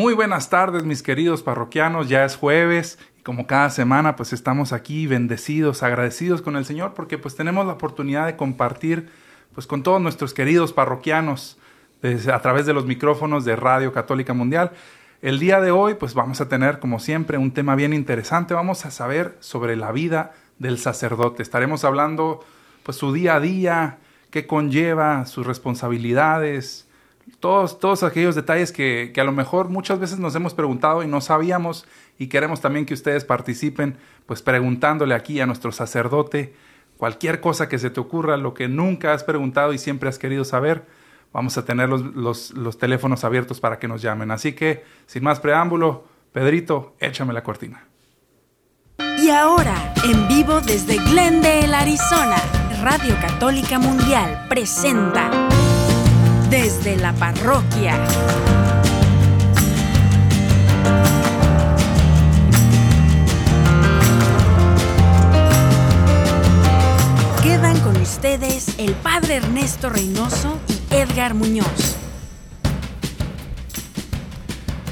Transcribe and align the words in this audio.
Muy 0.00 0.14
buenas 0.14 0.48
tardes, 0.48 0.84
mis 0.84 1.02
queridos 1.02 1.42
parroquianos. 1.42 2.08
Ya 2.08 2.24
es 2.24 2.34
jueves 2.34 2.98
y 3.18 3.22
como 3.22 3.46
cada 3.46 3.68
semana, 3.68 4.16
pues 4.16 4.32
estamos 4.32 4.72
aquí 4.72 5.06
bendecidos, 5.06 5.82
agradecidos 5.82 6.40
con 6.40 6.56
el 6.56 6.64
Señor 6.64 6.94
porque 6.94 7.18
pues 7.18 7.36
tenemos 7.36 7.66
la 7.66 7.74
oportunidad 7.74 8.24
de 8.24 8.34
compartir 8.34 9.10
pues 9.54 9.66
con 9.66 9.82
todos 9.82 10.00
nuestros 10.00 10.32
queridos 10.32 10.72
parroquianos 10.72 11.58
a 12.32 12.40
través 12.40 12.64
de 12.64 12.72
los 12.72 12.86
micrófonos 12.86 13.44
de 13.44 13.56
Radio 13.56 13.92
Católica 13.92 14.32
Mundial. 14.32 14.72
El 15.20 15.38
día 15.38 15.60
de 15.60 15.70
hoy, 15.70 15.96
pues 15.96 16.14
vamos 16.14 16.40
a 16.40 16.48
tener, 16.48 16.78
como 16.78 16.98
siempre, 16.98 17.36
un 17.36 17.50
tema 17.50 17.74
bien 17.74 17.92
interesante. 17.92 18.54
Vamos 18.54 18.86
a 18.86 18.90
saber 18.90 19.36
sobre 19.40 19.76
la 19.76 19.92
vida 19.92 20.32
del 20.58 20.78
sacerdote. 20.78 21.42
Estaremos 21.42 21.84
hablando, 21.84 22.42
pues, 22.84 22.96
su 22.96 23.12
día 23.12 23.34
a 23.34 23.40
día, 23.40 23.98
qué 24.30 24.46
conlleva, 24.46 25.26
sus 25.26 25.46
responsabilidades, 25.46 26.88
todos, 27.40 27.78
todos 27.78 28.02
aquellos 28.02 28.34
detalles 28.34 28.72
que, 28.72 29.12
que, 29.14 29.20
a 29.20 29.24
lo 29.24 29.32
mejor 29.32 29.68
muchas 29.68 29.98
veces 29.98 30.18
nos 30.18 30.34
hemos 30.34 30.54
preguntado 30.54 31.02
y 31.02 31.06
no 31.06 31.20
sabíamos 31.20 31.86
y 32.18 32.26
queremos 32.26 32.60
también 32.60 32.86
que 32.86 32.94
ustedes 32.94 33.24
participen, 33.24 33.96
pues 34.26 34.42
preguntándole 34.42 35.14
aquí 35.14 35.40
a 35.40 35.46
nuestro 35.46 35.72
sacerdote 35.72 36.54
cualquier 37.00 37.40
cosa 37.40 37.66
que 37.66 37.78
se 37.78 37.88
te 37.88 37.98
ocurra, 37.98 38.36
lo 38.36 38.52
que 38.52 38.68
nunca 38.68 39.14
has 39.14 39.24
preguntado 39.24 39.72
y 39.72 39.78
siempre 39.78 40.10
has 40.10 40.18
querido 40.18 40.44
saber, 40.44 40.84
vamos 41.32 41.56
a 41.56 41.64
tener 41.64 41.88
los, 41.88 42.02
los, 42.14 42.50
los 42.50 42.76
teléfonos 42.76 43.24
abiertos 43.24 43.58
para 43.58 43.78
que 43.78 43.88
nos 43.88 44.02
llamen. 44.02 44.30
Así 44.30 44.52
que, 44.52 44.84
sin 45.06 45.24
más 45.24 45.40
preámbulo, 45.40 46.04
Pedrito, 46.32 46.94
échame 47.00 47.32
la 47.32 47.42
cortina. 47.42 47.86
Y 49.18 49.30
ahora, 49.30 49.94
en 50.04 50.28
vivo 50.28 50.60
desde 50.60 50.96
Glendale, 50.96 51.74
Arizona, 51.74 52.36
Radio 52.82 53.14
Católica 53.20 53.78
Mundial 53.78 54.46
presenta 54.48 55.30
desde 56.50 56.96
la 56.96 57.12
parroquia. 57.12 57.96
Quedan 67.40 67.78
con 67.80 67.96
ustedes 68.02 68.74
el 68.78 68.94
Padre 68.94 69.36
Ernesto 69.36 69.90
Reynoso 69.90 70.58
y 70.68 70.96
Edgar 70.96 71.34
Muñoz. 71.34 71.96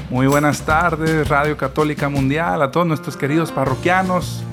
Muy 0.09 0.27
buenas 0.27 0.61
tardes, 0.61 1.27
Radio 1.27 1.57
Católica 1.57 2.07
Mundial, 2.07 2.61
a 2.61 2.71
todos 2.71 2.87
nuestros 2.87 3.17
queridos 3.17 3.51
parroquianos. 3.51 4.43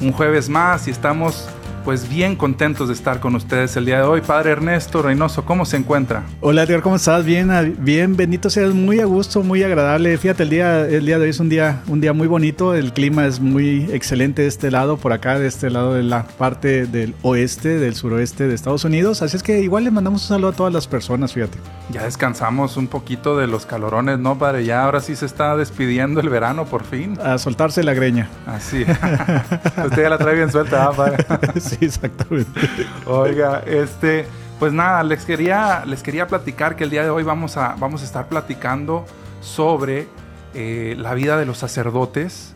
Un 0.00 0.12
jueves 0.12 0.48
más 0.48 0.86
y 0.86 0.92
estamos 0.92 1.48
pues 1.84 2.08
bien 2.08 2.36
contentos 2.36 2.88
de 2.88 2.94
estar 2.94 3.20
con 3.20 3.34
ustedes 3.34 3.76
el 3.76 3.84
día 3.84 3.98
de 3.98 4.02
hoy. 4.04 4.20
Padre 4.20 4.52
Ernesto 4.52 5.02
Reynoso, 5.02 5.44
¿cómo 5.44 5.64
se 5.64 5.76
encuentra? 5.76 6.22
Hola, 6.40 6.62
Edgar, 6.62 6.82
¿cómo 6.82 6.96
estás? 6.96 7.24
Bien, 7.24 7.76
bien, 7.80 8.16
bendito 8.16 8.50
seas, 8.50 8.72
muy 8.72 9.00
a 9.00 9.04
gusto, 9.04 9.42
muy 9.42 9.62
agradable. 9.62 10.16
Fíjate, 10.18 10.44
el 10.44 10.50
día, 10.50 10.86
el 10.86 11.06
día 11.06 11.18
de 11.18 11.24
hoy 11.24 11.30
es 11.30 11.40
un 11.40 11.48
día, 11.48 11.82
un 11.88 12.00
día 12.00 12.12
muy 12.12 12.26
bonito, 12.26 12.74
el 12.74 12.92
clima 12.92 13.26
es 13.26 13.40
muy 13.40 13.88
excelente 13.92 14.42
de 14.42 14.48
este 14.48 14.70
lado, 14.70 14.96
por 14.96 15.12
acá, 15.12 15.38
de 15.38 15.46
este 15.46 15.70
lado 15.70 15.94
de 15.94 16.02
la 16.02 16.24
parte 16.26 16.86
del 16.86 17.14
oeste, 17.22 17.78
del 17.78 17.94
suroeste 17.94 18.46
de 18.46 18.54
Estados 18.54 18.84
Unidos. 18.84 19.22
Así 19.22 19.36
es 19.36 19.42
que 19.42 19.60
igual 19.60 19.84
le 19.84 19.90
mandamos 19.90 20.22
un 20.22 20.28
saludo 20.28 20.48
a 20.50 20.52
todas 20.52 20.72
las 20.72 20.86
personas, 20.86 21.32
fíjate. 21.32 21.58
Ya 21.90 22.04
descansamos 22.04 22.76
un 22.76 22.86
poquito 22.86 23.36
de 23.36 23.46
los 23.46 23.66
calorones, 23.66 24.18
¿no, 24.18 24.38
padre? 24.38 24.64
Ya 24.64 24.84
ahora 24.84 25.00
sí 25.00 25.16
se 25.16 25.26
está 25.26 25.56
despidiendo 25.56 26.20
el 26.20 26.28
verano 26.28 26.64
por 26.64 26.84
fin. 26.84 27.18
A 27.22 27.38
soltarse 27.38 27.82
la 27.82 27.94
greña. 27.94 28.28
Así. 28.46 28.82
Usted 29.84 30.02
ya 30.02 30.08
la 30.08 30.18
trae 30.18 30.36
bien 30.36 30.50
suelta, 30.50 30.86
¿ah, 30.86 30.92
padre? 30.92 31.24
exactamente. 31.80 32.60
Oiga, 33.06 33.62
este, 33.66 34.26
pues 34.58 34.72
nada, 34.72 35.02
les 35.02 35.24
quería, 35.24 35.84
les 35.86 36.02
quería 36.02 36.26
platicar 36.26 36.76
que 36.76 36.84
el 36.84 36.90
día 36.90 37.02
de 37.02 37.10
hoy 37.10 37.22
vamos 37.22 37.56
a, 37.56 37.74
vamos 37.78 38.02
a 38.02 38.04
estar 38.04 38.28
platicando 38.28 39.04
sobre 39.40 40.06
eh, 40.54 40.94
la 40.98 41.14
vida 41.14 41.36
de 41.36 41.46
los 41.46 41.58
sacerdotes. 41.58 42.51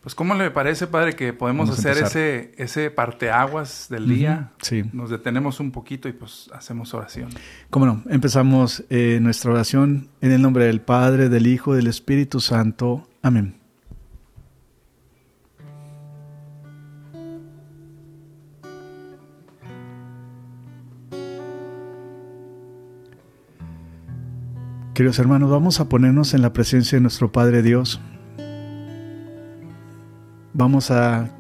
Pues, 0.02 0.16
¿cómo 0.16 0.34
le 0.34 0.50
parece, 0.50 0.88
padre, 0.88 1.14
que 1.14 1.32
podemos 1.32 1.68
Vamos 1.68 1.86
hacer 1.86 2.02
ese, 2.02 2.52
ese 2.56 2.90
parteaguas 2.90 3.86
del 3.88 4.08
día? 4.08 4.50
Sí. 4.60 4.82
Nos 4.92 5.10
detenemos 5.10 5.60
un 5.60 5.70
poquito 5.70 6.08
y 6.08 6.12
pues 6.14 6.50
hacemos 6.52 6.94
oración. 6.94 7.28
Cómo 7.70 7.86
no, 7.86 8.02
empezamos 8.10 8.82
eh, 8.90 9.20
nuestra 9.22 9.52
oración 9.52 10.08
en 10.20 10.32
el 10.32 10.42
nombre 10.42 10.64
del 10.64 10.80
Padre, 10.80 11.28
del 11.28 11.46
Hijo, 11.46 11.74
del 11.76 11.86
Espíritu 11.86 12.40
Santo. 12.40 13.08
Amén. 13.22 13.59
Queridos 25.00 25.18
hermanos, 25.18 25.48
vamos 25.48 25.80
a 25.80 25.88
ponernos 25.88 26.34
en 26.34 26.42
la 26.42 26.52
presencia 26.52 26.96
de 26.96 27.00
nuestro 27.00 27.32
Padre 27.32 27.62
Dios. 27.62 28.02
Vamos 30.52 30.90
a 30.90 31.30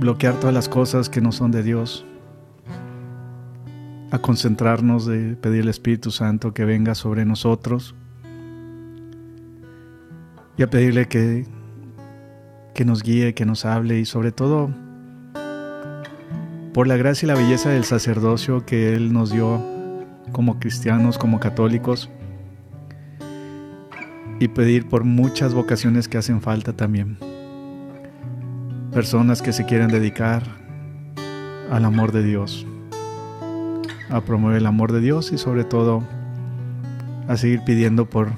bloquear 0.00 0.34
todas 0.40 0.52
las 0.52 0.68
cosas 0.68 1.08
que 1.08 1.20
no 1.20 1.30
son 1.30 1.52
de 1.52 1.62
Dios 1.62 2.04
a 4.10 4.18
concentrarnos 4.18 5.06
de 5.06 5.36
pedir 5.36 5.62
al 5.62 5.68
Espíritu 5.68 6.10
Santo 6.10 6.52
que 6.52 6.64
venga 6.64 6.96
sobre 6.96 7.24
nosotros 7.24 7.94
y 10.56 10.64
a 10.64 10.70
pedirle 10.70 11.06
que, 11.06 11.46
que 12.74 12.84
nos 12.84 13.04
guíe, 13.04 13.32
que 13.34 13.46
nos 13.46 13.64
hable 13.64 14.00
y 14.00 14.04
sobre 14.04 14.32
todo 14.32 14.74
por 16.74 16.88
la 16.88 16.96
gracia 16.96 17.26
y 17.26 17.28
la 17.28 17.36
belleza 17.36 17.70
del 17.70 17.84
sacerdocio 17.84 18.66
que 18.66 18.96
Él 18.96 19.12
nos 19.12 19.30
dio 19.30 19.77
como 20.30 20.58
cristianos, 20.58 21.18
como 21.18 21.40
católicos, 21.40 22.10
y 24.40 24.48
pedir 24.48 24.88
por 24.88 25.04
muchas 25.04 25.54
vocaciones 25.54 26.08
que 26.08 26.18
hacen 26.18 26.40
falta 26.40 26.72
también. 26.72 27.18
Personas 28.92 29.42
que 29.42 29.52
se 29.52 29.64
quieren 29.66 29.88
dedicar 29.88 30.42
al 31.70 31.84
amor 31.84 32.12
de 32.12 32.22
Dios, 32.22 32.66
a 34.10 34.20
promover 34.20 34.58
el 34.58 34.66
amor 34.66 34.92
de 34.92 35.00
Dios 35.00 35.32
y 35.32 35.38
sobre 35.38 35.64
todo 35.64 36.02
a 37.26 37.36
seguir 37.36 37.62
pidiendo 37.64 38.08
por, 38.08 38.30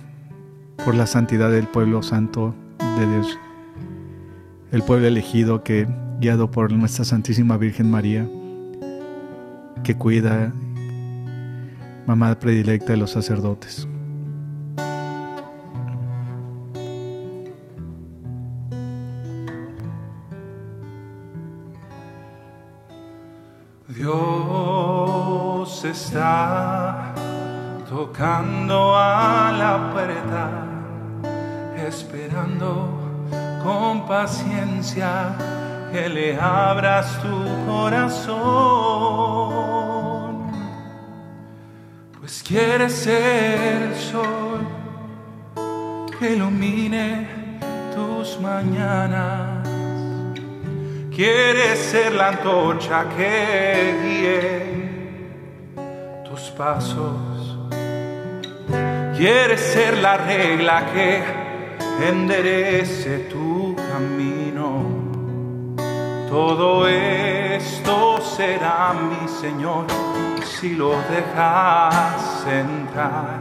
por 0.84 0.94
la 0.94 1.06
santidad 1.06 1.50
del 1.50 1.68
pueblo 1.68 2.02
santo 2.02 2.54
de 2.98 3.06
Dios, 3.06 3.38
el 4.72 4.82
pueblo 4.82 5.06
elegido 5.06 5.62
que, 5.62 5.86
guiado 6.20 6.50
por 6.50 6.72
nuestra 6.72 7.04
Santísima 7.04 7.56
Virgen 7.56 7.90
María, 7.90 8.28
que 9.84 9.96
cuida, 9.96 10.52
mamá 12.10 12.34
predilecta 12.34 12.92
de 12.94 12.96
los 12.96 13.12
sacerdotes. 13.12 13.86
Dios 23.86 25.84
está 25.84 27.14
tocando 27.88 28.96
a 28.96 29.52
la 29.56 29.92
puerta, 29.92 30.50
esperando 31.76 32.98
con 33.62 34.04
paciencia 34.08 35.36
que 35.92 36.08
le 36.08 36.40
abras 36.40 37.20
tu 37.22 37.46
corazón. 37.70 38.89
Pues 42.30 42.44
quieres 42.44 42.92
ser 42.92 43.82
el 43.82 43.94
sol 43.96 44.60
que 46.16 46.34
ilumine 46.34 47.26
tus 47.92 48.38
mañanas 48.38 49.68
Quieres 51.12 51.76
ser 51.80 52.12
la 52.14 52.28
antorcha 52.28 53.06
que 53.16 53.96
guíe 54.04 54.48
tus 56.24 56.42
pasos. 56.52 57.58
Quieres 59.16 59.60
ser 59.60 59.98
la 59.98 60.16
regla 60.16 60.86
que 60.94 61.24
enderece 62.08 63.26
tu 63.28 63.74
camino. 63.74 64.84
Todo 66.28 66.86
esto 66.86 68.20
será 68.20 68.94
mi 68.94 69.28
Señor 69.28 70.09
si 70.60 70.74
lo 70.74 70.90
dejas 71.08 72.44
entrar. 72.46 73.40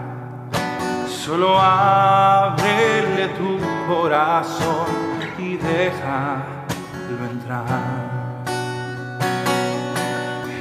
Solo 1.10 1.60
ábrele 1.60 3.28
tu 3.40 3.60
corazón 3.92 4.88
y 5.38 5.58
deja 5.58 6.60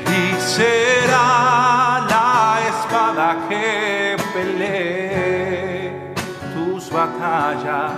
y 0.07 0.41
será 0.41 2.05
la 2.09 2.59
espada 2.69 3.37
que 3.49 4.17
pelee 4.33 6.15
tus 6.55 6.91
batallas. 6.91 7.93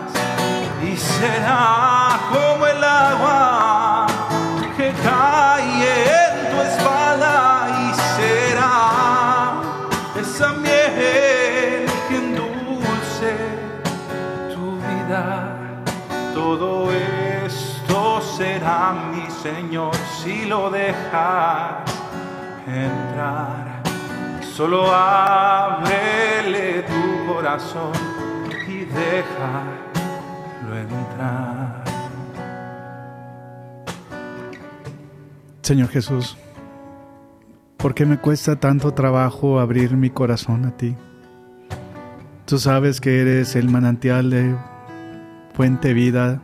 Y 0.82 0.96
será 0.96 2.18
como 2.30 2.66
el 2.66 2.84
agua 2.84 3.89
será 18.80 18.92
mi 19.12 19.30
Señor 19.30 19.94
si 20.22 20.46
lo 20.46 20.70
dejas 20.70 21.84
entrar. 22.66 23.82
Solo 24.42 24.86
ábrele 24.92 26.82
tu 26.82 27.32
corazón 27.32 27.92
y 28.68 28.84
déjalo 28.84 30.78
entrar. 30.78 31.84
Señor 35.62 35.88
Jesús, 35.88 36.36
¿por 37.76 37.94
qué 37.94 38.06
me 38.06 38.18
cuesta 38.18 38.56
tanto 38.56 38.92
trabajo 38.92 39.60
abrir 39.60 39.96
mi 39.96 40.10
corazón 40.10 40.64
a 40.64 40.76
ti? 40.76 40.96
Tú 42.46 42.58
sabes 42.58 43.00
que 43.00 43.20
eres 43.20 43.54
el 43.54 43.68
manantial 43.68 44.30
de 44.30 44.56
fuente 45.54 45.94
vida 45.94 46.40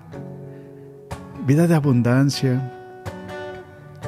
vida 1.46 1.69
de 1.69 1.76
abundancia, 1.76 2.72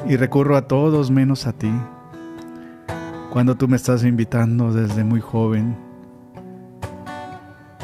y 0.05 0.17
recurro 0.17 0.57
a 0.57 0.67
todos 0.67 1.09
menos 1.09 1.47
a 1.47 1.53
ti, 1.53 1.71
cuando 3.31 3.55
tú 3.55 3.69
me 3.69 3.77
estás 3.77 4.03
invitando 4.03 4.73
desde 4.73 5.05
muy 5.05 5.21
joven 5.21 5.77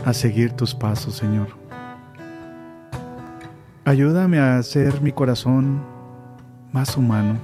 a 0.03 0.11
seguir 0.11 0.51
tus 0.51 0.75
pasos, 0.75 1.15
Señor. 1.15 1.47
Ayúdame 3.85 4.39
a 4.39 4.57
hacer 4.57 5.01
mi 5.01 5.13
corazón 5.13 5.81
más 6.73 6.97
humano, 6.97 7.37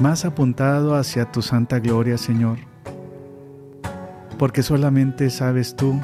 más 0.00 0.24
apuntado 0.24 0.94
hacia 0.94 1.24
tu 1.32 1.42
santa 1.42 1.80
gloria, 1.80 2.16
Señor, 2.16 2.58
porque 4.38 4.62
solamente 4.62 5.28
sabes 5.30 5.74
tú 5.74 5.98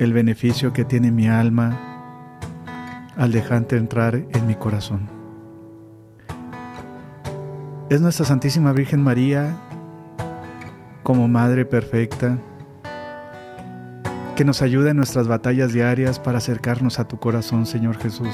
el 0.00 0.12
beneficio 0.12 0.72
que 0.72 0.84
tiene 0.84 1.12
mi 1.12 1.28
alma 1.28 1.87
al 3.18 3.32
dejarte 3.32 3.76
entrar 3.76 4.14
en 4.14 4.46
mi 4.46 4.54
corazón. 4.54 5.10
Es 7.90 8.00
nuestra 8.00 8.24
Santísima 8.24 8.72
Virgen 8.72 9.02
María 9.02 9.56
como 11.02 11.26
Madre 11.26 11.64
perfecta 11.64 12.38
que 14.36 14.44
nos 14.44 14.62
ayuda 14.62 14.90
en 14.90 14.96
nuestras 14.98 15.26
batallas 15.26 15.72
diarias 15.72 16.20
para 16.20 16.38
acercarnos 16.38 17.00
a 17.00 17.08
tu 17.08 17.18
corazón, 17.18 17.66
Señor 17.66 17.98
Jesús. 17.98 18.32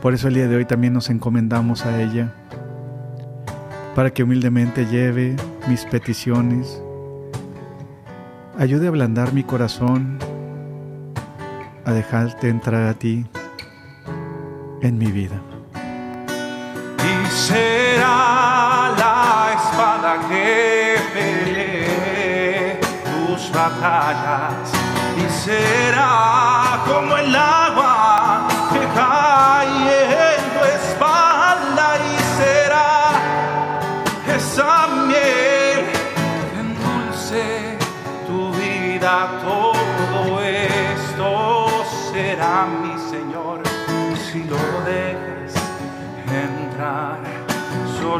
Por 0.00 0.14
eso 0.14 0.28
el 0.28 0.34
día 0.34 0.46
de 0.46 0.54
hoy 0.54 0.64
también 0.64 0.92
nos 0.92 1.10
encomendamos 1.10 1.84
a 1.84 2.00
ella, 2.00 2.32
para 3.96 4.10
que 4.10 4.22
humildemente 4.22 4.86
lleve 4.86 5.34
mis 5.68 5.84
peticiones, 5.86 6.80
ayude 8.56 8.86
a 8.86 8.90
ablandar 8.90 9.32
mi 9.32 9.42
corazón 9.42 10.18
a 11.86 11.92
dejarte 11.92 12.48
entrar 12.48 12.88
a 12.88 12.94
ti 12.94 13.24
en 14.82 14.98
mi 14.98 15.06
vida. 15.06 15.40
Y 16.98 17.30
será 17.30 18.92
la 18.98 19.54
espada 19.56 20.18
que 20.28 20.96
pelee 21.14 22.80
tus 23.04 23.52
batallas 23.52 24.72
y 25.16 25.30
será 25.30 26.82
como 26.86 27.16
el 27.16 27.34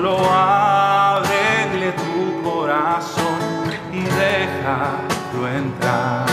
Solo 0.07 0.31
ábrele 0.33 1.91
tu 1.91 2.41
corazón 2.49 3.73
y 3.93 4.03
déjalo 4.03 5.49
entrar. 5.49 6.27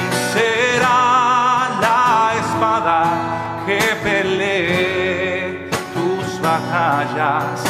Y 0.00 0.32
será 0.32 1.68
la 1.78 2.32
espada 2.40 3.02
que 3.66 3.80
pelee 4.02 5.68
tus 5.92 6.40
batallas 6.40 7.65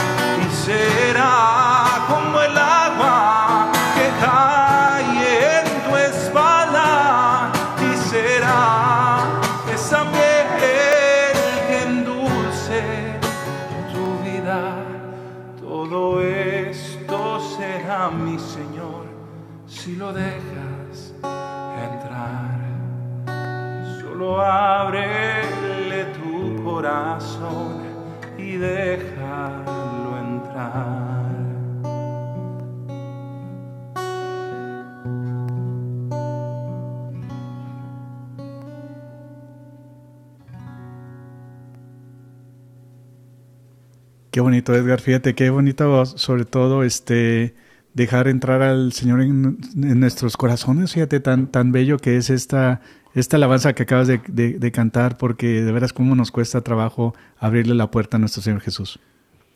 Qué 44.37 44.43
bonito, 44.43 44.75
Edgar. 44.75 45.01
Fíjate, 45.01 45.35
qué 45.35 45.49
bonito, 45.49 46.05
sobre 46.05 46.45
todo, 46.45 46.83
este, 46.83 47.55
dejar 47.95 48.29
entrar 48.29 48.61
al 48.61 48.93
Señor 48.93 49.23
en, 49.23 49.57
nuestros 49.75 50.37
corazones. 50.37 50.93
Fíjate, 50.93 51.21
tan, 51.21 51.47
tan 51.47 51.73
bello 51.73 51.97
que 51.97 52.19
es 52.19 52.29
esta, 52.29 52.83
esta 53.15 53.39
alabanza 53.39 53.73
que 53.73 53.85
acabas 53.85 54.09
de, 54.09 54.19
de, 54.29 54.73
cantar, 54.73 55.17
porque 55.17 55.63
de 55.63 55.73
veras 55.73 55.95
cómo 55.95 56.15
nos 56.15 56.33
cuesta 56.33 56.61
trabajo 56.61 57.15
abrirle 57.39 57.75
la 57.75 57.91
puerta 57.91 58.19
a 58.19 58.21
nuestro 58.21 58.43
Señor 58.43 58.61
Jesús. 58.61 59.01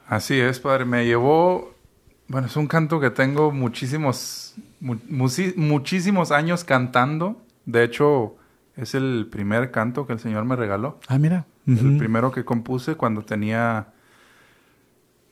Así 0.07 0.41
es, 0.41 0.61
Padre. 0.61 0.87
Me 0.87 1.05
llevó, 1.05 1.75
bueno, 2.29 2.47
es 2.47 2.57
un 2.57 2.67
canto 2.67 3.01
que 3.01 3.11
tengo 3.11 3.53
muchísimos, 3.53 4.55
muchísimos 4.81 6.33
años 6.33 6.65
cantando. 6.65 7.39
De 7.67 7.85
hecho, 7.85 8.35
es 8.79 8.95
el 8.95 9.29
primer 9.31 9.73
canto 9.73 10.07
que 10.07 10.15
el 10.15 10.21
Señor 10.21 10.47
me 10.47 10.57
regaló. 10.57 10.99
Ah, 11.07 11.19
mira. 11.19 11.45
El 11.67 11.99
primero 11.99 12.33
que 12.33 12.47
compuse 12.47 12.95
cuando 12.95 13.21
tenía 13.27 13.89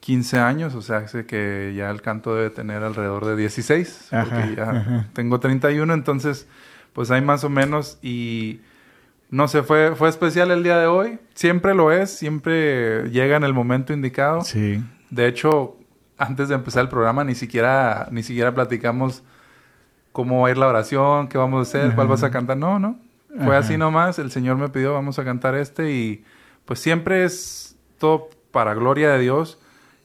15 0.09 0.39
años, 0.39 0.73
o 0.73 0.81
sea, 0.81 1.07
sé 1.07 1.27
que 1.27 1.71
ya 1.77 1.91
el 1.91 2.01
canto 2.01 2.33
debe 2.33 2.49
tener 2.49 2.81
alrededor 2.81 3.25
de 3.27 3.35
16, 3.35 4.07
porque 4.09 4.55
ya 4.57 5.07
tengo 5.13 5.39
31, 5.39 5.93
entonces 5.93 6.47
pues 6.93 7.11
hay 7.11 7.21
más 7.21 7.43
o 7.43 7.49
menos 7.49 7.99
y 8.01 8.59
no 9.29 9.47
sé, 9.47 9.61
fue, 9.61 9.95
fue 9.95 10.09
especial 10.09 10.49
el 10.49 10.63
día 10.63 10.79
de 10.79 10.87
hoy, 10.87 11.19
siempre 11.35 11.75
lo 11.75 11.91
es, 11.91 12.09
siempre 12.09 13.07
llega 13.11 13.37
en 13.37 13.43
el 13.43 13.53
momento 13.53 13.93
indicado. 13.93 14.41
Sí. 14.41 14.83
De 15.11 15.27
hecho, 15.27 15.77
antes 16.17 16.49
de 16.49 16.55
empezar 16.55 16.81
el 16.81 16.89
programa 16.89 17.23
ni 17.23 17.35
siquiera, 17.35 18.07
ni 18.09 18.23
siquiera 18.23 18.51
platicamos 18.51 19.21
cómo 20.11 20.41
va 20.41 20.47
a 20.47 20.51
ir 20.51 20.57
la 20.57 20.65
oración, 20.65 21.27
qué 21.27 21.37
vamos 21.37 21.59
a 21.59 21.61
hacer, 21.69 21.93
cuál 21.93 22.07
vas 22.07 22.23
a 22.23 22.31
cantar, 22.31 22.57
no, 22.57 22.79
no, 22.79 22.97
fue 23.45 23.55
así 23.55 23.77
nomás, 23.77 24.17
el 24.17 24.31
Señor 24.31 24.57
me 24.57 24.69
pidió, 24.69 24.91
vamos 24.91 25.19
a 25.19 25.23
cantar 25.23 25.53
este 25.53 25.91
y 25.91 26.25
pues 26.65 26.79
siempre 26.79 27.25
es 27.25 27.77
todo 27.99 28.31
para 28.49 28.73
gloria 28.73 29.11
de 29.11 29.19
Dios 29.19 29.59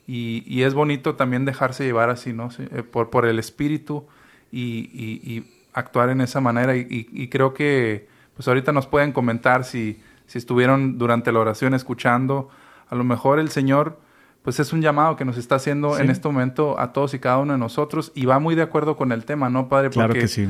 y, 0.06 0.62
es 0.62 0.74
bonito 0.74 1.14
también 1.14 1.44
dejarse 1.44 1.84
llevar 1.84 2.10
así, 2.10 2.32
¿no? 2.32 2.50
Eh, 2.58 2.82
por, 2.82 3.10
por 3.10 3.26
el 3.26 3.38
espíritu 3.38 4.06
y, 4.52 5.44
actuar 5.72 6.08
en 6.10 6.20
esa 6.20 6.40
manera 6.40 6.76
y, 6.76 7.28
creo 7.28 7.54
que 7.54 8.06
pues 8.36 8.46
ahorita 8.48 8.72
nos 8.72 8.86
pueden 8.86 9.12
comentar 9.12 9.64
si, 9.64 10.00
si 10.26 10.38
estuvieron 10.38 10.98
durante 10.98 11.32
la 11.32 11.40
oración 11.40 11.74
escuchando, 11.74 12.48
a 12.88 12.94
lo 12.94 13.04
mejor 13.04 13.38
el 13.38 13.48
Señor 13.50 13.98
pues 14.42 14.60
es 14.60 14.72
un 14.72 14.82
llamado 14.82 15.16
que 15.16 15.24
nos 15.24 15.38
está 15.38 15.54
haciendo 15.54 15.98
en 15.98 16.10
este 16.10 16.28
momento 16.28 16.78
a 16.78 16.92
todos 16.92 17.14
y 17.14 17.18
cada 17.18 17.38
uno 17.38 17.54
de 17.54 17.58
nosotros 17.58 18.12
y 18.14 18.26
va 18.26 18.38
muy 18.38 18.54
de 18.54 18.62
acuerdo 18.62 18.96
con 18.96 19.10
el 19.10 19.24
tema, 19.24 19.48
¿no, 19.48 19.68
Padre? 19.68 19.88
Porque, 19.88 19.98
claro 19.98 20.14
que 20.14 20.28
sí 20.28 20.48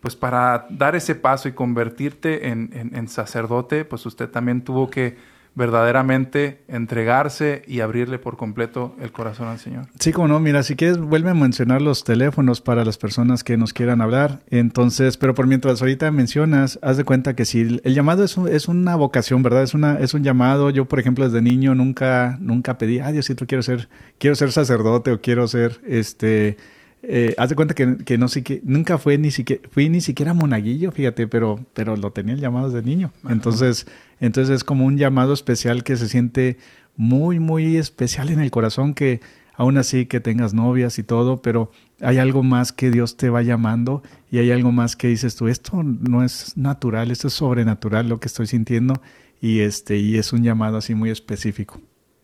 pues 0.00 0.16
para 0.16 0.66
dar 0.70 0.96
ese 0.96 1.14
paso 1.14 1.48
y 1.48 1.52
convertirte 1.52 2.48
en, 2.48 3.08
sacerdote, 3.08 3.84
pues 3.84 4.04
usted 4.06 4.28
también 4.30 4.62
tuvo 4.62 4.90
que 4.90 5.18
verdaderamente 5.54 6.62
entregarse 6.68 7.62
y 7.66 7.80
abrirle 7.80 8.18
por 8.18 8.36
completo 8.36 8.94
el 9.00 9.12
corazón 9.12 9.48
al 9.48 9.58
Señor. 9.58 9.86
Sí, 9.98 10.12
como 10.12 10.28
no, 10.28 10.40
mira, 10.40 10.62
si 10.62 10.76
quieres, 10.76 10.98
vuelve 10.98 11.30
a 11.30 11.34
mencionar 11.34 11.82
los 11.82 12.04
teléfonos 12.04 12.60
para 12.60 12.84
las 12.84 12.98
personas 12.98 13.42
que 13.44 13.56
nos 13.56 13.72
quieran 13.72 14.00
hablar. 14.00 14.40
Entonces, 14.50 15.16
pero 15.16 15.34
por 15.34 15.46
mientras 15.46 15.80
ahorita 15.80 16.10
mencionas, 16.12 16.78
haz 16.82 16.96
de 16.96 17.04
cuenta 17.04 17.34
que 17.34 17.44
si 17.44 17.80
el 17.82 17.94
llamado 17.94 18.24
es, 18.24 18.68
una 18.68 18.96
vocación, 18.96 19.42
¿verdad? 19.42 19.62
Es, 19.62 19.74
una, 19.74 19.98
es 19.98 20.14
un 20.14 20.22
llamado. 20.22 20.70
Yo, 20.70 20.86
por 20.86 21.00
ejemplo, 21.00 21.24
desde 21.24 21.42
niño 21.42 21.74
nunca, 21.74 22.38
nunca 22.40 22.78
pedí, 22.78 23.00
ay, 23.00 23.12
Diosito, 23.12 23.46
quiero 23.46 23.62
ser, 23.62 23.88
quiero 24.18 24.36
ser 24.36 24.52
sacerdote 24.52 25.10
o 25.12 25.20
quiero 25.20 25.48
ser, 25.48 25.80
este, 25.86 26.56
eh, 27.02 27.34
haz 27.38 27.48
de 27.48 27.56
cuenta 27.56 27.74
que, 27.74 27.98
que 27.98 28.18
no 28.18 28.28
sé 28.28 28.42
que 28.42 28.60
nunca 28.64 28.98
fue 28.98 29.16
ni 29.16 29.30
siquiera 29.30 29.62
fui 29.70 29.88
ni 29.88 30.00
siquiera 30.00 30.34
monaguillo, 30.34 30.92
fíjate, 30.92 31.26
pero 31.26 31.64
pero 31.72 31.96
lo 31.96 32.12
tenía 32.12 32.34
el 32.34 32.40
llamado 32.40 32.70
de 32.70 32.82
niño. 32.82 33.12
Entonces, 33.28 33.86
entonces 34.20 34.56
es 34.56 34.64
como 34.64 34.84
un 34.84 34.98
llamado 34.98 35.32
especial 35.32 35.82
que 35.82 35.96
se 35.96 36.08
siente 36.08 36.58
muy 36.96 37.38
muy 37.40 37.76
especial 37.76 38.28
en 38.28 38.40
el 38.40 38.50
corazón 38.50 38.94
que 38.94 39.20
aún 39.54 39.78
así 39.78 40.06
que 40.06 40.20
tengas 40.20 40.54
novias 40.54 40.98
y 40.98 41.02
todo, 41.02 41.42
pero 41.42 41.70
hay 42.00 42.18
algo 42.18 42.42
más 42.42 42.72
que 42.72 42.90
Dios 42.90 43.16
te 43.16 43.30
va 43.30 43.42
llamando 43.42 44.02
y 44.30 44.38
hay 44.38 44.50
algo 44.50 44.72
más 44.72 44.96
que 44.96 45.08
dices 45.08 45.36
tú, 45.36 45.48
esto 45.48 45.82
no 45.82 46.22
es 46.24 46.56
natural, 46.56 47.10
esto 47.10 47.28
es 47.28 47.34
sobrenatural 47.34 48.08
lo 48.08 48.20
que 48.20 48.28
estoy 48.28 48.46
sintiendo 48.46 49.02
y 49.40 49.60
este 49.60 49.96
y 49.96 50.16
es 50.16 50.32
un 50.32 50.42
llamado 50.42 50.76
así 50.76 50.94
muy 50.94 51.10
específico. 51.10 51.80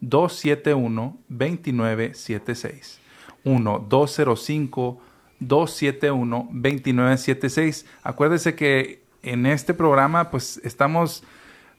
271 0.00 1.18
2976. 1.28 3.00
1205 3.44 5.00
271-2976. 5.40 7.86
Acuérdese 8.02 8.54
que 8.54 9.00
en 9.22 9.46
este 9.46 9.74
programa 9.74 10.30
pues 10.30 10.60
estamos 10.64 11.22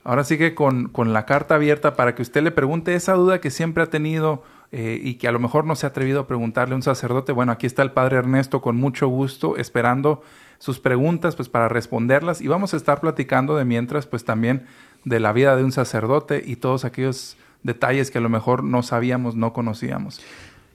ahora 0.04 0.24
sí 0.24 0.38
que 0.38 0.54
con, 0.54 0.88
con, 0.88 1.12
la 1.12 1.26
carta 1.26 1.56
abierta 1.56 1.94
para 1.94 2.14
que 2.14 2.22
usted 2.22 2.42
le 2.42 2.50
pregunte 2.50 2.94
esa 2.94 3.12
duda 3.14 3.40
que 3.40 3.50
siempre 3.50 3.82
ha 3.82 3.90
tenido 3.90 4.42
eh, 4.72 5.00
y 5.02 5.14
que 5.14 5.28
a 5.28 5.32
lo 5.32 5.38
mejor 5.38 5.66
no 5.66 5.76
se 5.76 5.86
ha 5.86 5.90
atrevido 5.90 6.20
a 6.20 6.26
preguntarle 6.26 6.72
a 6.72 6.76
un 6.76 6.82
sacerdote. 6.82 7.32
Bueno, 7.32 7.52
aquí 7.52 7.66
está 7.66 7.82
el 7.82 7.92
Padre 7.92 8.16
Ernesto 8.16 8.62
con 8.62 8.76
mucho 8.76 9.06
gusto 9.06 9.56
esperando 9.56 10.22
sus 10.58 10.80
preguntas 10.80 11.36
pues 11.36 11.48
para 11.48 11.68
responderlas 11.68 12.40
y 12.40 12.48
vamos 12.48 12.72
a 12.72 12.76
estar 12.76 13.00
platicando 13.00 13.56
de 13.56 13.64
mientras 13.64 14.06
pues 14.06 14.24
también 14.24 14.66
de 15.04 15.20
la 15.20 15.32
vida 15.32 15.56
de 15.56 15.64
un 15.64 15.72
sacerdote 15.72 16.42
y 16.46 16.56
todos 16.56 16.84
aquellos 16.84 17.36
detalles 17.62 18.10
que 18.10 18.18
a 18.18 18.20
lo 18.20 18.28
mejor 18.28 18.64
no 18.64 18.82
sabíamos, 18.82 19.36
no 19.36 19.52
conocíamos. 19.52 20.20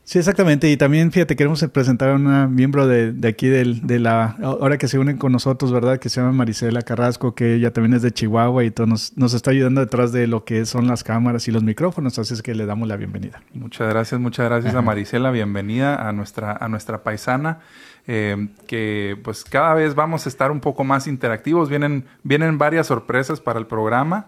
Sí, 0.08 0.20
exactamente. 0.20 0.72
Y 0.72 0.78
también, 0.78 1.12
fíjate, 1.12 1.36
queremos 1.36 1.62
presentar 1.66 2.12
a 2.12 2.16
una 2.16 2.48
miembro 2.48 2.88
de, 2.88 3.12
de 3.12 3.28
aquí 3.28 3.48
del, 3.48 3.86
de 3.86 4.00
la, 4.00 4.38
ahora 4.42 4.78
que 4.78 4.88
se 4.88 4.98
unen 4.98 5.18
con 5.18 5.34
nosotros, 5.34 5.74
¿verdad? 5.74 6.00
Que 6.00 6.08
se 6.08 6.22
llama 6.22 6.32
Marisela 6.32 6.82
Carrasco, 6.82 7.36
que 7.36 7.56
ella 7.56 7.74
también 7.74 7.94
es 7.94 8.04
de 8.04 8.14
Chihuahua 8.14 8.64
y 8.64 8.72
todo 8.72 8.88
nos, 8.88 9.18
nos 9.18 9.34
está 9.34 9.52
ayudando 9.52 9.82
detrás 9.82 10.14
de 10.14 10.26
lo 10.28 10.46
que 10.46 10.66
son 10.66 10.88
las 10.88 11.04
cámaras 11.04 11.50
y 11.50 11.52
los 11.52 11.62
micrófonos. 11.62 12.18
Así 12.20 12.36
es 12.36 12.42
que 12.42 12.56
le 12.56 12.66
damos 12.66 12.88
la 12.88 12.96
bienvenida. 12.96 13.42
Muchas 13.54 13.90
gracias, 13.90 14.22
muchas 14.22 14.46
gracias 14.46 14.76
a 14.76 14.82
Marisela. 14.82 15.30
Bienvenida 15.30 16.08
a 16.08 16.14
nuestra, 16.14 16.54
a 16.54 16.70
nuestra 16.70 17.04
paisana. 17.04 17.60
Eh, 18.08 18.48
que 18.66 19.20
pues 19.26 19.44
cada 19.44 19.74
vez 19.74 19.94
vamos 19.94 20.26
a 20.26 20.30
estar 20.30 20.52
un 20.52 20.62
poco 20.62 20.86
más 20.86 21.08
interactivos. 21.08 21.68
Vienen, 21.68 22.06
vienen 22.24 22.58
varias 22.58 22.88
sorpresas 22.88 23.42
para 23.42 23.60
el 23.60 23.66
programa. 23.66 24.28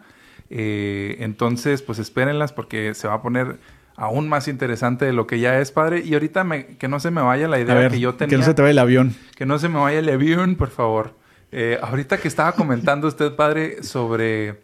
Eh, 0.50 1.16
entonces, 1.20 1.82
pues 1.82 2.00
espérenlas 2.00 2.52
porque 2.52 2.94
se 2.96 3.08
va 3.08 3.14
a 3.14 3.22
poner 3.22 3.60
aún 4.00 4.30
más 4.30 4.48
interesante 4.48 5.04
de 5.04 5.12
lo 5.12 5.28
que 5.28 5.40
ya 5.40 5.60
es, 5.60 5.72
padre. 5.72 6.02
Y 6.04 6.14
ahorita 6.14 6.46
me, 6.46 6.66
que 6.78 6.88
no 6.88 7.02
se 7.02 7.12
me 7.12 7.22
vaya 7.22 7.50
la 7.50 7.60
idea 7.60 7.90
que 7.90 8.00
yo 8.00 8.16
tenía. 8.16 8.30
Que 8.30 8.38
no 8.38 8.44
se 8.46 8.54
te 8.54 8.62
vaya 8.62 8.72
el 8.72 8.80
avión. 8.80 9.16
Que 9.36 9.46
no 9.46 9.60
se 9.60 9.68
me 9.68 9.78
vaya 9.78 10.00
el 10.00 10.08
avión, 10.08 10.56
por 10.56 10.70
favor. 10.70 11.16
Eh, 11.52 11.78
ahorita 11.82 12.18
que 12.18 12.30
estaba 12.30 12.54
comentando 12.54 13.08
usted, 13.10 13.36
padre, 13.36 13.84
sobre 13.84 14.62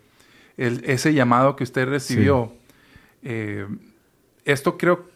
ese 0.57 1.13
llamado 1.13 1.57
que 1.57 1.65
usted 1.65 1.85
recibió, 1.85 2.53
eh, 3.23 3.67
esto 4.45 4.77
creo 4.77 5.09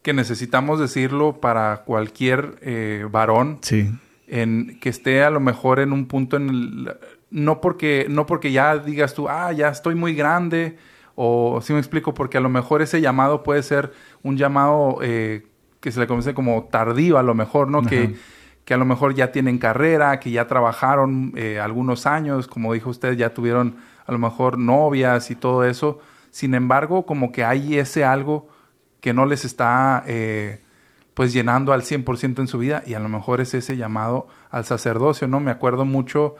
que 0.00 0.14
necesitamos 0.14 0.80
decirlo 0.80 1.38
para 1.42 1.82
cualquier 1.84 2.56
eh, 2.62 3.06
varón. 3.10 3.58
Sí. 3.60 3.90
En 4.26 4.80
que 4.80 4.88
esté 4.88 5.22
a 5.22 5.28
lo 5.28 5.38
mejor 5.38 5.80
en 5.80 5.92
un 5.92 6.06
punto 6.06 6.38
en 6.38 6.48
el, 6.48 6.96
no 7.30 7.60
porque 7.60 8.06
no 8.08 8.24
porque 8.24 8.52
ya 8.52 8.78
digas 8.78 9.12
tú, 9.12 9.28
ah, 9.28 9.52
ya 9.52 9.68
estoy 9.68 9.94
muy 9.94 10.14
grande, 10.14 10.78
o 11.16 11.60
si 11.62 11.72
me 11.72 11.78
explico, 11.78 12.12
porque 12.14 12.36
a 12.36 12.40
lo 12.40 12.50
mejor 12.50 12.82
ese 12.82 13.00
llamado 13.00 13.42
puede 13.42 13.62
ser 13.62 13.92
un 14.22 14.36
llamado 14.36 14.98
eh, 15.00 15.46
que 15.80 15.90
se 15.90 15.98
le 15.98 16.06
conoce 16.06 16.34
como 16.34 16.64
tardío, 16.70 17.16
a 17.16 17.22
lo 17.22 17.34
mejor, 17.34 17.68
¿no? 17.68 17.82
Que, 17.82 18.14
que, 18.66 18.74
a 18.74 18.76
lo 18.76 18.84
mejor 18.84 19.14
ya 19.14 19.32
tienen 19.32 19.56
carrera, 19.56 20.20
que 20.20 20.30
ya 20.30 20.46
trabajaron 20.46 21.32
eh, 21.34 21.58
algunos 21.58 22.04
años, 22.06 22.46
como 22.46 22.74
dijo 22.74 22.90
usted, 22.90 23.14
ya 23.14 23.32
tuvieron 23.32 23.76
a 24.04 24.12
lo 24.12 24.18
mejor 24.18 24.58
novias 24.58 25.30
y 25.30 25.36
todo 25.36 25.64
eso. 25.64 26.00
Sin 26.30 26.54
embargo, 26.54 27.06
como 27.06 27.32
que 27.32 27.44
hay 27.44 27.78
ese 27.78 28.04
algo 28.04 28.48
que 29.00 29.14
no 29.14 29.24
les 29.24 29.46
está 29.46 30.04
eh, 30.06 30.60
pues 31.14 31.32
llenando 31.32 31.72
al 31.72 31.80
100% 31.80 32.40
en 32.40 32.46
su 32.46 32.58
vida 32.58 32.82
y 32.86 32.92
a 32.92 33.00
lo 33.00 33.08
mejor 33.08 33.40
es 33.40 33.54
ese 33.54 33.78
llamado 33.78 34.26
al 34.50 34.66
sacerdocio, 34.66 35.28
¿no? 35.28 35.40
Me 35.40 35.50
acuerdo 35.50 35.86
mucho, 35.86 36.34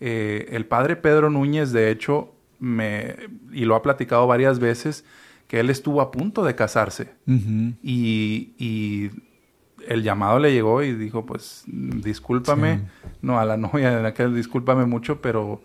el 0.00 0.66
padre 0.66 0.96
Pedro 0.96 1.30
Núñez, 1.30 1.70
de 1.70 1.90
hecho, 1.90 2.35
me, 2.58 3.16
y 3.52 3.64
lo 3.64 3.74
ha 3.74 3.82
platicado 3.82 4.26
varias 4.26 4.58
veces, 4.58 5.04
que 5.48 5.60
él 5.60 5.70
estuvo 5.70 6.00
a 6.00 6.10
punto 6.10 6.44
de 6.44 6.54
casarse. 6.54 7.14
y, 7.26 8.52
y, 8.58 9.10
el 9.86 10.02
llamado 10.02 10.40
le 10.40 10.52
llegó 10.52 10.82
y 10.82 10.94
dijo, 10.94 11.24
pues, 11.26 11.62
discúlpame, 11.66 12.80
no, 13.22 13.38
a 13.38 13.44
la 13.44 13.56
novia 13.56 13.96
de 14.00 14.08
aquel, 14.08 14.34
discúlpame 14.34 14.84
mucho, 14.84 15.20
pero 15.20 15.60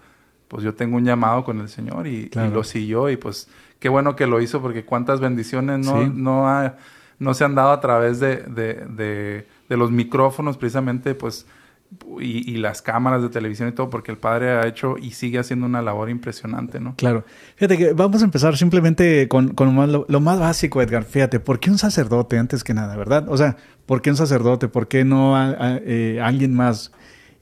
pues 0.48 0.64
yo 0.64 0.76
tengo 0.76 0.98
un 0.98 1.06
llamado 1.06 1.46
con 1.46 1.62
el 1.62 1.70
Señor 1.70 2.08
y, 2.08 2.30
lo 2.36 2.66
siguió 2.66 3.10
y 3.10 3.16
pues 3.16 3.48
qué 3.80 3.88
bueno 3.88 4.18
que 4.18 4.28
lo 4.28 4.42
hizo 4.42 4.62
porque 4.62 4.84
cuántas 4.84 5.22
bendiciones 5.22 5.86
no, 5.86 6.06
no, 6.08 6.74
no 7.20 7.34
se 7.34 7.46
han 7.46 7.56
dado 7.56 7.72
a 7.72 7.80
través 7.80 8.20
de, 8.20 8.44
de, 8.44 8.74
de, 8.90 9.48
de 9.70 9.78
los 9.78 9.92
micrófonos 9.92 10.58
precisamente 10.58 11.16
pues 11.16 11.48
y, 12.20 12.58
las 12.58 12.82
cámaras 12.82 13.22
de 13.22 13.30
televisión 13.30 13.70
y 13.70 13.72
todo, 13.74 13.90
porque 13.90 14.12
el 14.12 14.18
padre 14.18 14.52
ha 14.52 14.68
hecho 14.68 14.96
y 14.98 15.12
sigue 15.12 15.40
haciendo 15.40 15.66
una 15.66 15.82
labor 15.82 16.10
impresionante, 16.10 16.80
¿no? 16.80 16.96
Claro. 16.96 17.26
Fíjate 17.56 17.78
que 17.78 17.94
vamos 17.94 18.22
a 18.22 18.26
empezar 18.26 18.56
simplemente 18.58 19.28
con, 19.28 19.54
lo, 19.58 20.20
más, 20.22 20.40
básico, 20.40 20.82
Edgar. 20.82 21.04
Fíjate, 21.04 21.40
¿por 21.40 21.60
qué 21.60 21.70
un 21.70 21.78
sacerdote 21.78 22.38
antes 22.38 22.64
que 22.64 22.74
nada, 22.74 22.96
verdad? 22.96 23.26
O 23.28 23.38
sea, 23.38 23.58
¿por 23.86 24.02
qué 24.02 24.10
un 24.10 24.18
sacerdote? 24.18 24.68
¿Por 24.68 24.88
qué 24.88 25.04
no 25.04 25.36
eh, 25.60 26.20
alguien 26.24 26.54
más? 26.54 26.92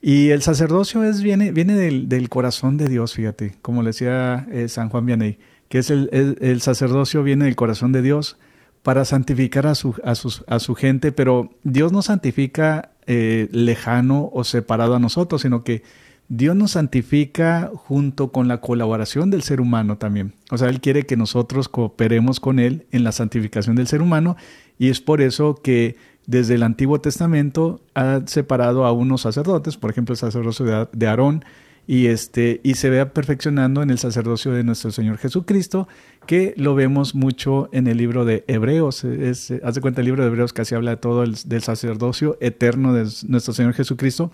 Y 0.01 0.29
el 0.29 0.41
sacerdocio 0.41 1.03
es, 1.03 1.21
viene, 1.21 1.51
viene 1.51 1.75
del, 1.75 2.29
corazón 2.29 2.77
de 2.77 2.87
Dios, 2.87 3.13
fíjate, 3.13 3.55
como 3.61 3.83
le 3.83 3.89
decía 3.89 4.47
eh, 4.49 4.67
San 4.69 4.89
Juan 4.89 5.05
Vianney, 5.05 5.37
que 5.67 5.79
es 5.79 5.89
el, 5.89 6.09
el, 6.11 6.61
sacerdocio 6.61 7.21
viene 7.21 7.45
del 7.45 7.55
corazón 7.55 7.91
de 7.91 8.01
Dios 8.01 8.37
para 8.83 9.05
santificar 9.05 9.67
a 9.67 9.75
su, 9.75 9.95
a, 10.03 10.11
a 10.11 10.59
su 10.59 10.75
gente, 10.75 11.11
pero 11.11 11.51
Dios 11.63 11.91
no 11.91 12.01
santifica 12.01 12.91
eh, 13.07 13.49
lejano 13.51 14.29
o 14.33 14.43
separado 14.43 14.95
a 14.95 14.99
nosotros, 14.99 15.41
sino 15.41 15.63
que 15.63 15.83
Dios 16.27 16.55
nos 16.55 16.71
santifica 16.71 17.71
junto 17.73 18.31
con 18.31 18.47
la 18.47 18.61
colaboración 18.61 19.31
del 19.31 19.41
ser 19.41 19.59
humano 19.59 19.97
también. 19.97 20.33
O 20.51 20.59
sea, 20.59 20.69
Él 20.69 20.79
quiere 20.79 21.07
que 21.07 21.17
nosotros 21.17 21.69
cooperemos 21.69 22.39
con 22.39 22.59
Él 22.59 22.85
en 22.91 23.03
la 23.03 23.11
santificación 23.11 23.75
del 23.75 23.87
ser 23.87 24.03
humano 24.03 24.37
y 24.77 24.89
es 24.89 25.01
por 25.01 25.21
eso 25.21 25.55
que 25.55 25.97
desde 26.27 26.53
el 26.53 26.61
Antiguo 26.61 27.01
Testamento 27.01 27.81
ha 27.95 28.21
separado 28.27 28.85
a 28.85 28.91
unos 28.91 29.21
sacerdotes, 29.21 29.75
por 29.77 29.89
ejemplo 29.89 30.13
el 30.13 30.17
sacerdocio 30.17 30.87
de 30.91 31.07
Aarón, 31.07 31.43
y, 31.89 32.05
este, 32.05 32.61
y 32.61 32.75
se 32.75 32.91
vea 32.91 33.15
perfeccionando 33.15 33.81
en 33.81 33.89
el 33.89 33.97
sacerdocio 33.97 34.51
de 34.51 34.63
nuestro 34.63 34.91
Señor 34.91 35.17
Jesucristo, 35.17 35.87
que 36.27 36.53
lo 36.55 36.75
vemos 36.75 37.15
mucho 37.15 37.67
en 37.71 37.87
el 37.87 37.97
libro 37.97 38.25
de 38.25 38.43
Hebreos. 38.47 39.03
Es, 39.03 39.51
haz 39.63 39.73
de 39.73 39.81
cuenta 39.81 40.01
el 40.01 40.05
libro 40.05 40.21
de 40.21 40.29
Hebreos 40.29 40.53
así 40.59 40.75
habla 40.75 40.91
de 40.91 40.97
todo 40.97 41.23
el, 41.23 41.35
del 41.45 41.63
sacerdocio 41.63 42.37
eterno 42.41 42.93
de 42.93 43.09
nuestro 43.27 43.55
Señor 43.55 43.73
Jesucristo. 43.73 44.31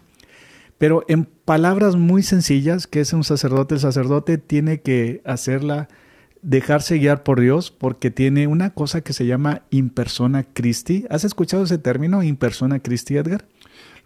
Pero 0.78 1.06
en 1.08 1.24
palabras 1.24 1.96
muy 1.96 2.24
sencillas, 2.24 2.88
que 2.88 3.00
es 3.00 3.14
un 3.14 3.24
sacerdote, 3.24 3.76
el 3.76 3.80
sacerdote 3.80 4.38
tiene 4.38 4.82
que 4.82 5.22
hacerla, 5.24 5.88
dejarse 6.42 6.98
guiar 6.98 7.24
por 7.24 7.40
Dios, 7.40 7.72
porque 7.72 8.12
tiene 8.12 8.48
una 8.48 8.72
cosa 8.72 9.00
que 9.00 9.14
se 9.14 9.28
llama 9.28 9.62
impersona 9.70 10.44
Christi. 10.44 11.06
¿Has 11.10 11.24
escuchado 11.24 11.64
ese 11.64 11.78
término, 11.78 12.22
impersona 12.22 12.82
Christi, 12.82 13.16
Edgar? 13.16 13.46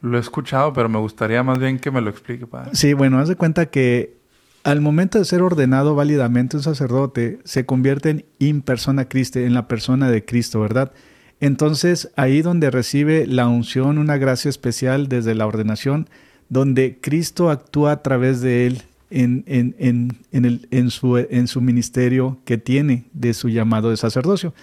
Lo 0.01 0.17
he 0.17 0.21
escuchado, 0.21 0.73
pero 0.73 0.89
me 0.89 0.99
gustaría 0.99 1.43
más 1.43 1.59
bien 1.59 1.79
que 1.79 1.91
me 1.91 2.01
lo 2.01 2.09
explique, 2.09 2.47
padre. 2.47 2.71
Sí, 2.73 2.93
bueno, 2.93 3.19
haz 3.19 3.27
de 3.27 3.35
cuenta 3.35 3.67
que 3.67 4.17
al 4.63 4.81
momento 4.81 5.17
de 5.17 5.25
ser 5.25 5.41
ordenado 5.41 5.95
válidamente 5.95 6.57
un 6.57 6.63
sacerdote, 6.63 7.39
se 7.43 7.65
convierte 7.65 8.09
en 8.09 8.25
in 8.39 8.61
persona 8.61 9.05
Christi, 9.05 9.39
en 9.39 9.53
la 9.53 9.67
persona 9.67 10.09
de 10.09 10.25
Cristo, 10.25 10.59
¿verdad? 10.59 10.91
Entonces, 11.39 12.11
ahí 12.17 12.41
donde 12.41 12.69
recibe 12.69 13.25
la 13.25 13.47
unción, 13.47 13.97
una 13.97 14.17
gracia 14.17 14.49
especial 14.49 15.07
desde 15.07 15.35
la 15.35 15.47
ordenación, 15.47 16.09
donde 16.49 16.99
Cristo 16.99 17.49
actúa 17.49 17.93
a 17.93 18.01
través 18.03 18.41
de 18.41 18.67
él 18.67 18.81
en, 19.09 19.43
en, 19.47 19.75
en, 19.79 20.17
en, 20.31 20.45
el, 20.45 20.91
su, 20.91 21.17
en 21.17 21.47
su 21.47 21.61
ministerio 21.61 22.39
que 22.43 22.57
tiene 22.57 23.05
de 23.13 23.33
su 23.33 23.49
llamado 23.49 23.89
de 23.89 23.97
sacerdocio. 23.97 24.53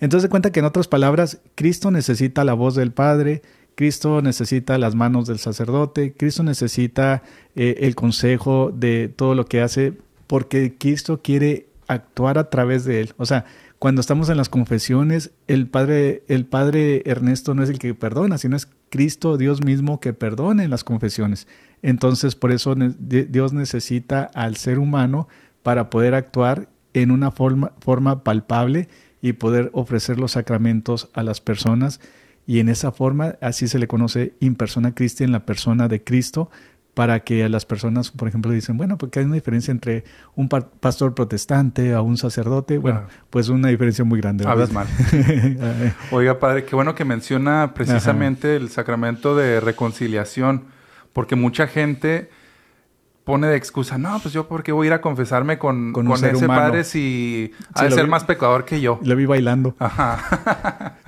Entonces, 0.00 0.28
cuenta 0.28 0.50
que 0.50 0.60
en 0.60 0.66
otras 0.66 0.88
palabras, 0.88 1.40
Cristo 1.54 1.90
necesita 1.90 2.42
la 2.42 2.54
voz 2.54 2.74
del 2.74 2.90
Padre, 2.92 3.42
Cristo 3.74 4.22
necesita 4.22 4.78
las 4.78 4.94
manos 4.94 5.26
del 5.26 5.38
sacerdote, 5.38 6.14
Cristo 6.16 6.42
necesita 6.42 7.22
eh, 7.56 7.76
el 7.80 7.94
consejo 7.94 8.70
de 8.72 9.08
todo 9.08 9.34
lo 9.34 9.46
que 9.46 9.60
hace, 9.60 9.94
porque 10.26 10.76
Cristo 10.78 11.20
quiere 11.22 11.66
actuar 11.88 12.38
a 12.38 12.50
través 12.50 12.84
de 12.84 13.00
él. 13.00 13.12
O 13.16 13.26
sea, 13.26 13.44
cuando 13.78 14.00
estamos 14.00 14.28
en 14.28 14.36
las 14.36 14.48
confesiones, 14.48 15.32
el 15.46 15.66
Padre, 15.66 16.22
el 16.28 16.46
Padre 16.46 17.02
Ernesto 17.04 17.54
no 17.54 17.62
es 17.62 17.70
el 17.70 17.78
que 17.78 17.94
perdona, 17.94 18.38
sino 18.38 18.56
es 18.56 18.68
Cristo, 18.88 19.36
Dios 19.36 19.62
mismo, 19.62 20.00
que 20.00 20.12
perdona 20.12 20.64
en 20.64 20.70
las 20.70 20.84
confesiones. 20.84 21.46
Entonces, 21.82 22.34
por 22.34 22.52
eso 22.52 22.74
Dios 22.76 23.52
necesita 23.52 24.30
al 24.34 24.56
ser 24.56 24.78
humano 24.78 25.28
para 25.62 25.90
poder 25.90 26.14
actuar 26.14 26.68
en 26.94 27.10
una 27.10 27.30
forma, 27.30 27.72
forma 27.80 28.24
palpable 28.24 28.88
y 29.20 29.34
poder 29.34 29.70
ofrecer 29.74 30.18
los 30.18 30.32
sacramentos 30.32 31.10
a 31.12 31.22
las 31.22 31.40
personas 31.40 32.00
y 32.46 32.60
en 32.60 32.68
esa 32.68 32.92
forma 32.92 33.36
así 33.40 33.68
se 33.68 33.78
le 33.78 33.88
conoce 33.88 34.34
in 34.40 34.54
persona 34.54 34.94
Christi 34.94 35.24
en 35.24 35.32
la 35.32 35.46
persona 35.46 35.88
de 35.88 36.02
Cristo 36.02 36.50
para 36.94 37.20
que 37.20 37.42
a 37.44 37.48
las 37.48 37.66
personas, 37.66 38.12
por 38.12 38.28
ejemplo, 38.28 38.52
dicen, 38.52 38.76
bueno, 38.76 38.96
porque 38.96 39.18
hay 39.18 39.24
una 39.24 39.34
diferencia 39.34 39.72
entre 39.72 40.04
un 40.36 40.48
pastor 40.48 41.14
protestante 41.14 41.92
a 41.92 42.00
un 42.00 42.16
sacerdote, 42.16 42.78
bueno, 42.78 43.02
pues 43.30 43.48
una 43.48 43.68
diferencia 43.68 44.04
muy 44.04 44.20
grande. 44.20 44.46
Hablas 44.46 44.72
mal. 44.72 44.86
Oiga, 46.12 46.38
padre, 46.38 46.64
qué 46.64 46.76
bueno 46.76 46.94
que 46.94 47.04
menciona 47.04 47.72
precisamente 47.74 48.54
el 48.54 48.70
sacramento 48.70 49.34
de 49.34 49.58
reconciliación, 49.58 50.66
porque 51.12 51.34
mucha 51.34 51.66
gente 51.66 52.30
pone 53.24 53.48
de 53.48 53.56
excusa, 53.56 53.98
no, 53.98 54.20
pues 54.20 54.32
yo 54.32 54.46
porque 54.46 54.70
voy 54.70 54.86
a 54.86 54.88
ir 54.88 54.92
a 54.92 55.00
confesarme 55.00 55.58
con, 55.58 55.92
con, 55.92 56.12
ese 56.12 56.46
padre 56.46 56.84
si 56.84 57.52
ha 57.74 57.84
de 57.84 57.90
ser 57.90 58.06
más 58.06 58.22
pecador 58.22 58.64
que 58.64 58.80
yo. 58.80 59.00
Lo 59.02 59.16
vi 59.16 59.26
bailando. 59.26 59.74
Ajá. 59.80 60.98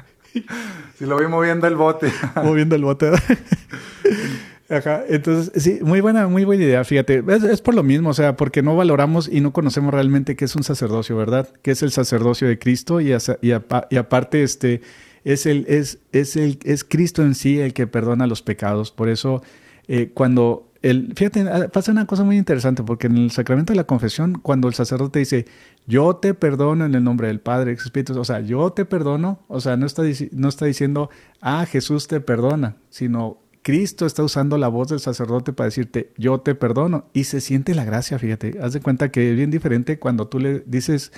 Si 0.99 1.07
lo 1.07 1.19
vi 1.19 1.27
moviendo 1.27 1.67
el 1.67 1.77
bote. 1.77 2.13
moviendo 2.43 2.77
el 2.77 2.83
bote. 2.83 3.11
Ajá. 4.69 5.05
Entonces, 5.09 5.63
sí, 5.63 5.79
muy 5.83 6.01
buena, 6.01 6.27
muy 6.27 6.45
buena 6.45 6.65
idea, 6.65 6.85
fíjate. 6.85 7.23
Es, 7.51 7.61
por 7.61 7.75
lo 7.75 7.83
mismo, 7.83 8.11
o 8.11 8.15
sea, 8.15 8.37
porque 8.37 8.63
no 8.63 8.77
valoramos 8.77 9.29
y 9.29 9.41
no 9.41 9.53
conocemos 9.53 9.95
realmente 9.95 10.35
qué 10.35 10.45
es 10.45 10.57
un 10.57 10.65
sacerdocio, 10.65 11.17
¿verdad? 11.17 11.49
¿Qué 11.63 11.71
es 11.71 11.83
el 11.83 11.93
sacerdocio 11.93 12.49
de 12.49 12.59
Cristo? 12.59 13.01
Y, 13.01 13.15
y, 13.43 13.53
aparte, 13.97 14.43
este, 14.43 14.81
es, 15.25 15.47
el, 15.47 15.67
es, 15.69 15.99
es, 16.13 16.37
el, 16.37 16.59
es 16.65 16.83
Cristo 16.83 17.23
en 17.23 17.35
sí 17.35 17.61
el 17.61 17.75
que 17.75 17.87
perdona 17.87 18.27
los 18.27 18.43
pecados. 18.43 18.91
Por 18.91 19.09
eso, 19.09 19.43
eh, 19.87 20.11
cuando 20.13 20.73
el, 20.91 21.13
fíjate, 21.17 21.41
ah, 21.41 21.69
pasa 21.73 21.91
una 21.91 22.07
cosa 22.07 22.23
muy 22.23 22.37
interesante, 22.37 22.83
porque 22.85 23.09
en 23.09 23.17
el 23.17 23.31
sacramento 23.33 23.73
de 23.73 23.77
la 23.77 23.85
confesión, 23.85 24.39
cuando 24.41 24.69
el 24.69 24.75
sacerdote 24.75 25.19
dice, 25.19 25.47
yo 25.87 26.17
te 26.17 26.33
perdono 26.33 26.85
en 26.85 26.95
el 26.95 27.03
nombre 27.03 27.27
del 27.27 27.41
Padre, 27.41 27.73
Espíritu, 27.73 28.19
o 28.19 28.25
sea, 28.25 28.41
yo 28.41 28.71
te 28.71 28.85
perdono, 28.85 29.41
o 29.49 29.61
sea, 29.61 29.77
no 29.77 29.87
está, 29.87 30.03
no 30.31 30.49
está 30.49 30.67
diciendo, 30.67 31.11
ah, 31.41 31.67
Jesús 31.67 32.07
te 32.07 32.21
perdona, 32.21 32.77
sino 32.89 33.39
Cristo 33.63 34.07
está 34.07 34.23
usando 34.23 34.59
la 34.59 34.69
voz 34.69 34.89
del 34.89 35.01
sacerdote 35.01 35.53
para 35.53 35.67
decirte, 35.67 36.13
yo 36.17 36.39
te 36.41 36.55
perdono, 36.55 37.07
y 37.13 37.25
se 37.25 37.41
siente 37.41 37.75
la 37.75 37.85
gracia, 37.85 38.19
fíjate, 38.19 38.59
haz 38.63 38.73
de 38.73 38.81
cuenta 38.81 39.11
que 39.11 39.31
es 39.31 39.37
bien 39.37 39.51
diferente 39.51 39.99
cuando 39.99 40.29
tú 40.29 40.39
le 40.39 40.61
dices 40.67 41.13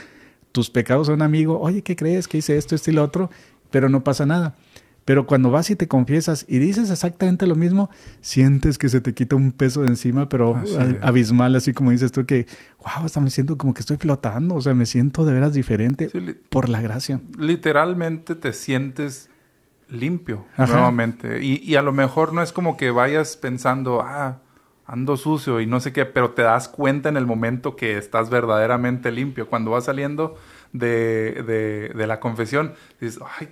tus 0.51 0.71
pecados 0.71 1.11
a 1.11 1.13
un 1.13 1.21
amigo, 1.21 1.61
oye, 1.61 1.83
¿qué 1.83 1.95
crees? 1.95 2.27
que 2.27 2.39
hice 2.39 2.57
esto, 2.57 2.75
esto 2.75 2.91
y 2.91 2.95
lo 2.95 3.05
otro, 3.05 3.31
pero 3.71 3.91
no 3.91 4.03
pasa 4.03 4.25
nada. 4.25 4.57
Pero 5.09 5.27
cuando 5.27 5.51
vas 5.51 5.71
y 5.71 5.75
te 5.75 5.89
confiesas 5.89 6.45
y 6.47 6.59
dices 6.59 6.91
exactamente 6.91 7.47
lo 7.47 7.55
mismo, 7.55 7.89
sientes 8.21 8.77
que 8.77 8.91
se 8.91 9.01
te 9.01 9.15
quita 9.15 9.37
un 9.37 9.53
peso 9.53 9.81
de 9.81 9.89
encima, 9.89 10.29
pero 10.29 10.61
abismal, 11.01 11.57
así 11.57 11.73
como 11.73 11.93
dices 11.93 12.13
tú, 12.13 12.27
que, 12.27 12.47
wow, 12.81 13.07
hasta 13.07 13.19
me 13.19 13.31
siento 13.31 13.57
como 13.57 13.73
que 13.73 13.81
estoy 13.81 13.97
flotando, 13.97 14.57
o 14.57 14.61
sea, 14.61 14.75
me 14.75 14.85
siento 14.85 15.25
de 15.25 15.33
veras 15.33 15.55
diferente 15.55 16.11
por 16.51 16.69
la 16.69 16.83
gracia. 16.83 17.23
Literalmente 17.39 18.35
te 18.35 18.53
sientes 18.53 19.31
limpio 19.89 20.45
nuevamente. 20.59 21.43
Y, 21.43 21.63
y 21.65 21.77
a 21.77 21.83
lo 21.83 21.95
mejor 21.95 22.35
no 22.35 22.43
es 22.43 22.53
como 22.53 22.77
que 22.77 22.91
vayas 22.91 23.39
pensando, 23.39 24.03
ah, 24.03 24.43
ando 24.85 25.17
sucio 25.17 25.63
y 25.63 25.67
no 25.67 25.81
sé 25.81 25.95
qué, 25.95 26.05
pero 26.05 26.33
te 26.33 26.43
das 26.43 26.69
cuenta 26.69 27.09
en 27.09 27.17
el 27.17 27.25
momento 27.25 27.77
que 27.77 27.97
estás 27.97 28.29
verdaderamente 28.29 29.11
limpio. 29.11 29.49
Cuando 29.49 29.71
vas 29.71 29.85
saliendo 29.85 30.37
de, 30.73 31.93
de, 31.95 32.07
la 32.07 32.21
confesión, 32.21 32.75
dices, 33.01 33.21
ay, 33.39 33.49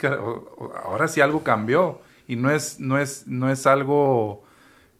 ahora 0.84 1.08
sí 1.08 1.20
algo 1.20 1.42
cambió. 1.42 2.00
Y 2.28 2.36
no 2.36 2.50
es, 2.50 2.80
no 2.80 2.98
es, 2.98 3.26
no 3.26 3.50
es 3.50 3.66
algo 3.66 4.42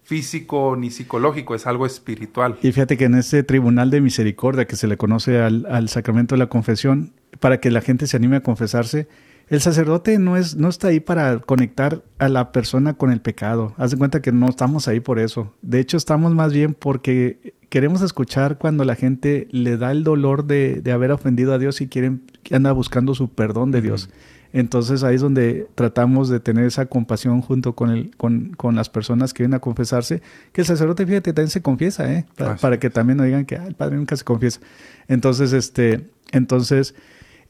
físico 0.04 0.76
ni 0.78 0.90
psicológico, 0.90 1.54
es 1.54 1.66
algo 1.66 1.86
espiritual. 1.86 2.56
Y 2.62 2.70
fíjate 2.70 2.96
que 2.96 3.04
en 3.04 3.16
ese 3.16 3.42
tribunal 3.42 3.90
de 3.90 4.00
misericordia 4.00 4.66
que 4.66 4.76
se 4.76 4.86
le 4.86 4.96
conoce 4.96 5.40
al, 5.40 5.66
al 5.68 5.88
sacramento 5.88 6.36
de 6.36 6.38
la 6.38 6.46
confesión, 6.46 7.12
para 7.40 7.60
que 7.60 7.70
la 7.70 7.80
gente 7.80 8.06
se 8.06 8.16
anime 8.16 8.36
a 8.36 8.40
confesarse, 8.40 9.08
el 9.48 9.60
sacerdote 9.60 10.18
no, 10.18 10.36
es, 10.36 10.56
no 10.56 10.68
está 10.68 10.88
ahí 10.88 10.98
para 10.98 11.38
conectar 11.38 12.02
a 12.18 12.28
la 12.28 12.50
persona 12.50 12.94
con 12.94 13.12
el 13.12 13.20
pecado. 13.20 13.74
Haz 13.76 13.92
de 13.92 13.96
cuenta 13.96 14.20
que 14.20 14.32
no 14.32 14.48
estamos 14.48 14.88
ahí 14.88 14.98
por 14.98 15.20
eso. 15.20 15.54
De 15.62 15.78
hecho, 15.78 15.96
estamos 15.96 16.34
más 16.34 16.52
bien 16.52 16.74
porque 16.74 17.54
queremos 17.68 18.02
escuchar 18.02 18.58
cuando 18.58 18.84
la 18.84 18.94
gente 18.94 19.48
le 19.50 19.76
da 19.76 19.90
el 19.92 20.04
dolor 20.04 20.44
de, 20.44 20.80
de 20.82 20.92
haber 20.92 21.12
ofendido 21.12 21.52
a 21.52 21.58
Dios 21.58 21.80
y 21.80 21.88
quieren, 21.88 22.22
anda 22.50 22.72
buscando 22.72 23.14
su 23.14 23.28
perdón 23.28 23.70
de 23.70 23.82
Dios. 23.82 24.08
Entonces 24.52 25.02
ahí 25.02 25.16
es 25.16 25.20
donde 25.20 25.68
tratamos 25.74 26.28
de 26.28 26.40
tener 26.40 26.64
esa 26.64 26.86
compasión 26.86 27.42
junto 27.42 27.74
con, 27.74 27.90
el, 27.90 28.16
con, 28.16 28.54
con, 28.56 28.74
las 28.74 28.88
personas 28.88 29.34
que 29.34 29.42
vienen 29.42 29.56
a 29.56 29.60
confesarse, 29.60 30.22
que 30.52 30.62
el 30.62 30.66
sacerdote, 30.66 31.04
fíjate, 31.04 31.32
también 31.32 31.50
se 31.50 31.60
confiesa, 31.60 32.10
¿eh? 32.10 32.24
Para, 32.60 32.78
que 32.78 32.88
también 32.88 33.18
no 33.18 33.24
digan 33.24 33.44
que 33.44 33.56
el 33.56 33.74
padre 33.74 33.96
nunca 33.96 34.16
se 34.16 34.24
confiesa. 34.24 34.60
Entonces, 35.08 35.52
este, 35.52 36.08
entonces 36.32 36.94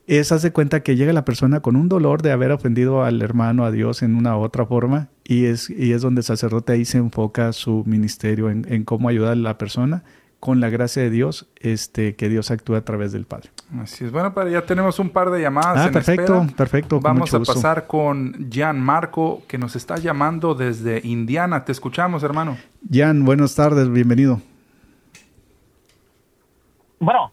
es 0.06 0.32
hace 0.32 0.52
cuenta 0.52 0.80
que 0.80 0.96
llega 0.96 1.12
la 1.12 1.24
persona 1.24 1.60
con 1.60 1.76
un 1.76 1.88
dolor 1.88 2.22
de 2.22 2.32
haber 2.32 2.52
ofendido 2.52 3.04
al 3.04 3.20
hermano, 3.22 3.64
a 3.64 3.70
Dios 3.70 4.02
en 4.02 4.14
una 4.14 4.36
u 4.36 4.42
otra 4.42 4.66
forma, 4.66 5.08
y 5.24 5.46
es, 5.46 5.70
y 5.70 5.92
es 5.92 6.02
donde 6.02 6.20
el 6.20 6.24
sacerdote 6.24 6.72
ahí 6.72 6.84
se 6.84 6.98
enfoca 6.98 7.52
su 7.52 7.82
ministerio 7.86 8.50
en, 8.50 8.84
cómo 8.84 9.08
ayudar 9.08 9.32
a 9.32 9.36
la 9.36 9.58
persona 9.58 10.04
con 10.38 10.60
la 10.60 10.68
gracia 10.68 11.02
de 11.02 11.10
Dios, 11.10 11.48
este, 11.56 12.14
que 12.14 12.28
Dios 12.28 12.50
actúe 12.50 12.76
a 12.76 12.82
través 12.82 13.10
del 13.10 13.24
Padre. 13.24 13.50
Así 13.80 14.04
es. 14.04 14.12
Bueno, 14.12 14.32
pero 14.32 14.48
ya 14.48 14.64
tenemos 14.64 14.98
un 14.98 15.10
par 15.10 15.30
de 15.30 15.40
llamadas. 15.40 15.78
Ah, 15.78 15.86
en 15.86 15.92
perfecto, 15.92 16.40
espera. 16.40 16.56
perfecto. 16.56 17.00
Vamos 17.00 17.34
a 17.34 17.40
pasar 17.40 17.86
con 17.86 18.48
Jan 18.52 18.78
Marco, 18.78 19.42
que 19.48 19.58
nos 19.58 19.74
está 19.74 19.96
llamando 19.96 20.54
desde 20.54 21.00
Indiana. 21.02 21.64
Te 21.64 21.72
escuchamos, 21.72 22.22
hermano. 22.22 22.58
Jan, 22.88 23.24
buenas 23.24 23.54
tardes, 23.56 23.90
bienvenido. 23.90 24.40
Bueno, 27.00 27.32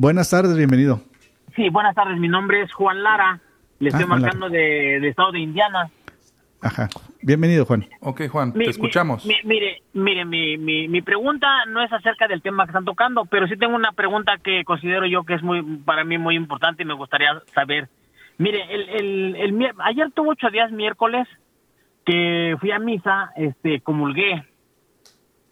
Buenas 0.00 0.30
tardes, 0.30 0.56
bienvenido. 0.56 1.00
Sí, 1.58 1.68
buenas 1.70 1.94
tardes. 1.96 2.18
Mi 2.20 2.28
nombre 2.28 2.62
es 2.62 2.72
Juan 2.72 3.02
Lara. 3.02 3.40
Le 3.80 3.88
estoy 3.88 4.04
Ah, 4.04 4.06
Juan 4.06 4.20
marcando 4.22 4.48
de, 4.48 5.00
de 5.00 5.08
estado 5.08 5.32
de 5.32 5.40
Indiana. 5.40 5.90
Ajá. 6.62 6.88
Bienvenido, 7.22 7.64
Juan. 7.66 7.84
Ok, 8.00 8.22
Juan, 8.28 8.52
Mi- 8.54 8.64
te 8.64 8.70
escuchamos. 8.70 9.26
mi- 9.26 9.34
mi- 9.42 9.48
mire, 9.48 9.82
mire, 9.92 10.24
mi, 10.24 10.56
mi, 10.56 10.86
mi 10.88 11.02
pregunta 11.02 11.46
no 11.66 11.82
es 11.82 11.92
acerca 11.92 12.28
del 12.28 12.42
tema 12.42 12.64
que 12.64 12.70
están 12.70 12.84
tocando, 12.84 13.24
pero 13.24 13.46
sí 13.48 13.56
tengo 13.56 13.74
una 13.74 13.90
pregunta 13.92 14.38
que 14.42 14.62
considero 14.64 15.04
yo 15.06 15.24
que 15.24 15.34
es 15.34 15.42
muy 15.42 15.62
para 15.84 16.04
mí 16.04 16.16
muy 16.16 16.36
importante 16.36 16.82
y 16.84 16.86
me 16.86 16.94
gustaría 16.94 17.40
saber. 17.54 17.88
Mire, 18.38 18.62
el, 18.72 18.88
el, 18.88 19.36
el 19.36 19.52
mier- 19.52 19.74
ayer 19.84 20.10
tuvo 20.12 20.30
ocho 20.30 20.48
días 20.50 20.70
miércoles 20.70 21.26
que 22.04 22.56
fui 22.60 22.70
a 22.70 22.78
misa, 22.78 23.30
este, 23.36 23.80
comulgué, 23.80 24.44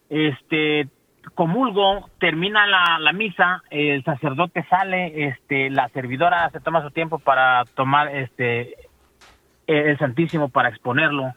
este, 0.08 0.88
comulgo, 1.34 2.08
termina 2.18 2.66
la, 2.66 2.98
la 2.98 3.12
misa, 3.12 3.62
el 3.70 4.02
sacerdote 4.04 4.64
sale, 4.68 5.28
este, 5.28 5.70
la 5.70 5.88
servidora 5.88 6.48
se 6.50 6.60
toma 6.60 6.82
su 6.82 6.90
tiempo 6.90 7.18
para 7.18 7.64
tomar, 7.74 8.14
este, 8.14 8.74
el 9.66 9.98
Santísimo 9.98 10.48
para 10.48 10.68
exponerlo. 10.68 11.34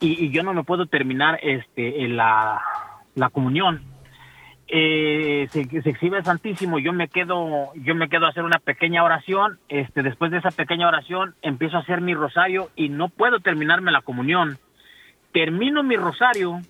Y, 0.00 0.30
yo 0.30 0.42
no 0.42 0.54
me 0.54 0.64
puedo 0.64 0.86
terminar 0.86 1.38
este 1.42 2.08
la, 2.08 2.60
la 3.14 3.28
comunión. 3.28 3.82
Eh, 4.66 5.46
se, 5.50 5.64
se 5.64 5.90
exhibe 5.90 6.18
el 6.18 6.24
Santísimo 6.24 6.78
yo 6.78 6.92
me 6.92 7.08
quedo 7.08 7.74
yo 7.74 7.96
me 7.96 8.08
quedo 8.08 8.26
a 8.26 8.28
hacer 8.28 8.44
una 8.44 8.60
pequeña 8.60 9.02
oración 9.02 9.58
este 9.68 10.04
después 10.04 10.30
de 10.30 10.38
esa 10.38 10.52
pequeña 10.52 10.86
oración 10.86 11.34
empiezo 11.42 11.76
a 11.76 11.80
hacer 11.80 12.00
mi 12.00 12.14
rosario 12.14 12.70
y 12.76 12.88
no 12.88 13.08
puedo 13.08 13.40
terminarme 13.40 13.90
la 13.90 14.00
comunión. 14.00 14.58
Termino 15.32 15.82
mi 15.82 15.96
rosario 15.96 16.60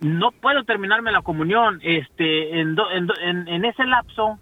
no 0.00 0.32
puedo 0.32 0.64
terminarme 0.64 1.12
la 1.12 1.22
comunión 1.22 1.80
este 1.82 2.60
en, 2.60 2.74
do- 2.74 2.90
en, 2.90 3.08
en- 3.48 3.64
ese 3.64 3.84
lapso 3.84 4.38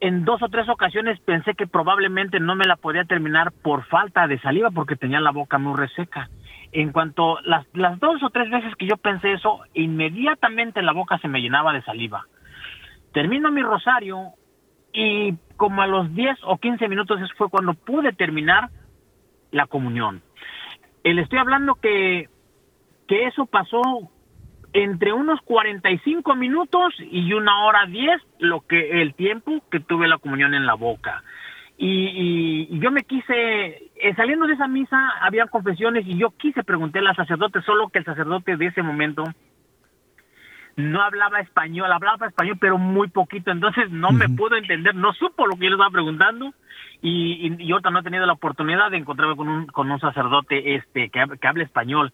en 0.00 0.24
dos 0.24 0.42
o 0.42 0.48
tres 0.48 0.68
ocasiones 0.68 1.20
pensé 1.20 1.54
que 1.54 1.66
probablemente 1.66 2.40
no 2.40 2.54
me 2.54 2.64
la 2.64 2.76
podía 2.76 3.04
terminar 3.04 3.52
por 3.62 3.84
falta 3.84 4.26
de 4.26 4.38
saliva 4.40 4.70
porque 4.70 4.96
tenía 4.96 5.20
la 5.20 5.30
boca 5.30 5.58
muy 5.58 5.76
reseca. 5.78 6.30
En 6.72 6.90
cuanto 6.92 7.38
las, 7.44 7.66
las 7.74 7.98
dos 8.00 8.22
o 8.22 8.30
tres 8.30 8.48
veces 8.50 8.74
que 8.76 8.86
yo 8.86 8.96
pensé 8.96 9.32
eso, 9.32 9.60
inmediatamente 9.74 10.80
la 10.82 10.92
boca 10.92 11.18
se 11.18 11.28
me 11.28 11.42
llenaba 11.42 11.72
de 11.74 11.82
saliva. 11.82 12.26
Termino 13.12 13.50
mi 13.50 13.60
rosario 13.62 14.30
y 14.92 15.34
como 15.56 15.82
a 15.82 15.86
los 15.86 16.14
10 16.14 16.38
o 16.44 16.56
15 16.56 16.88
minutos 16.88 17.20
fue 17.36 17.50
cuando 17.50 17.74
pude 17.74 18.12
terminar 18.12 18.70
la 19.50 19.66
comunión. 19.66 20.22
Eh, 21.04 21.12
Le 21.12 21.22
estoy 21.22 21.40
hablando 21.40 21.74
que, 21.74 22.28
que 23.10 23.26
eso 23.26 23.44
pasó 23.46 23.82
entre 24.72 25.12
unos 25.12 25.40
45 25.40 26.36
minutos 26.36 26.94
y 27.00 27.32
una 27.32 27.64
hora 27.64 27.86
10, 27.86 28.22
lo 28.38 28.60
que 28.60 29.02
el 29.02 29.14
tiempo 29.14 29.64
que 29.68 29.80
tuve 29.80 30.06
la 30.06 30.18
comunión 30.18 30.54
en 30.54 30.64
la 30.64 30.74
boca. 30.74 31.24
Y, 31.76 31.88
y- 31.88 32.68
y 32.70 32.78
yo 32.78 32.92
me 32.92 33.02
quise, 33.02 33.32
eh, 33.96 34.14
saliendo 34.14 34.46
de 34.46 34.52
esa 34.54 34.68
misa, 34.68 34.96
había 35.22 35.46
confesiones 35.48 36.06
y 36.06 36.16
yo 36.18 36.30
quise 36.36 36.62
preguntarle 36.62 37.08
al 37.08 37.16
sacerdote, 37.16 37.62
solo 37.62 37.88
que 37.88 37.98
el 37.98 38.04
sacerdote 38.04 38.56
de 38.56 38.66
ese 38.66 38.82
momento 38.84 39.24
no 40.76 41.02
hablaba 41.02 41.40
español, 41.40 41.90
hablaba 41.92 42.28
español, 42.28 42.56
pero 42.60 42.78
muy 42.78 43.08
poquito, 43.08 43.50
entonces 43.50 43.90
no 43.90 44.12
me 44.12 44.28
pudo 44.28 44.54
entender, 44.56 44.94
no 44.94 45.12
supo 45.14 45.46
lo 45.48 45.56
que 45.56 45.64
yo 45.64 45.70
le 45.70 45.74
estaba 45.74 45.90
preguntando 45.90 46.54
y, 47.02 47.48
y, 47.58 47.64
y 47.64 47.72
ahorita 47.72 47.90
no 47.90 47.98
he 47.98 48.02
tenido 48.04 48.24
la 48.24 48.34
oportunidad 48.34 48.90
de 48.92 48.98
encontrarme 48.98 49.34
con 49.36 49.48
un, 49.48 49.66
con 49.66 49.90
un 49.90 49.98
sacerdote 49.98 50.76
este 50.76 51.08
que, 51.10 51.24
que 51.40 51.48
hable 51.48 51.64
español. 51.64 52.12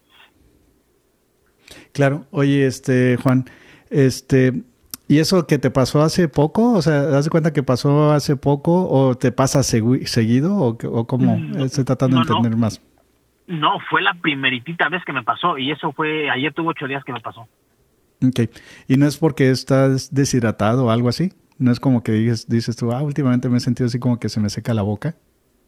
Claro. 1.93 2.25
Oye, 2.31 2.65
este, 2.65 3.17
Juan, 3.17 3.45
este, 3.89 4.63
¿y 5.07 5.19
eso 5.19 5.47
que 5.47 5.57
te 5.57 5.69
pasó 5.71 6.01
hace 6.01 6.27
poco? 6.27 6.73
O 6.73 6.81
sea, 6.81 7.03
¿das 7.03 7.25
de 7.25 7.31
cuenta 7.31 7.53
que 7.53 7.63
pasó 7.63 8.11
hace 8.11 8.35
poco 8.35 8.87
o 8.89 9.15
te 9.15 9.31
pasa 9.31 9.59
segui- 9.61 10.05
seguido 10.05 10.55
o, 10.57 10.77
o 10.89 11.07
cómo? 11.07 11.37
Mm, 11.37 11.59
Estoy 11.61 11.83
tratando 11.83 12.17
no, 12.17 12.23
de 12.23 12.29
no. 12.29 12.37
entender 12.37 12.59
más. 12.59 12.81
No, 13.47 13.79
fue 13.89 14.01
la 14.01 14.13
primeritita 14.21 14.89
vez 14.89 15.03
que 15.05 15.13
me 15.13 15.23
pasó 15.23 15.57
y 15.57 15.71
eso 15.71 15.91
fue, 15.93 16.29
ayer 16.29 16.53
tuvo 16.53 16.69
ocho 16.71 16.85
días 16.87 17.03
que 17.05 17.13
me 17.13 17.21
pasó. 17.21 17.47
Ok. 18.25 18.49
¿Y 18.87 18.97
no 18.97 19.05
es 19.07 19.17
porque 19.17 19.49
estás 19.51 20.13
deshidratado 20.13 20.85
o 20.85 20.89
algo 20.91 21.07
así? 21.07 21.31
¿No 21.59 21.71
es 21.71 21.79
como 21.79 22.03
que 22.03 22.11
dices, 22.11 22.47
dices 22.49 22.75
tú, 22.75 22.91
ah, 22.91 23.01
últimamente 23.01 23.47
me 23.49 23.57
he 23.57 23.59
sentido 23.61 23.87
así 23.87 23.99
como 23.99 24.19
que 24.19 24.27
se 24.29 24.39
me 24.39 24.49
seca 24.49 24.73
la 24.73 24.81
boca? 24.81 25.15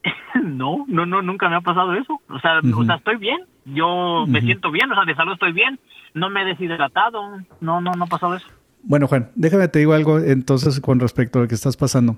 no, 0.59 0.85
no, 0.87 1.05
no, 1.05 1.21
nunca 1.21 1.47
me 1.49 1.55
ha 1.55 1.61
pasado 1.61 1.93
eso. 1.95 2.19
O 2.29 2.39
sea, 2.39 2.59
o 2.59 2.83
sea, 2.85 2.95
estoy 2.95 3.15
bien, 3.17 3.39
yo 3.65 4.25
me 4.27 4.41
siento 4.41 4.71
bien, 4.71 4.91
o 4.91 4.95
sea, 4.95 5.05
de 5.05 5.15
salud 5.15 5.33
estoy 5.33 5.53
bien, 5.53 5.79
no 6.13 6.29
me 6.29 6.41
he 6.41 6.45
deshidratado, 6.45 7.21
no, 7.61 7.81
no, 7.81 7.91
no 7.93 8.03
ha 8.03 8.07
pasado 8.07 8.35
eso. 8.35 8.47
Bueno, 8.83 9.07
Juan, 9.07 9.29
déjame 9.35 9.67
te 9.67 9.79
digo 9.79 9.93
algo 9.93 10.19
entonces 10.19 10.79
con 10.79 10.99
respecto 10.99 11.39
a 11.39 11.41
lo 11.43 11.47
que 11.47 11.55
estás 11.55 11.75
pasando. 11.77 12.17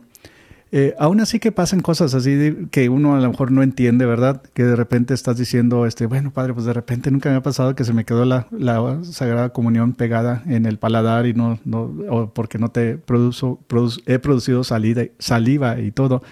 Eh, 0.73 0.95
aún 0.97 1.19
así 1.19 1.37
que 1.39 1.51
pasen 1.51 1.81
cosas 1.81 2.13
así 2.13 2.33
de- 2.33 2.67
que 2.71 2.87
uno 2.87 3.15
a 3.15 3.19
lo 3.19 3.29
mejor 3.29 3.51
no 3.51 3.61
entiende, 3.61 4.05
¿verdad? 4.05 4.41
Que 4.53 4.63
de 4.63 4.77
repente 4.77 5.13
estás 5.13 5.35
diciendo, 5.37 5.85
este, 5.85 6.05
bueno, 6.05 6.31
padre, 6.31 6.53
pues 6.53 6.65
de 6.65 6.71
repente 6.71 7.11
nunca 7.11 7.29
me 7.29 7.35
ha 7.35 7.41
pasado 7.43 7.75
que 7.75 7.83
se 7.83 7.91
me 7.93 8.05
quedó 8.05 8.23
la, 8.23 8.47
la 8.51 9.03
Sagrada 9.03 9.49
Comunión 9.49 9.91
pegada 9.91 10.43
en 10.47 10.65
el 10.65 10.77
paladar 10.77 11.25
y 11.25 11.33
no, 11.33 11.59
no 11.65 11.91
o 12.09 12.29
porque 12.33 12.57
no 12.57 12.69
te 12.69 12.97
produzo, 12.97 13.59
produ- 13.67 14.01
he 14.05 14.17
producido 14.19 14.63
salida, 14.63 15.03
saliva 15.19 15.77
y 15.79 15.91
todo. 15.91 16.23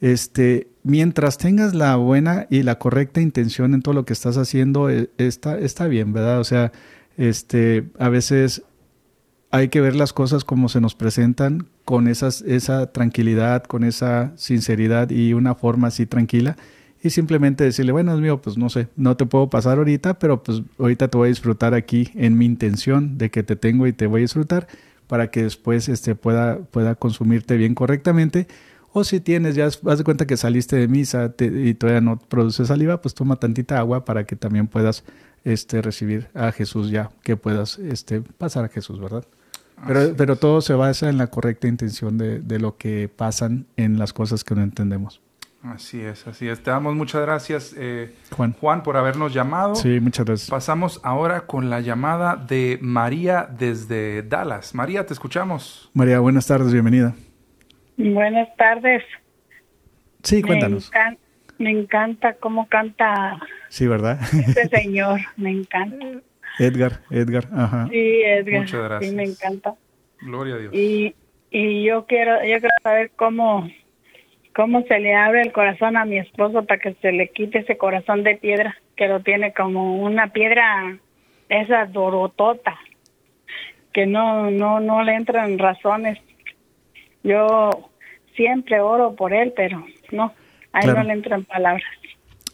Este, 0.00 0.68
mientras 0.82 1.38
tengas 1.38 1.74
la 1.74 1.96
buena 1.96 2.46
y 2.50 2.62
la 2.62 2.78
correcta 2.78 3.20
intención 3.20 3.74
en 3.74 3.82
todo 3.82 3.94
lo 3.94 4.04
que 4.04 4.12
estás 4.12 4.36
haciendo, 4.36 4.90
eh, 4.90 5.10
está, 5.18 5.58
está 5.58 5.86
bien, 5.86 6.12
¿verdad? 6.12 6.40
O 6.40 6.44
sea, 6.44 6.72
este, 7.16 7.88
a 7.98 8.08
veces 8.08 8.62
hay 9.50 9.68
que 9.68 9.80
ver 9.80 9.94
las 9.94 10.12
cosas 10.12 10.44
como 10.44 10.68
se 10.68 10.80
nos 10.80 10.94
presentan, 10.94 11.68
con 11.84 12.08
esas, 12.08 12.42
esa 12.42 12.90
tranquilidad, 12.92 13.62
con 13.62 13.84
esa 13.84 14.32
sinceridad 14.36 15.10
y 15.10 15.32
una 15.32 15.54
forma 15.54 15.88
así 15.88 16.06
tranquila. 16.06 16.56
Y 17.02 17.10
simplemente 17.10 17.64
decirle, 17.64 17.92
bueno, 17.92 18.14
es 18.14 18.20
mío, 18.20 18.40
pues 18.40 18.56
no 18.56 18.70
sé, 18.70 18.88
no 18.96 19.16
te 19.16 19.26
puedo 19.26 19.50
pasar 19.50 19.78
ahorita, 19.78 20.18
pero 20.18 20.42
pues 20.42 20.62
ahorita 20.78 21.08
te 21.08 21.18
voy 21.18 21.26
a 21.26 21.28
disfrutar 21.28 21.74
aquí 21.74 22.10
en 22.14 22.36
mi 22.38 22.46
intención 22.46 23.18
de 23.18 23.30
que 23.30 23.42
te 23.42 23.56
tengo 23.56 23.86
y 23.86 23.92
te 23.92 24.06
voy 24.06 24.20
a 24.20 24.22
disfrutar 24.22 24.66
para 25.06 25.30
que 25.30 25.42
después 25.42 25.88
este, 25.88 26.14
pueda, 26.14 26.58
pueda 26.58 26.94
consumirte 26.94 27.56
bien 27.56 27.74
correctamente. 27.74 28.48
O 28.96 29.02
si 29.02 29.18
tienes, 29.18 29.56
ya 29.56 29.66
haz 29.66 29.80
de 29.98 30.04
cuenta 30.04 30.24
que 30.24 30.36
saliste 30.36 30.76
de 30.76 30.86
misa 30.86 31.32
te- 31.32 31.46
y 31.46 31.74
todavía 31.74 32.00
no 32.00 32.16
produce 32.16 32.64
saliva, 32.64 33.00
pues 33.02 33.12
toma 33.12 33.34
tantita 33.36 33.76
agua 33.78 34.04
para 34.04 34.24
que 34.24 34.36
también 34.36 34.68
puedas 34.68 35.02
este, 35.42 35.82
recibir 35.82 36.28
a 36.32 36.52
Jesús 36.52 36.90
ya, 36.90 37.10
que 37.24 37.36
puedas 37.36 37.78
este, 37.80 38.20
pasar 38.22 38.64
a 38.64 38.68
Jesús, 38.68 39.00
¿verdad? 39.00 39.24
Pero, 39.84 40.14
pero 40.16 40.36
todo 40.36 40.60
se 40.60 40.74
basa 40.74 41.08
en 41.10 41.18
la 41.18 41.26
correcta 41.26 41.66
intención 41.66 42.16
de, 42.18 42.38
de 42.38 42.58
lo 42.60 42.76
que 42.76 43.10
pasan 43.14 43.66
en 43.76 43.98
las 43.98 44.12
cosas 44.12 44.44
que 44.44 44.54
no 44.54 44.62
entendemos. 44.62 45.20
Así 45.64 46.00
es, 46.00 46.26
así 46.28 46.46
es. 46.46 46.62
Te 46.62 46.70
damos 46.70 46.94
muchas 46.94 47.22
gracias, 47.22 47.74
eh, 47.76 48.14
Juan. 48.36 48.52
Juan, 48.60 48.82
por 48.84 48.96
habernos 48.96 49.34
llamado. 49.34 49.74
Sí, 49.74 49.98
muchas 49.98 50.24
gracias. 50.24 50.50
Pasamos 50.50 51.00
ahora 51.02 51.46
con 51.46 51.68
la 51.68 51.80
llamada 51.80 52.36
de 52.36 52.78
María 52.80 53.48
desde 53.58 54.22
Dallas. 54.22 54.72
María, 54.74 55.04
te 55.04 55.14
escuchamos. 55.14 55.90
María, 55.94 56.20
buenas 56.20 56.46
tardes, 56.46 56.72
bienvenida. 56.72 57.14
Buenas 57.96 58.54
tardes. 58.56 59.02
Sí, 60.22 60.36
Me, 60.36 60.42
cuéntanos. 60.42 60.90
encan- 60.92 61.18
me 61.58 61.70
encanta 61.70 62.34
cómo 62.34 62.66
canta 62.68 63.38
Sí, 63.68 63.86
¿verdad? 63.86 64.18
este 64.32 64.68
señor. 64.82 65.20
Me 65.36 65.50
encanta. 65.50 66.04
Edgar, 66.58 67.00
Edgar, 67.10 67.44
ajá. 67.52 67.88
Sí, 67.90 68.22
Edgar. 68.24 68.60
Muchas 68.60 68.82
gracias. 68.84 69.10
Sí, 69.10 69.16
me 69.16 69.24
encanta. 69.24 69.74
Gloria 70.20 70.54
a 70.54 70.58
Dios. 70.58 70.74
Y, 70.74 71.14
y 71.50 71.84
yo 71.84 72.06
quiero 72.06 72.36
yo 72.44 72.58
quiero 72.60 72.74
saber 72.82 73.10
cómo 73.16 73.68
cómo 74.54 74.82
se 74.82 74.98
le 75.00 75.14
abre 75.14 75.42
el 75.42 75.52
corazón 75.52 75.96
a 75.96 76.04
mi 76.04 76.18
esposo 76.18 76.64
para 76.64 76.80
que 76.80 76.94
se 76.94 77.12
le 77.12 77.28
quite 77.28 77.58
ese 77.58 77.76
corazón 77.76 78.22
de 78.22 78.36
piedra 78.36 78.76
que 78.96 79.08
lo 79.08 79.20
tiene 79.20 79.52
como 79.52 80.00
una 80.02 80.28
piedra 80.32 80.96
esa 81.48 81.86
dorotota 81.86 82.76
que 83.92 84.06
no 84.06 84.50
no 84.50 84.80
no 84.80 85.02
le 85.02 85.14
entran 85.14 85.58
razones. 85.58 86.18
Yo 87.24 87.90
siempre 88.36 88.80
oro 88.80 89.16
por 89.16 89.32
él, 89.32 89.52
pero 89.56 89.84
no, 90.12 90.32
a 90.72 90.78
él 90.80 90.84
Claro. 90.84 90.98
no 91.00 91.04
le 91.04 91.12
entran 91.14 91.44
palabras. 91.44 91.82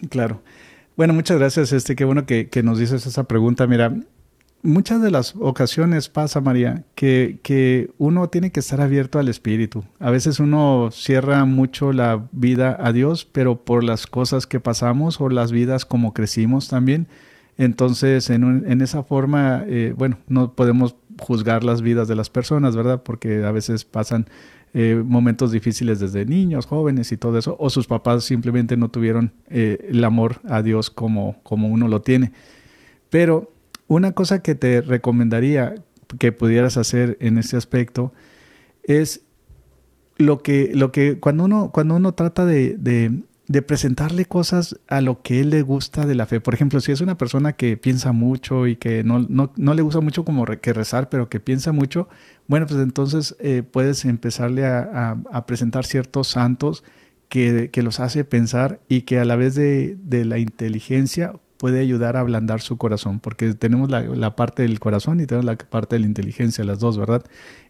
Claro. 0.09 0.41
Bueno, 0.97 1.13
muchas 1.13 1.39
gracias. 1.39 1.73
Este, 1.73 1.95
qué 1.97 2.05
bueno 2.05 2.25
que, 2.25 2.49
que 2.49 2.63
nos 2.63 2.79
dices 2.79 3.07
esa 3.07 3.25
pregunta. 3.25 3.67
Mira, 3.67 3.93
muchas 4.63 5.01
de 5.03 5.11
las 5.11 5.35
ocasiones 5.37 6.09
pasa, 6.09 6.41
María, 6.41 6.85
que, 6.95 7.39
que 7.43 7.91
uno 7.99 8.29
tiene 8.29 8.53
que 8.53 8.61
estar 8.61 8.81
abierto 8.81 9.19
al 9.19 9.29
Espíritu. 9.29 9.85
A 9.99 10.11
veces 10.11 10.41
uno 10.41 10.91
cierra 10.93 11.45
mucho 11.47 11.93
la 11.93 12.27
vida 12.33 12.77
a 12.81 12.93
Dios, 12.93 13.25
pero 13.25 13.65
por 13.65 13.83
las 13.85 14.07
cosas 14.07 14.47
que 14.47 14.61
pasamos 14.61 15.21
o 15.21 15.29
las 15.31 15.53
vidas 15.53 15.85
como 15.85 16.13
crecimos 16.15 16.69
también, 16.69 17.07
Entonces, 17.59 18.31
en, 18.31 18.65
en 18.67 18.81
esa 18.81 19.03
forma, 19.03 19.65
eh, 19.67 19.93
bueno, 19.97 20.17
no 20.29 20.53
podemos 20.55 20.97
juzgar 21.19 21.63
las 21.65 21.83
vidas 21.83 22.09
de 22.09 22.15
las 22.17 22.31
personas, 22.31 22.75
¿verdad? 22.75 23.03
Porque 23.03 23.45
a 23.45 23.53
veces 23.53 23.85
pasan 23.85 24.27
eh, 24.73 25.03
momentos 25.05 25.51
difíciles 25.51 25.99
desde 25.99 26.25
niños, 26.25 26.67
jóvenes 26.67 27.11
y 27.13 27.17
todo 27.17 27.39
eso, 27.39 27.57
o 27.59 27.71
sus 27.71 27.87
papás 27.87 28.25
simplemente 28.25 28.77
no 28.77 28.89
tuvieron 28.89 29.33
eh, 29.49 29.87
el 29.91 30.05
amor 30.05 30.41
a 30.49 30.63
Dios 30.63 30.91
como, 30.91 31.41
como 31.43 31.69
uno 31.69 31.89
lo 31.89 32.03
tiene. 32.03 32.33
Pero 33.11 33.53
una 33.89 34.13
cosa 34.13 34.43
que 34.43 34.55
te 34.55 34.81
recomendaría 34.81 35.75
que 36.19 36.33
pudieras 36.33 36.77
hacer 36.77 37.17
en 37.21 37.39
este 37.39 37.57
aspecto 37.57 38.13
es 38.85 39.23
lo 40.17 40.43
que, 40.43 40.71
lo 40.75 40.93
que 40.93 41.19
cuando 41.19 41.45
uno, 41.45 41.71
cuando 41.73 41.97
uno 41.97 42.13
trata 42.13 42.45
de, 42.45 43.23
presentarle 43.63 44.27
cosas 44.27 44.79
a 44.87 45.01
lo 45.01 45.23
que 45.23 45.41
él 45.41 45.51
le 45.51 45.63
gusta 45.63 46.07
de 46.07 46.15
la 46.15 46.27
fe. 46.27 46.41
Por 46.41 46.55
ejemplo, 46.55 46.81
si 46.81 46.93
es 46.93 47.01
una 47.01 47.19
persona 47.19 47.55
que 47.55 47.77
piensa 47.77 48.13
mucho 48.13 48.69
y 48.69 48.77
que 48.77 49.03
no, 49.03 49.27
no, 49.29 49.53
no 49.57 49.75
le 49.75 49.83
gusta 49.83 50.01
mucho 50.01 50.25
como 50.25 50.45
que 50.47 50.73
rezar, 50.73 51.09
pero 51.09 51.29
que 51.29 51.41
piensa 51.41 51.73
mucho, 51.73 52.09
bueno, 52.47 52.67
pues 52.67 52.81
entonces 52.81 53.37
eh, 53.41 53.65
puedes 53.65 54.05
empezarle 54.05 54.67
a, 54.67 55.19
a, 55.33 55.47
presentar 55.47 55.85
ciertos 55.85 56.29
santos 56.29 56.85
que, 57.29 57.71
que, 57.73 57.83
los 57.83 57.99
hace 57.99 58.25
pensar 58.25 58.81
y 58.89 59.03
que 59.03 59.19
a 59.19 59.25
la 59.25 59.35
vez 59.35 59.57
de, 59.57 59.97
de 60.01 60.25
la 60.25 60.39
inteligencia 60.39 61.33
puede 61.59 61.81
ayudar 61.81 62.17
a 62.17 62.21
ablandar 62.21 62.61
su 62.61 62.79
corazón, 62.79 63.21
porque 63.21 63.53
tenemos 63.55 63.91
la, 63.91 64.01
la, 64.03 64.35
parte 64.37 64.63
del 64.63 64.81
corazón 64.81 65.21
y 65.21 65.27
tenemos 65.27 65.45
la 65.45 65.57
parte 65.57 65.97
de 65.97 66.01
la 66.01 66.07
inteligencia, 66.07 66.65
las 66.65 66.79
dos, 66.79 66.97
¿verdad? 66.97 67.25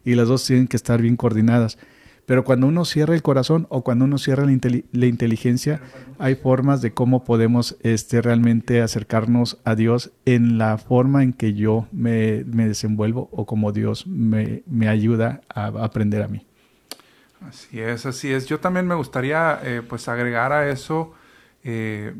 Y 0.05 0.13
las 0.13 0.27
dos 0.27 0.45
tienen 0.45 0.67
que 0.67 0.77
estar 0.77 1.01
bien 1.01 1.17
coordinadas. 1.17 1.77
Pero 2.25 2.43
cuando 2.43 2.67
uno 2.67 2.85
cierra 2.85 3.15
el 3.15 3.21
corazón 3.21 3.67
o 3.69 3.83
cuando 3.83 4.05
uno 4.05 4.17
cierra 4.17 4.45
la, 4.45 4.57
la 4.91 5.05
inteligencia, 5.05 5.81
hay 6.19 6.35
formas 6.35 6.81
de 6.81 6.93
cómo 6.93 7.23
podemos 7.23 7.77
este, 7.81 8.21
realmente 8.21 8.81
acercarnos 8.81 9.57
a 9.65 9.75
Dios 9.75 10.11
en 10.25 10.57
la 10.57 10.77
forma 10.77 11.23
en 11.23 11.33
que 11.33 11.53
yo 11.53 11.87
me, 11.91 12.43
me 12.45 12.67
desenvuelvo 12.67 13.27
o 13.31 13.45
como 13.45 13.71
Dios 13.71 14.07
me, 14.07 14.63
me, 14.67 14.87
ayuda 14.87 15.41
a 15.53 15.67
aprender 15.67 16.21
a 16.21 16.27
mí. 16.27 16.45
Así 17.47 17.79
es, 17.79 18.05
así 18.05 18.31
es. 18.31 18.45
Yo 18.45 18.59
también 18.59 18.85
me 18.87 18.95
gustaría 18.95 19.59
eh, 19.63 19.81
pues 19.87 20.07
agregar 20.07 20.53
a 20.53 20.69
eso 20.69 21.13
eh, 21.63 22.13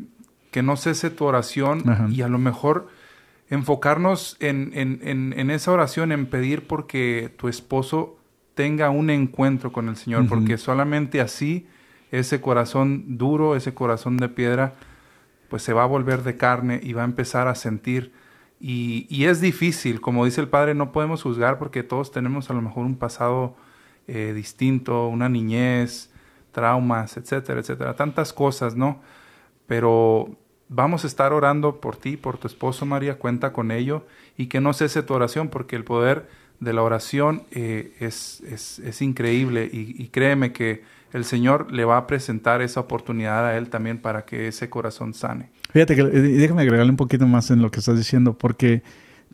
que 0.50 0.62
no 0.62 0.76
cese 0.76 1.10
tu 1.10 1.24
oración 1.24 1.88
Ajá. 1.88 2.08
y 2.10 2.22
a 2.22 2.28
lo 2.28 2.38
mejor 2.38 2.88
enfocarnos 3.48 4.36
en, 4.40 4.72
en, 4.74 5.00
en, 5.02 5.34
en, 5.38 5.50
esa 5.50 5.72
oración, 5.72 6.10
en 6.10 6.26
pedir 6.26 6.66
porque 6.66 7.32
tu 7.36 7.48
esposo 7.48 8.16
tenga 8.54 8.90
un 8.90 9.10
encuentro 9.10 9.72
con 9.72 9.88
el 9.88 9.96
Señor, 9.96 10.22
uh 10.22 10.24
-huh. 10.24 10.28
porque 10.28 10.58
solamente 10.58 11.20
así 11.20 11.66
ese 12.10 12.40
corazón 12.40 13.16
duro, 13.18 13.56
ese 13.56 13.72
corazón 13.74 14.18
de 14.18 14.28
piedra, 14.28 14.74
pues 15.48 15.62
se 15.62 15.72
va 15.72 15.82
a 15.84 15.86
volver 15.86 16.22
de 16.22 16.36
carne 16.36 16.80
y 16.82 16.92
va 16.92 17.02
a 17.02 17.06
empezar 17.06 17.48
a 17.48 17.54
sentir. 17.54 18.12
Y, 18.60 19.06
y 19.10 19.24
es 19.24 19.40
difícil, 19.40 20.00
como 20.00 20.24
dice 20.24 20.40
el 20.40 20.48
Padre, 20.48 20.74
no 20.74 20.92
podemos 20.92 21.22
juzgar 21.22 21.58
porque 21.58 21.82
todos 21.82 22.12
tenemos 22.12 22.48
a 22.50 22.54
lo 22.54 22.62
mejor 22.62 22.86
un 22.86 22.96
pasado 22.96 23.56
eh, 24.06 24.32
distinto, 24.34 25.08
una 25.08 25.28
niñez, 25.28 26.10
traumas, 26.52 27.16
etcétera, 27.16 27.60
etcétera, 27.60 27.96
tantas 27.96 28.32
cosas, 28.32 28.76
¿no? 28.76 29.00
Pero 29.66 30.36
vamos 30.68 31.04
a 31.04 31.06
estar 31.06 31.32
orando 31.32 31.80
por 31.80 31.96
ti, 31.96 32.16
por 32.16 32.38
tu 32.38 32.46
esposo 32.46 32.84
María, 32.86 33.18
cuenta 33.18 33.52
con 33.52 33.70
ello 33.70 34.06
y 34.36 34.46
que 34.46 34.60
no 34.60 34.72
cese 34.72 35.02
tu 35.02 35.14
oración 35.14 35.48
porque 35.48 35.76
el 35.76 35.84
poder 35.84 36.28
de 36.62 36.72
la 36.72 36.82
oración 36.82 37.42
eh, 37.50 37.92
es, 37.98 38.40
es, 38.48 38.78
es, 38.78 39.02
increíble 39.02 39.68
y, 39.70 40.06
créeme 40.08 40.52
que 40.52 40.84
el 41.12 41.24
Señor 41.24 41.72
le 41.72 41.84
va 41.84 41.96
a 41.96 42.06
presentar 42.06 42.62
esa 42.62 42.80
oportunidad 42.80 43.46
a 43.46 43.56
él 43.56 43.68
también 43.68 43.98
para 43.98 44.24
que 44.24 44.46
ese 44.46 44.70
corazón 44.70 45.12
sane. 45.12 45.50
Fíjate 45.72 45.96
que 45.96 46.04
déjame 46.04 46.62
agregarle 46.62 46.90
un 46.90 46.96
poquito 46.96 47.26
más 47.26 47.50
en 47.50 47.62
lo 47.62 47.70
que 47.70 47.80
estás 47.80 47.98
diciendo 47.98 48.38
porque 48.38 48.82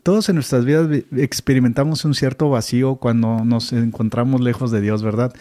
todos 0.01 0.27
en 0.29 0.35
nuestras 0.35 0.65
vidas 0.65 0.89
experimentamos 1.15 2.03
un 2.03 2.15
cierto 2.15 2.49
vacío 2.49 2.95
cuando 2.95 3.45
nos 3.45 3.73
encontramos 3.73 4.41
lejos 4.41 4.71
de 4.71 4.81
Dios, 4.81 5.03
¿verdad? 5.03 5.31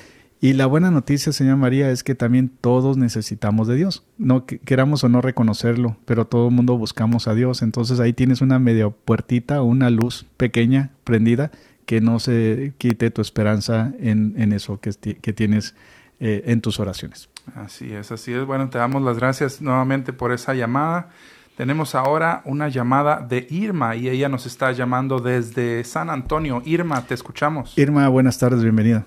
Y 0.41 0.53
la 0.53 0.67
buena 0.67 0.91
noticia, 0.91 1.33
señora 1.33 1.57
María, 1.57 1.91
es 1.91 2.05
que 2.05 2.15
también 2.15 2.49
todos 2.61 2.97
necesitamos 2.97 3.67
de 3.67 3.75
Dios. 3.75 4.05
No 4.19 4.47
queramos 4.47 5.03
o 5.03 5.09
no 5.09 5.21
reconocerlo, 5.21 5.97
pero 6.05 6.27
todo 6.27 6.49
el 6.49 6.55
mundo 6.55 6.79
buscamos 6.79 7.27
a 7.27 7.35
Dios. 7.35 7.63
Entonces 7.63 7.99
ahí 7.99 8.13
tienes 8.13 8.41
una 8.41 8.61
media 8.61 8.89
puertita 8.89 9.63
una 9.63 9.91
luz 9.91 10.27
pequeña 10.37 10.91
prendida 11.03 11.51
que 11.89 12.03
no 12.03 12.19
se 12.19 12.75
quite 12.77 13.11
tu 13.11 13.23
esperanza 13.23 13.93
en, 13.99 14.35
en 14.37 14.53
eso 14.53 14.79
que, 14.79 14.91
que 15.23 15.33
tienes 15.33 15.75
eh, 16.21 16.43
en 16.45 16.61
tus 16.61 16.81
oraciones. 16.81 17.31
Así 17.57 17.95
es, 17.95 18.13
así 18.13 18.35
es. 18.35 18.45
Bueno, 18.45 18.69
te 18.69 18.77
damos 18.77 19.01
las 19.01 19.19
gracias 19.19 19.63
nuevamente 19.63 20.13
por 20.13 20.31
esa 20.31 20.53
llamada. 20.53 21.09
Tenemos 21.57 21.95
ahora 21.95 22.43
una 22.45 22.69
llamada 22.69 23.21
de 23.21 23.47
Irma 23.49 23.97
y 23.97 24.11
ella 24.11 24.29
nos 24.29 24.45
está 24.45 24.71
llamando 24.73 25.19
desde 25.19 25.83
San 25.85 26.11
Antonio. 26.11 26.61
Irma, 26.67 27.07
te 27.07 27.15
escuchamos. 27.15 27.79
Irma, 27.79 28.07
buenas 28.11 28.39
tardes, 28.39 28.63
bienvenida. 28.63 29.07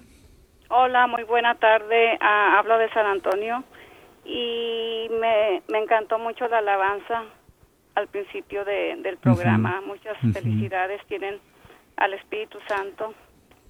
Hola, 0.69 1.05
muy 1.05 1.23
buena 1.25 1.53
tarde. 1.53 2.17
Uh, 2.19 2.57
hablo 2.57 2.79
de 2.79 2.89
San 2.89 3.05
Antonio 3.05 3.63
y 4.25 5.07
me, 5.21 5.61
me, 5.71 5.83
encantó 5.83 6.17
mucho 6.17 6.47
la 6.47 6.57
alabanza 6.57 7.25
al 7.93 8.07
principio 8.07 8.65
de, 8.65 8.95
del 9.03 9.17
programa. 9.17 9.81
Uh 9.81 9.83
-huh. 9.83 9.87
Muchas 9.87 10.17
uh 10.23 10.27
-huh. 10.27 10.33
felicidades 10.33 10.99
tienen 11.05 11.35
al 12.01 12.13
Espíritu 12.15 12.57
Santo 12.67 13.13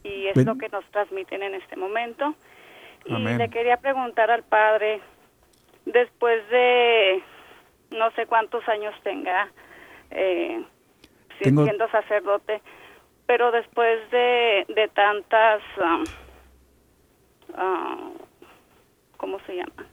y 0.04 0.28
es 0.28 0.46
lo 0.46 0.58
que 0.58 0.70
nos 0.70 0.86
transmiten 0.92 1.44
en 1.44 1.56
este 1.56 1.76
momento. 1.76 2.34
Y 3.06 3.14
le 3.14 3.50
quería 3.50 3.78
preguntar 3.78 4.32
al 4.32 4.44
Padre, 4.44 5.02
después 5.86 6.48
de 6.50 7.24
no 7.92 8.12
sé 8.12 8.26
cuántos 8.26 8.68
años 8.70 8.94
tenga 9.04 9.50
eh, 10.12 10.64
Tengo... 11.40 11.66
siendo 11.66 11.90
sacerdote, 11.90 12.62
pero 13.26 13.52
después 13.52 14.00
de, 14.12 14.66
de 14.70 14.88
tantas, 14.90 15.62
um, 15.78 16.04
uh, 17.54 18.14
¿cómo 19.18 19.40
se 19.46 19.56
llama? 19.56 19.88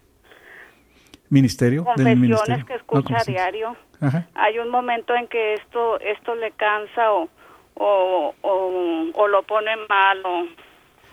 Ministerio. 1.31 1.85
Confesiones 1.85 2.19
ministerio? 2.19 2.67
que 2.67 2.75
escucha 2.75 3.15
no, 3.15 3.19
a 3.19 3.25
diario. 3.25 3.77
Ajá. 4.01 4.29
Hay 4.35 4.59
un 4.59 4.71
momento 4.71 5.15
en 5.15 5.27
que 5.29 5.55
esto, 5.55 5.99
esto 6.01 6.35
le 6.35 6.53
cansa 6.53 7.13
o 7.13 7.29
o, 7.79 8.35
o, 8.43 9.11
o 9.15 9.29
lo 9.29 9.43
pone 9.43 9.71
mal 9.89 10.25
o, 10.25 10.47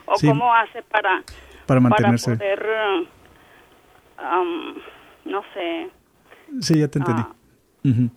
o 0.07 0.15
sí. 0.17 0.27
cómo 0.27 0.53
hace 0.53 0.81
para, 0.83 1.23
para 1.65 1.79
mantenerse. 1.79 2.35
Para 2.35 2.55
poder, 2.55 3.07
um, 4.19 4.75
no 5.25 5.41
sé. 5.53 5.89
Sí, 6.61 6.79
ya 6.79 6.87
te 6.87 6.99
entendí. 6.99 7.21
Uh 7.83 7.87
-huh. 7.87 8.09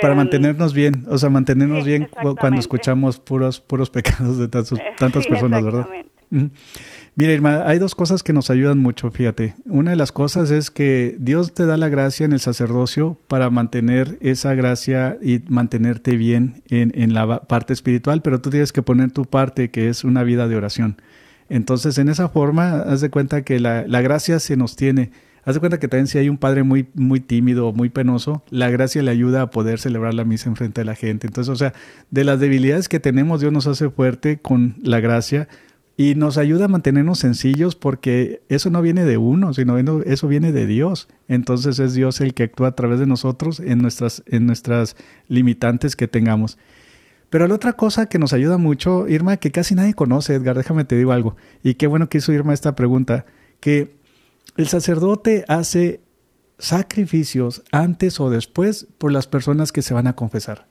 Para 0.00 0.14
mantenernos 0.14 0.72
bien, 0.72 1.04
o 1.10 1.18
sea, 1.18 1.28
mantenernos 1.28 1.84
sí, 1.84 1.90
bien 1.90 2.08
cuando 2.38 2.58
escuchamos 2.58 3.20
puros 3.20 3.60
puros 3.60 3.90
pecados 3.90 4.38
de 4.38 4.48
tantos, 4.48 4.80
tantas 4.96 5.24
sí, 5.24 5.28
personas, 5.28 5.62
¿verdad? 5.62 5.86
Mira, 7.14 7.32
Irma, 7.32 7.64
hay 7.66 7.78
dos 7.78 7.94
cosas 7.94 8.22
que 8.22 8.32
nos 8.32 8.48
ayudan 8.48 8.78
mucho, 8.78 9.10
fíjate. 9.10 9.54
Una 9.66 9.90
de 9.90 9.96
las 9.96 10.12
cosas 10.12 10.50
es 10.50 10.70
que 10.70 11.14
Dios 11.18 11.52
te 11.52 11.66
da 11.66 11.76
la 11.76 11.90
gracia 11.90 12.24
en 12.24 12.32
el 12.32 12.40
sacerdocio 12.40 13.18
para 13.28 13.50
mantener 13.50 14.16
esa 14.22 14.54
gracia 14.54 15.18
y 15.20 15.42
mantenerte 15.48 16.16
bien 16.16 16.62
en, 16.70 16.90
en, 16.94 17.12
la 17.12 17.42
parte 17.42 17.74
espiritual, 17.74 18.22
pero 18.22 18.40
tú 18.40 18.48
tienes 18.48 18.72
que 18.72 18.82
poner 18.82 19.10
tu 19.10 19.26
parte, 19.26 19.70
que 19.70 19.90
es 19.90 20.04
una 20.04 20.22
vida 20.22 20.48
de 20.48 20.56
oración. 20.56 20.96
Entonces, 21.50 21.98
en 21.98 22.08
esa 22.08 22.30
forma, 22.30 22.80
haz 22.80 23.02
de 23.02 23.10
cuenta 23.10 23.42
que 23.42 23.60
la, 23.60 23.86
la 23.86 24.00
gracia 24.00 24.38
se 24.40 24.56
nos 24.56 24.74
tiene. 24.74 25.10
Haz 25.44 25.54
de 25.54 25.60
cuenta 25.60 25.78
que 25.78 25.88
también 25.88 26.06
si 26.06 26.16
hay 26.16 26.30
un 26.30 26.38
padre 26.38 26.62
muy, 26.62 26.88
muy 26.94 27.20
tímido 27.20 27.68
o 27.68 27.72
muy 27.74 27.90
penoso, 27.90 28.42
la 28.48 28.70
gracia 28.70 29.02
le 29.02 29.10
ayuda 29.10 29.42
a 29.42 29.50
poder 29.50 29.80
celebrar 29.80 30.14
la 30.14 30.24
misa 30.24 30.48
en 30.48 30.56
frente 30.56 30.80
de 30.80 30.84
la 30.86 30.94
gente. 30.94 31.26
Entonces, 31.26 31.52
o 31.52 31.56
sea, 31.56 31.74
de 32.10 32.24
las 32.24 32.40
debilidades 32.40 32.88
que 32.88 33.00
tenemos, 33.00 33.40
Dios 33.40 33.52
nos 33.52 33.66
hace 33.66 33.90
fuerte 33.90 34.38
con 34.38 34.76
la 34.82 35.00
gracia 35.00 35.48
y 35.96 36.14
nos 36.14 36.38
ayuda 36.38 36.64
a 36.64 36.68
mantenernos 36.68 37.18
sencillos 37.18 37.76
porque 37.76 38.42
eso 38.48 38.70
no 38.70 38.80
viene 38.80 39.04
de 39.04 39.18
uno, 39.18 39.52
sino 39.52 39.78
eso 39.78 40.28
viene 40.28 40.52
de 40.52 40.66
Dios. 40.66 41.08
Entonces 41.28 41.78
es 41.78 41.94
Dios 41.94 42.20
el 42.20 42.34
que 42.34 42.44
actúa 42.44 42.68
a 42.68 42.74
través 42.74 42.98
de 42.98 43.06
nosotros 43.06 43.60
en 43.60 43.78
nuestras, 43.78 44.22
en 44.26 44.46
nuestras 44.46 44.96
limitantes 45.28 45.94
que 45.96 46.08
tengamos. 46.08 46.58
Pero 47.28 47.46
la 47.46 47.54
otra 47.54 47.74
cosa 47.74 48.06
que 48.06 48.18
nos 48.18 48.32
ayuda 48.32 48.58
mucho, 48.58 49.08
Irma, 49.08 49.38
que 49.38 49.50
casi 49.50 49.74
nadie 49.74 49.94
conoce, 49.94 50.34
Edgar, 50.34 50.56
déjame 50.56 50.84
te 50.84 50.96
digo 50.96 51.12
algo. 51.12 51.36
Y 51.62 51.74
qué 51.74 51.86
bueno 51.86 52.08
que 52.08 52.18
hizo 52.18 52.32
Irma 52.32 52.52
esta 52.52 52.74
pregunta, 52.74 53.24
que 53.60 53.96
el 54.56 54.68
sacerdote 54.68 55.44
hace 55.48 56.00
sacrificios 56.58 57.62
antes 57.72 58.20
o 58.20 58.28
después 58.28 58.86
por 58.98 59.12
las 59.12 59.26
personas 59.26 59.72
que 59.72 59.82
se 59.82 59.94
van 59.94 60.06
a 60.06 60.14
confesar. 60.14 60.66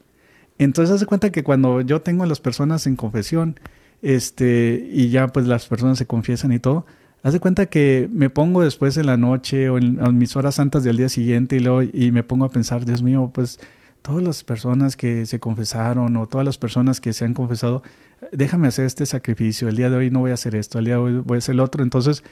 Entonces, 0.57 0.95
hace 0.95 1.07
cuenta 1.07 1.31
que 1.31 1.43
cuando 1.43 1.81
yo 1.81 2.01
tengo 2.01 2.23
a 2.23 2.27
las 2.27 2.39
personas 2.39 2.85
en 2.85 2.95
confesión, 2.95 3.59
este, 4.01 4.87
y 4.91 5.09
ya 5.09 5.27
pues 5.27 5.47
las 5.47 5.67
personas 5.67 5.97
se 5.97 6.05
confiesan 6.05 6.51
y 6.51 6.59
todo, 6.59 6.85
haz 7.23 7.33
de 7.33 7.39
cuenta 7.39 7.67
que 7.67 8.09
me 8.11 8.29
pongo 8.29 8.63
después 8.63 8.97
en 8.97 9.05
la 9.05 9.17
noche 9.17 9.69
o 9.69 9.77
en, 9.77 10.17
mis 10.17 10.35
horas 10.35 10.55
santas 10.55 10.83
del 10.83 10.97
día 10.97 11.09
siguiente 11.09 11.55
y, 11.55 11.59
luego, 11.59 11.83
y 11.83 12.11
me 12.11 12.23
pongo 12.23 12.45
a 12.45 12.49
pensar, 12.49 12.85
Dios 12.85 13.03
mío, 13.03 13.31
pues 13.33 13.59
todas 14.01 14.23
las 14.23 14.43
personas 14.43 14.95
que 14.95 15.25
se 15.25 15.39
confesaron 15.39 16.17
o 16.17 16.27
todas 16.27 16.45
las 16.45 16.57
personas 16.57 16.99
que 16.99 17.13
se 17.13 17.25
han 17.25 17.33
confesado, 17.33 17.83
déjame 18.31 18.67
hacer 18.67 18.85
este 18.85 19.05
sacrificio, 19.05 19.67
el 19.69 19.75
día 19.75 19.89
de 19.89 19.97
hoy 19.97 20.09
no 20.09 20.19
voy 20.19 20.31
a 20.31 20.35
hacer 20.35 20.55
esto, 20.55 20.79
el 20.79 20.85
día 20.85 20.95
de 20.95 21.01
hoy 21.01 21.13
voy 21.19 21.35
a 21.35 21.39
hacer 21.39 21.53
el 21.53 21.59
otro, 21.59 21.83
entonces 21.83 22.23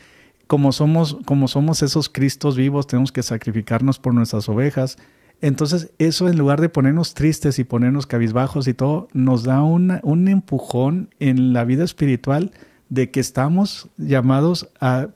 como 0.47 0.71
somos, 0.71 1.17
como 1.25 1.47
somos 1.47 1.83
esos 1.83 2.09
Cristos 2.09 2.57
vivos, 2.57 2.87
tenemos 2.87 3.11
que 3.11 3.21
sacrificarnos 3.21 3.99
por 3.99 4.15
nuestras 4.15 4.49
ovejas, 4.49 4.97
Entonces, 5.41 5.91
eso 5.99 6.27
en 6.27 6.37
lugar 6.37 6.59
de 6.59 6.69
ponernos 6.69 7.13
tristes 7.13 7.59
y 7.59 7.63
ponernos 7.63 8.07
cabizbajos 8.07 8.67
y 8.67 8.73
todo, 8.73 9.07
nos 9.13 9.43
da 9.43 9.63
un 9.63 10.27
empujón 10.27 11.09
en 11.19 11.53
la 11.53 11.63
vida 11.63 11.83
espiritual 11.83 12.51
de 12.89 13.11
que 13.11 13.19
estamos 13.19 13.87
llamados 13.97 14.69
a, 14.81 15.07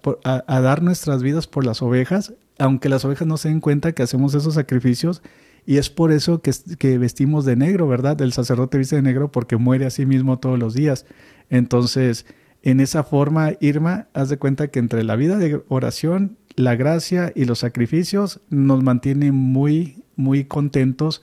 dar 0.47 0.81
nuestras 0.81 1.23
vidas 1.23 1.47
por 1.47 1.65
las 1.65 1.81
ovejas, 1.81 2.33
aunque 2.59 2.87
las 2.87 3.03
ovejas 3.03 3.27
no 3.27 3.37
se 3.37 3.49
den 3.49 3.59
cuenta 3.59 3.91
que 3.91 4.03
hacemos 4.03 4.33
esos 4.35 4.53
sacrificios. 4.53 5.21
Y 5.65 5.77
es 5.77 5.89
por 5.89 6.11
eso 6.11 6.41
que, 6.41 6.51
que 6.77 6.97
vestimos 6.97 7.45
de 7.45 7.55
negro, 7.55 7.87
¿verdad? 7.87 8.21
El 8.21 8.33
sacerdote 8.33 8.77
viste 8.77 8.97
de 8.97 9.01
negro 9.01 9.31
porque 9.31 9.57
muere 9.57 9.85
a 9.85 9.89
sí 9.89 10.05
mismo 10.05 10.37
todos 10.37 10.59
los 10.59 10.73
días. 10.73 11.05
Entonces, 11.49 12.25
en 12.61 12.79
esa 12.79 13.03
forma, 13.03 13.53
Irma, 13.59 14.07
haz 14.13 14.29
de 14.29 14.37
cuenta 14.37 14.67
que 14.67 14.79
entre 14.79 15.03
la 15.03 15.15
vida 15.15 15.37
de 15.37 15.63
oración, 15.69 16.37
la 16.55 16.75
gracia 16.75 17.31
y 17.33 17.45
los 17.45 17.59
sacrificios 17.59 18.41
nos 18.49 18.83
mantiene 18.83 19.31
muy 19.31 20.02
muy 20.15 20.45
contentos 20.45 21.21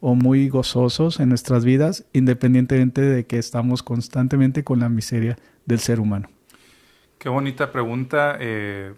o 0.00 0.14
muy 0.14 0.48
gozosos 0.48 1.20
en 1.20 1.28
nuestras 1.28 1.64
vidas, 1.64 2.04
independientemente 2.12 3.02
de 3.02 3.26
que 3.26 3.38
estamos 3.38 3.82
constantemente 3.82 4.64
con 4.64 4.80
la 4.80 4.88
miseria 4.88 5.36
del 5.66 5.78
ser 5.78 6.00
humano. 6.00 6.28
Qué 7.18 7.28
bonita 7.28 7.70
pregunta. 7.70 8.36
Eh, 8.40 8.94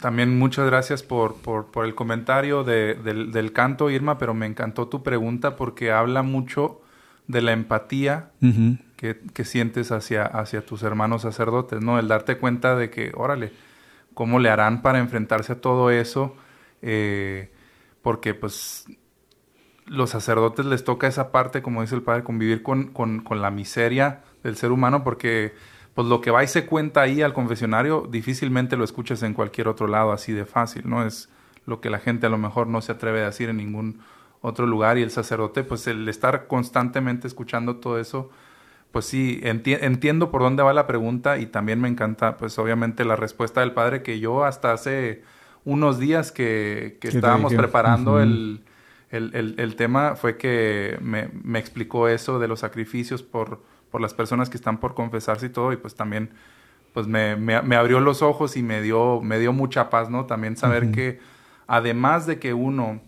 también 0.00 0.38
muchas 0.38 0.66
gracias 0.66 1.02
por, 1.02 1.36
por, 1.36 1.84
el 1.84 1.94
comentario 1.96 2.62
del, 2.62 3.52
canto, 3.52 3.90
Irma, 3.90 4.16
pero 4.16 4.32
me 4.32 4.46
encantó 4.46 4.86
tu 4.86 5.02
pregunta 5.02 5.56
porque 5.56 5.90
habla 5.90 6.22
mucho 6.22 6.80
de 7.26 7.42
la 7.42 7.52
empatía 7.52 8.30
que, 8.96 9.18
que, 9.34 9.44
sientes 9.44 9.90
hacia, 9.90 10.24
hacia 10.24 10.64
tus 10.64 10.84
hermanos 10.84 11.22
sacerdotes, 11.22 11.82
¿no? 11.82 11.98
El 11.98 12.06
darte 12.06 12.38
cuenta 12.38 12.76
de 12.76 12.90
que, 12.90 13.10
órale, 13.16 13.52
¿cómo 14.14 14.38
le 14.38 14.50
harán 14.50 14.82
para 14.82 15.00
enfrentarse 15.00 15.54
a 15.54 15.60
todo 15.60 15.90
eso? 15.90 16.36
Eh, 16.80 17.50
porque 18.08 18.32
pues 18.32 18.86
los 19.84 20.08
sacerdotes 20.08 20.64
les 20.64 20.82
toca 20.82 21.06
esa 21.06 21.30
parte, 21.30 21.60
como 21.60 21.82
dice 21.82 21.94
el 21.94 22.00
padre, 22.00 22.24
convivir 22.24 22.62
con, 22.62 22.86
con, 22.86 23.20
con, 23.20 23.42
la 23.42 23.50
miseria 23.50 24.22
del 24.42 24.56
ser 24.56 24.72
humano, 24.72 25.04
porque 25.04 25.52
pues 25.92 26.08
lo 26.08 26.22
que 26.22 26.30
va 26.30 26.42
y 26.42 26.46
se 26.46 26.64
cuenta 26.64 27.02
ahí 27.02 27.20
al 27.20 27.34
confesionario, 27.34 28.08
difícilmente 28.10 28.78
lo 28.78 28.84
escuchas 28.84 29.22
en 29.24 29.34
cualquier 29.34 29.68
otro 29.68 29.88
lado 29.88 30.10
así 30.12 30.32
de 30.32 30.46
fácil, 30.46 30.88
¿no? 30.88 31.04
Es 31.04 31.28
lo 31.66 31.82
que 31.82 31.90
la 31.90 31.98
gente 31.98 32.24
a 32.24 32.30
lo 32.30 32.38
mejor 32.38 32.66
no 32.66 32.80
se 32.80 32.92
atreve 32.92 33.20
a 33.20 33.26
decir 33.26 33.50
en 33.50 33.58
ningún 33.58 34.00
otro 34.40 34.66
lugar 34.66 34.96
y 34.96 35.02
el 35.02 35.10
sacerdote, 35.10 35.62
pues 35.62 35.86
el 35.86 36.08
estar 36.08 36.46
constantemente 36.46 37.26
escuchando 37.26 37.76
todo 37.76 37.98
eso, 37.98 38.30
pues 38.90 39.04
sí, 39.04 39.38
entiendo 39.42 40.30
por 40.30 40.40
dónde 40.40 40.62
va 40.62 40.72
la 40.72 40.86
pregunta 40.86 41.36
y 41.36 41.44
también 41.44 41.78
me 41.78 41.88
encanta, 41.88 42.38
pues 42.38 42.58
obviamente 42.58 43.04
la 43.04 43.16
respuesta 43.16 43.60
del 43.60 43.72
padre 43.72 44.02
que 44.02 44.18
yo 44.18 44.46
hasta 44.46 44.72
hace 44.72 45.24
unos 45.68 45.98
días 45.98 46.32
que, 46.32 46.98
estábamos 47.02 47.52
preparando 47.52 48.20
el, 48.20 48.62
tema 49.76 50.16
fue 50.16 50.38
que 50.38 50.96
me, 51.02 51.28
me, 51.42 51.58
explicó 51.58 52.08
eso 52.08 52.38
de 52.38 52.48
los 52.48 52.60
sacrificios 52.60 53.22
por, 53.22 53.62
por 53.90 54.00
las 54.00 54.14
personas 54.14 54.48
que 54.48 54.56
están 54.56 54.78
por 54.78 54.94
confesarse 54.94 55.46
y 55.46 55.50
todo, 55.50 55.74
y 55.74 55.76
pues 55.76 55.94
también 55.94 56.30
pues 56.94 57.06
me, 57.06 57.36
me, 57.36 57.76
abrió 57.76 58.00
los 58.00 58.22
ojos 58.22 58.56
y 58.56 58.62
me 58.62 58.80
dio, 58.80 59.20
me 59.20 59.38
dio 59.38 59.52
mucha 59.52 59.90
paz, 59.90 60.08
¿no? 60.08 60.24
También 60.24 60.56
saber 60.56 60.90
que 60.90 61.20
además 61.66 62.26
de 62.26 62.38
que 62.38 62.54
uno 62.54 63.02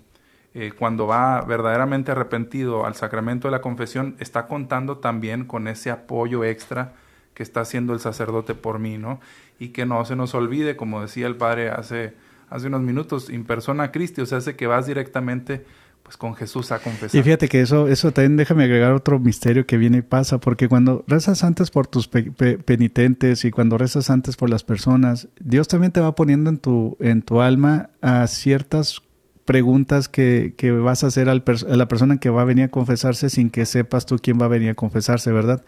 eh, 0.53 0.73
cuando 0.79 1.07
va 1.07 1.41
verdaderamente 1.41 2.13
arrepentido 2.13 2.85
al 2.85 2.95
sacramento 2.95 3.49
de 3.49 3.53
la 3.53 3.63
confesión, 3.63 4.17
está 4.19 4.47
contando 4.49 4.99
también 4.99 5.47
con 5.47 5.67
ese 5.67 5.91
apoyo 5.91 6.45
extra 6.45 6.93
que 7.33 7.43
está 7.43 7.63
haciendo 7.63 7.95
el 7.95 8.01
sacerdote 8.01 8.55
por 8.55 8.81
mí, 8.81 8.99
¿no? 8.99 9.19
Y 9.59 9.69
que 9.69 9.87
no 9.87 10.05
se 10.05 10.15
nos 10.15 10.35
olvide, 10.35 10.77
como 10.77 11.01
decía 11.01 11.27
el 11.27 11.37
padre 11.37 11.71
hace 11.71 12.15
hace 12.51 12.67
unos 12.67 12.83
minutos, 12.83 13.31
in 13.31 13.45
persona 13.45 13.93
Cristi, 13.93 14.21
o 14.21 14.27
sea, 14.27 14.39
hace 14.39 14.57
que 14.57 14.67
vas 14.67 14.87
directamente 14.87 15.65
pues 16.03 16.17
con 16.17 16.35
Jesús 16.35 16.73
a 16.73 16.81
confesar. 16.81 17.19
Y 17.19 17.23
fíjate 17.23 17.49
que 17.49 17.61
eso, 17.61 17.87
eso 17.87 18.11
también 18.11 18.37
déjame 18.37 18.65
agregar 18.65 18.93
otro 18.93 19.19
misterio 19.19 19.67
que 19.67 19.77
viene 19.77 19.99
y 19.99 20.03
pasa, 20.03 20.39
porque 20.39 20.69
cuando 20.69 21.05
rezas 21.07 21.45
antes 21.45 21.71
por 21.71 21.87
tus 21.87 22.09
penitentes 22.09 23.45
y 23.45 23.51
cuando 23.51 23.79
rezas 23.79 24.11
antes 24.11 24.37
por 24.37 24.51
las 24.51 24.65
personas, 24.65 25.29
Dios 25.39 25.69
también 25.69 25.93
te 25.93 26.01
va 26.01 26.15
poniendo 26.15 26.51
en 26.51 26.59
tu, 26.59 26.97
en 27.01 27.23
tu 27.23 27.41
alma 27.41 27.91
a 28.01 28.27
ciertas 28.27 29.03
preguntas 29.45 30.09
que, 30.09 30.55
que 30.57 30.73
vas 30.73 31.05
a 31.05 31.09
hacer 31.09 31.29
al 31.29 31.45
a 31.47 31.77
la 31.77 31.89
persona 31.89 32.19
que 32.19 32.31
va 32.31 32.43
a 32.43 32.45
venir 32.45 32.65
a 32.67 32.69
confesarse 32.69 33.31
sin 33.31 33.51
que 33.51 33.67
sepas 33.67 34.07
tú 34.07 34.17
quién 34.23 34.41
va 34.41 34.47
a 34.47 34.49
venir 34.49 34.71
a 34.71 34.75
confesarse, 34.75 35.33
¿verdad? 35.33 35.65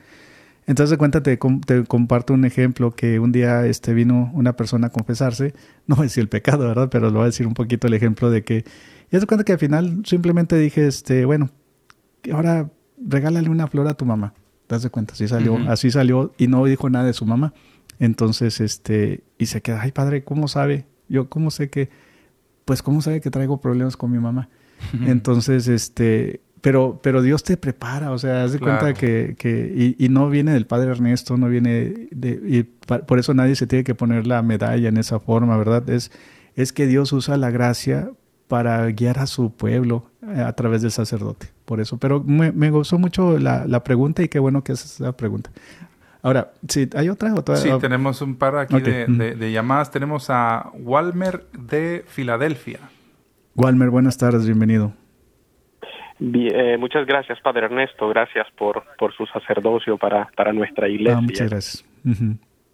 Entonces, 0.66 0.96
cuéntate, 0.96 1.38
te, 1.66 1.84
comparto 1.84 2.34
un 2.34 2.44
ejemplo 2.44 2.92
que 2.92 3.18
un 3.18 3.32
día 3.32 3.66
este, 3.66 3.94
vino 3.94 4.30
una 4.32 4.54
persona 4.54 4.88
a 4.88 4.90
confesarse, 4.90 5.54
no 5.86 5.96
voy 5.96 6.04
a 6.04 6.06
decir 6.06 6.22
el 6.22 6.28
pecado, 6.28 6.66
¿verdad? 6.66 6.88
Pero 6.90 7.08
lo 7.10 7.14
voy 7.14 7.22
a 7.22 7.26
decir 7.26 7.46
un 7.46 7.54
poquito 7.54 7.86
el 7.86 7.94
ejemplo 7.94 8.30
de 8.30 8.44
que, 8.44 8.64
y 9.10 9.18
te 9.18 9.26
cuenta 9.26 9.44
que 9.44 9.52
al 9.52 9.58
final 9.58 10.02
simplemente 10.04 10.56
dije, 10.56 10.86
este, 10.86 11.24
bueno, 11.24 11.50
ahora 12.32 12.70
regálale 12.98 13.48
una 13.48 13.66
flor 13.66 13.88
a 13.88 13.94
tu 13.94 14.04
mamá. 14.04 14.34
¿Te 14.66 14.76
das 14.76 14.88
cuenta? 14.88 15.14
Así 15.14 15.28
salió, 15.28 15.58
así 15.68 15.90
salió 15.90 16.32
y 16.38 16.46
no 16.46 16.64
dijo 16.64 16.88
nada 16.88 17.04
de 17.04 17.12
su 17.12 17.26
mamá. 17.26 17.52
Entonces, 17.98 18.60
este, 18.60 19.22
y 19.38 19.46
se 19.46 19.60
queda, 19.60 19.82
ay 19.82 19.92
padre, 19.92 20.24
¿cómo 20.24 20.48
sabe? 20.48 20.86
Yo, 21.08 21.28
¿cómo 21.28 21.50
sé 21.50 21.68
que, 21.68 21.90
pues, 22.64 22.82
¿cómo 22.82 23.02
sabe 23.02 23.20
que 23.20 23.30
traigo 23.30 23.60
problemas 23.60 23.96
con 23.96 24.10
mi 24.10 24.18
mamá? 24.18 24.48
Entonces, 25.06 25.68
este, 25.68 26.40
pero, 26.62 27.00
pero 27.02 27.22
Dios 27.22 27.42
te 27.42 27.56
prepara, 27.56 28.12
o 28.12 28.18
sea, 28.18 28.44
haz 28.44 28.52
de 28.52 28.60
cuenta 28.60 28.94
que, 28.94 29.34
que 29.36 29.96
y, 29.98 30.08
no 30.08 30.30
viene 30.30 30.52
del 30.52 30.64
Padre 30.64 30.92
Ernesto, 30.92 31.36
no 31.36 31.48
viene 31.48 32.08
de, 32.12 32.40
y 32.46 32.62
por 32.62 33.18
eso 33.18 33.34
nadie 33.34 33.56
se 33.56 33.66
tiene 33.66 33.82
que 33.82 33.96
poner 33.96 34.28
la 34.28 34.42
medalla 34.42 34.88
en 34.88 34.96
esa 34.96 35.18
forma, 35.18 35.56
¿verdad? 35.56 35.90
Es, 35.90 36.12
es 36.54 36.72
que 36.72 36.86
Dios 36.86 37.12
usa 37.12 37.36
la 37.36 37.50
gracia 37.50 38.12
para 38.46 38.86
guiar 38.92 39.18
a 39.18 39.26
su 39.26 39.52
pueblo 39.52 40.06
eh, 40.22 40.40
a 40.40 40.52
través 40.52 40.82
del 40.82 40.92
sacerdote, 40.92 41.48
por 41.64 41.80
eso. 41.80 41.98
Pero 41.98 42.22
me, 42.22 42.52
me 42.52 42.70
gustó 42.70 42.96
mucho 42.96 43.40
la, 43.40 43.66
la, 43.66 43.82
pregunta 43.82 44.22
y 44.22 44.28
qué 44.28 44.38
bueno 44.38 44.62
que 44.62 44.70
haces 44.70 45.00
esa 45.00 45.16
pregunta. 45.16 45.50
Ahora, 46.22 46.52
sí, 46.68 46.88
¿hay 46.94 47.08
otra? 47.08 47.34
otra? 47.34 47.56
Sí, 47.56 47.70
tenemos 47.80 48.22
un 48.22 48.36
par 48.36 48.56
aquí 48.56 48.80
de, 48.80 49.06
de, 49.06 49.52
llamadas. 49.52 49.90
Tenemos 49.90 50.26
a 50.30 50.70
Walmer 50.74 51.44
de 51.58 52.04
Filadelfia. 52.06 52.78
Walmer, 53.56 53.90
buenas 53.90 54.16
tardes, 54.16 54.46
bienvenido. 54.46 54.92
Eh, 56.34 56.76
muchas 56.78 57.06
gracias, 57.06 57.40
Padre 57.40 57.66
Ernesto. 57.66 58.08
Gracias 58.08 58.46
por, 58.52 58.84
por 58.96 59.14
su 59.14 59.26
sacerdocio 59.26 59.98
para, 59.98 60.30
para 60.36 60.52
nuestra 60.52 60.88
iglesia. 60.88 61.18
Ah, 61.18 61.20
muchas 61.20 61.50
gracias. 61.50 61.84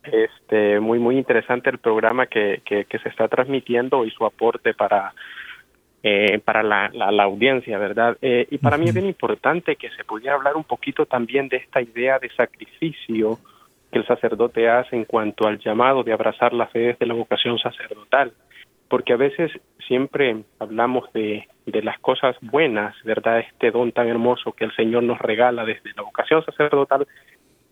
Este, 0.02 0.80
muy, 0.80 0.98
muy 0.98 1.16
interesante 1.16 1.70
el 1.70 1.78
programa 1.78 2.26
que, 2.26 2.62
que, 2.64 2.98
se 2.98 3.08
está 3.08 3.28
transmitiendo 3.28 4.04
y 4.04 4.10
su 4.10 4.24
aporte 4.24 4.74
para, 4.74 5.12
eh, 6.02 6.40
para 6.44 6.62
la, 6.62 6.88
la, 6.88 7.22
audiencia, 7.24 7.78
¿verdad? 7.78 8.16
Eh, 8.22 8.46
y 8.50 8.58
para 8.58 8.78
mí 8.78 8.86
es 8.86 8.94
bien 8.94 9.06
importante 9.06 9.76
que 9.76 9.90
se 9.90 10.04
pudiera 10.04 10.34
hablar 10.34 10.56
un 10.56 10.64
poquito 10.64 11.06
también 11.06 11.48
de 11.48 11.58
esta 11.58 11.80
idea 11.82 12.18
de 12.18 12.30
sacrificio 12.30 13.38
que 13.90 13.98
el 13.98 14.06
sacerdote 14.06 14.68
hace 14.68 14.96
en 14.96 15.04
cuanto 15.04 15.46
al 15.46 15.58
llamado 15.58 16.02
de 16.02 16.12
abrazar 16.12 16.52
la 16.52 16.66
fe 16.66 16.80
desde 16.80 17.06
la 17.06 17.14
vocación 17.14 17.58
sacerdotal 17.58 18.32
porque 18.88 19.12
a 19.12 19.16
veces 19.16 19.50
siempre 19.86 20.44
hablamos 20.58 21.12
de, 21.12 21.46
de 21.66 21.82
las 21.82 21.98
cosas 22.00 22.36
buenas, 22.40 22.94
¿verdad? 23.04 23.40
Este 23.40 23.70
don 23.70 23.92
tan 23.92 24.08
hermoso 24.08 24.52
que 24.52 24.64
el 24.64 24.74
Señor 24.74 25.02
nos 25.02 25.18
regala 25.18 25.64
desde 25.64 25.92
la 25.96 26.02
vocación 26.02 26.44
sacerdotal, 26.44 27.06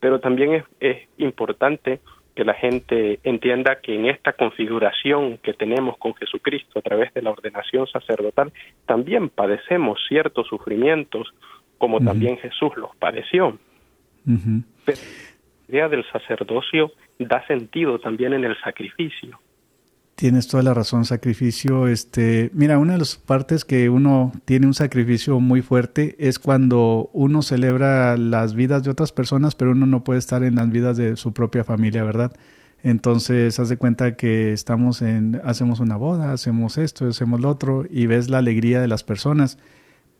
pero 0.00 0.20
también 0.20 0.54
es, 0.54 0.64
es 0.80 1.08
importante 1.18 2.00
que 2.34 2.44
la 2.44 2.52
gente 2.52 3.18
entienda 3.24 3.80
que 3.80 3.94
en 3.94 4.06
esta 4.06 4.34
configuración 4.34 5.38
que 5.38 5.54
tenemos 5.54 5.96
con 5.96 6.14
Jesucristo 6.14 6.78
a 6.78 6.82
través 6.82 7.12
de 7.14 7.22
la 7.22 7.30
ordenación 7.30 7.86
sacerdotal, 7.86 8.52
también 8.84 9.30
padecemos 9.30 9.98
ciertos 10.06 10.46
sufrimientos 10.46 11.32
como 11.78 11.98
también 12.00 12.36
Jesús 12.36 12.72
los 12.76 12.94
padeció. 12.96 13.58
Pero 14.84 14.98
la 15.68 15.74
idea 15.74 15.88
del 15.88 16.04
sacerdocio 16.10 16.92
da 17.18 17.46
sentido 17.46 17.98
también 17.98 18.34
en 18.34 18.44
el 18.44 18.58
sacrificio. 18.60 19.40
Tienes 20.16 20.48
toda 20.48 20.62
la 20.62 20.72
razón, 20.72 21.04
sacrificio. 21.04 21.88
Este, 21.88 22.50
mira, 22.54 22.78
una 22.78 22.94
de 22.94 23.00
las 23.00 23.16
partes 23.16 23.66
que 23.66 23.90
uno 23.90 24.32
tiene 24.46 24.66
un 24.66 24.72
sacrificio 24.72 25.40
muy 25.40 25.60
fuerte 25.60 26.16
es 26.18 26.38
cuando 26.38 27.10
uno 27.12 27.42
celebra 27.42 28.16
las 28.16 28.54
vidas 28.54 28.82
de 28.82 28.90
otras 28.90 29.12
personas, 29.12 29.54
pero 29.54 29.72
uno 29.72 29.84
no 29.84 30.04
puede 30.04 30.18
estar 30.18 30.42
en 30.42 30.54
las 30.54 30.70
vidas 30.70 30.96
de 30.96 31.16
su 31.16 31.34
propia 31.34 31.64
familia, 31.64 32.02
¿verdad? 32.02 32.32
Entonces, 32.82 33.60
haz 33.60 33.68
de 33.68 33.76
cuenta 33.76 34.16
que 34.16 34.54
estamos 34.54 35.02
en, 35.02 35.38
hacemos 35.44 35.80
una 35.80 35.96
boda, 35.96 36.32
hacemos 36.32 36.78
esto, 36.78 37.06
hacemos 37.06 37.40
lo 37.42 37.50
otro, 37.50 37.84
y 37.90 38.06
ves 38.06 38.30
la 38.30 38.38
alegría 38.38 38.80
de 38.80 38.88
las 38.88 39.04
personas, 39.04 39.58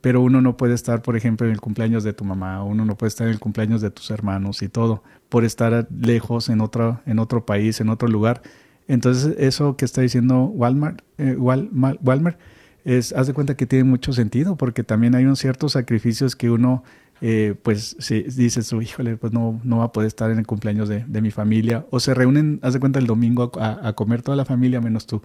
pero 0.03 0.21
uno 0.21 0.43
no 0.43 0.59
puede 0.59 0.75
estar, 0.75 1.01
por 1.01 1.17
ejemplo, 1.17 1.47
en 1.47 1.55
el 1.55 1.61
cumpleaños 1.63 2.05
de 2.05 2.13
tu 2.13 2.25
mamá, 2.27 2.63
uno 2.65 2.85
no 2.85 2.99
puede 2.99 3.09
estar 3.09 3.29
en 3.29 3.33
el 3.33 3.41
cumpleaños 3.41 3.81
de 3.81 3.91
tus 3.91 4.11
hermanos 4.11 4.61
y 4.61 4.69
todo, 4.69 5.03
por 5.31 5.47
estar 5.47 5.89
lejos 5.91 6.51
en 6.51 6.61
otro, 6.61 7.01
en 7.07 7.19
otro 7.19 7.47
país, 7.47 7.81
en 7.81 7.89
otro 7.89 8.09
lugar 8.09 8.43
entonces, 8.89 9.35
eso 9.39 9.77
que 9.77 9.85
está 9.85 10.01
diciendo 10.01 10.45
Walmart, 10.45 11.03
eh, 11.19 11.37
Walmart 11.37 12.39
es, 12.85 13.13
haz 13.13 13.27
de 13.27 13.35
cuenta 13.35 13.57
que 13.57 13.67
tiene 13.67 13.85
mucho 13.85 14.13
sentido, 14.13 14.57
porque 14.57 14.85
también 14.85 15.15
hay 15.15 15.25
unos 15.25 15.41
ciertos 15.41 15.73
sacrificios 15.73 16.37
que 16.37 16.51
uno, 16.51 16.85
eh, 17.21 17.55
pues, 17.63 17.97
si 17.99 18.23
dice 18.23 18.63
su 18.63 18.81
híjole, 18.81 19.17
pues 19.17 19.33
no, 19.33 19.61
no 19.65 19.79
va 19.79 19.85
a 19.87 19.93
poder 19.93 20.07
estar 20.07 20.31
en 20.31 20.39
el 20.39 20.47
cumpleaños 20.47 20.89
de, 20.89 21.05
de 21.05 21.21
mi 21.21 21.33
familia, 21.33 21.85
o 21.91 21.99
se 21.99 22.15
reúnen, 22.15 22.61
haz 22.63 22.75
de 22.75 22.81
cuenta, 22.81 23.01
el 23.01 23.07
domingo 23.07 23.51
a, 23.59 23.89
a, 23.89 23.93
comer 23.95 24.23
toda 24.23 24.37
la 24.37 24.45
familia 24.45 24.81
menos 24.81 25.07
tú. 25.07 25.21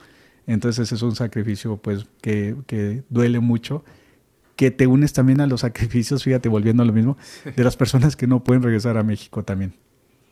Entonces, 0.48 0.88
ese 0.88 0.96
es 0.96 1.02
un 1.04 1.16
sacrificio, 1.16 1.78
pues, 1.78 2.08
que, 2.22 2.56
que 2.66 3.04
duele 3.10 3.40
mucho 3.40 3.84
que 4.56 4.70
te 4.70 4.86
unes 4.86 5.12
también 5.14 5.42
a 5.42 5.48
los 5.48 5.62
sacrificios, 5.68 6.24
fíjate, 6.24 6.50
volviendo 6.50 6.84
a 6.84 6.86
lo 6.86 6.94
mismo, 6.94 7.18
de 7.56 7.64
las 7.64 7.78
personas 7.78 8.16
que 8.16 8.28
no 8.28 8.44
pueden 8.44 8.62
regresar 8.62 8.98
a 8.98 9.04
México 9.04 9.44
también. 9.44 9.74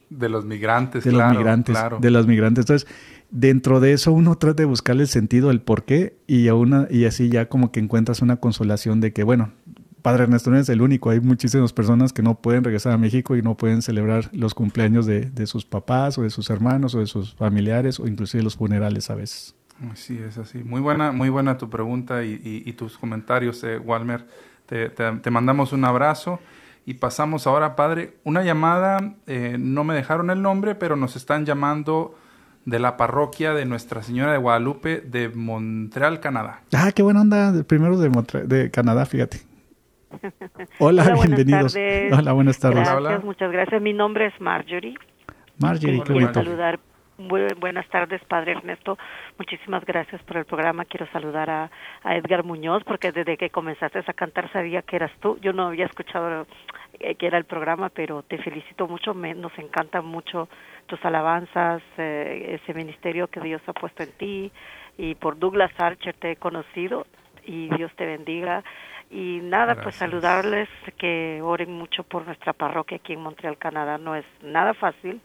De 0.09 0.29
los 0.29 0.45
migrantes, 0.45 1.03
de 1.03 1.11
claro, 1.11 1.29
los 1.29 1.37
migrantes, 1.37 1.75
claro. 1.75 1.99
de 1.99 2.11
los 2.11 2.27
migrantes. 2.27 2.63
Entonces, 2.63 2.87
dentro 3.29 3.79
de 3.79 3.93
eso 3.93 4.11
uno 4.11 4.35
trata 4.37 4.63
de 4.63 4.65
buscarle 4.65 5.03
el 5.03 5.09
sentido, 5.09 5.51
el 5.51 5.61
por 5.61 5.83
qué, 5.83 6.17
y, 6.27 6.47
a 6.47 6.55
una, 6.55 6.87
y 6.89 7.05
así 7.05 7.29
ya 7.29 7.47
como 7.47 7.71
que 7.71 7.79
encuentras 7.79 8.21
una 8.21 8.37
consolación 8.37 9.01
de 9.01 9.13
que, 9.13 9.23
bueno, 9.23 9.51
Padre 10.01 10.23
Ernesto 10.23 10.49
no 10.49 10.57
es 10.57 10.69
el 10.69 10.81
único, 10.81 11.09
hay 11.09 11.19
muchísimas 11.19 11.73
personas 11.73 12.13
que 12.13 12.23
no 12.23 12.35
pueden 12.35 12.63
regresar 12.63 12.93
a 12.93 12.97
México 12.97 13.35
y 13.35 13.41
no 13.41 13.55
pueden 13.57 13.81
celebrar 13.81 14.29
los 14.33 14.53
cumpleaños 14.53 15.05
de, 15.05 15.29
de 15.29 15.45
sus 15.45 15.65
papás 15.65 16.17
o 16.17 16.23
de 16.23 16.29
sus 16.29 16.49
hermanos 16.49 16.95
o 16.95 16.99
de 16.99 17.05
sus 17.05 17.35
familiares 17.35 17.99
o 17.99 18.07
inclusive 18.07 18.43
los 18.43 18.55
funerales 18.55 19.09
a 19.09 19.15
veces. 19.15 19.55
Sí, 19.95 20.19
es 20.25 20.37
así. 20.37 20.63
Muy 20.63 20.81
buena, 20.81 21.11
muy 21.11 21.29
buena 21.29 21.57
tu 21.57 21.69
pregunta 21.69 22.23
y, 22.23 22.31
y, 22.31 22.63
y 22.65 22.73
tus 22.73 22.97
comentarios, 22.97 23.63
eh, 23.63 23.77
Walmer. 23.77 24.25
Te, 24.65 24.89
te, 24.89 25.11
te, 25.13 25.31
mandamos 25.31 25.73
un 25.73 25.83
abrazo 25.83 26.39
y 26.89 26.95
pasamos 26.95 27.45
ahora, 27.45 27.75
Padre, 27.75 28.15
una 28.23 28.41
llamada, 28.41 29.13
eh, 29.27 29.57
no 29.59 29.83
me 29.83 29.93
dejaron 29.93 30.31
el 30.31 30.41
nombre, 30.41 30.73
pero 30.73 30.95
nos 30.95 31.15
están 31.15 31.45
llamando 31.45 32.15
de 32.65 32.79
la 32.79 32.97
parroquia 32.97 33.53
de 33.53 33.65
Nuestra 33.65 34.01
Señora 34.01 34.31
de 34.31 34.39
Guadalupe 34.39 35.01
de 35.01 35.29
Montreal, 35.29 36.19
Canadá. 36.19 36.61
Ah, 36.75 36.91
qué 36.95 37.03
buena 37.03 37.21
onda, 37.21 37.53
primero 37.67 37.97
de, 37.99 38.09
Montre 38.09 38.43
de 38.47 38.71
Canadá, 38.71 39.05
fíjate. 39.05 39.37
Hola, 40.79 41.03
Hola 41.03 41.13
bienvenidos. 41.13 41.75
Hola, 42.11 42.31
buenas 42.33 42.57
tardes. 42.59 42.79
Gracias, 42.79 42.97
Hola. 42.97 43.19
muchas 43.23 43.51
gracias. 43.51 43.79
Mi 43.81 43.93
nombre 43.93 44.25
es 44.25 44.41
Marjorie. 44.41 44.95
Marjorie, 45.59 45.99
qué 45.99 46.03
Quiero 46.05 46.21
bonito. 46.21 46.43
saludar. 46.43 46.79
Bu- 47.19 47.59
buenas 47.59 47.85
tardes, 47.89 48.21
Padre 48.29 48.53
Ernesto. 48.53 48.97
Muchísimas 49.37 49.83
gracias 49.85 50.23
por 50.23 50.37
el 50.37 50.45
programa. 50.45 50.85
Quiero 50.85 51.05
saludar 51.11 51.49
a, 51.49 51.69
a 52.03 52.15
Edgar 52.15 52.45
Muñoz 52.45 52.83
porque 52.85 53.11
desde 53.11 53.35
que 53.37 53.49
comenzaste 53.49 53.99
a 53.99 54.13
cantar 54.13 54.49
sabía 54.53 54.81
que 54.83 54.95
eras 54.95 55.11
tú. 55.19 55.37
Yo 55.41 55.51
no 55.51 55.67
había 55.67 55.85
escuchado 55.85 56.47
que 56.99 57.27
era 57.27 57.37
el 57.37 57.45
programa, 57.45 57.89
pero 57.89 58.23
te 58.23 58.37
felicito 58.37 58.87
mucho. 58.87 59.13
Me, 59.13 59.33
nos 59.33 59.57
encantan 59.57 60.05
mucho 60.05 60.49
tus 60.85 61.03
alabanzas, 61.05 61.81
eh, 61.97 62.59
ese 62.61 62.73
ministerio 62.73 63.27
que 63.27 63.39
Dios 63.39 63.61
ha 63.67 63.73
puesto 63.73 64.03
en 64.03 64.11
ti. 64.13 64.51
Y 64.97 65.15
por 65.15 65.39
Douglas 65.39 65.71
Archer 65.77 66.15
te 66.15 66.31
he 66.31 66.35
conocido 66.35 67.07
y 67.45 67.69
Dios 67.75 67.91
te 67.95 68.05
bendiga. 68.05 68.63
Y 69.11 69.39
nada, 69.41 69.75
pues 69.81 69.95
saludarles, 69.95 70.69
que 70.97 71.41
oren 71.41 71.71
mucho 71.71 72.03
por 72.03 72.25
nuestra 72.25 72.53
parroquia 72.53 72.97
aquí 72.97 73.13
en 73.13 73.21
Montreal, 73.21 73.57
Canadá. 73.57 73.97
No 73.97 74.15
es 74.15 74.25
nada 74.43 74.75
fácil, 74.75 75.19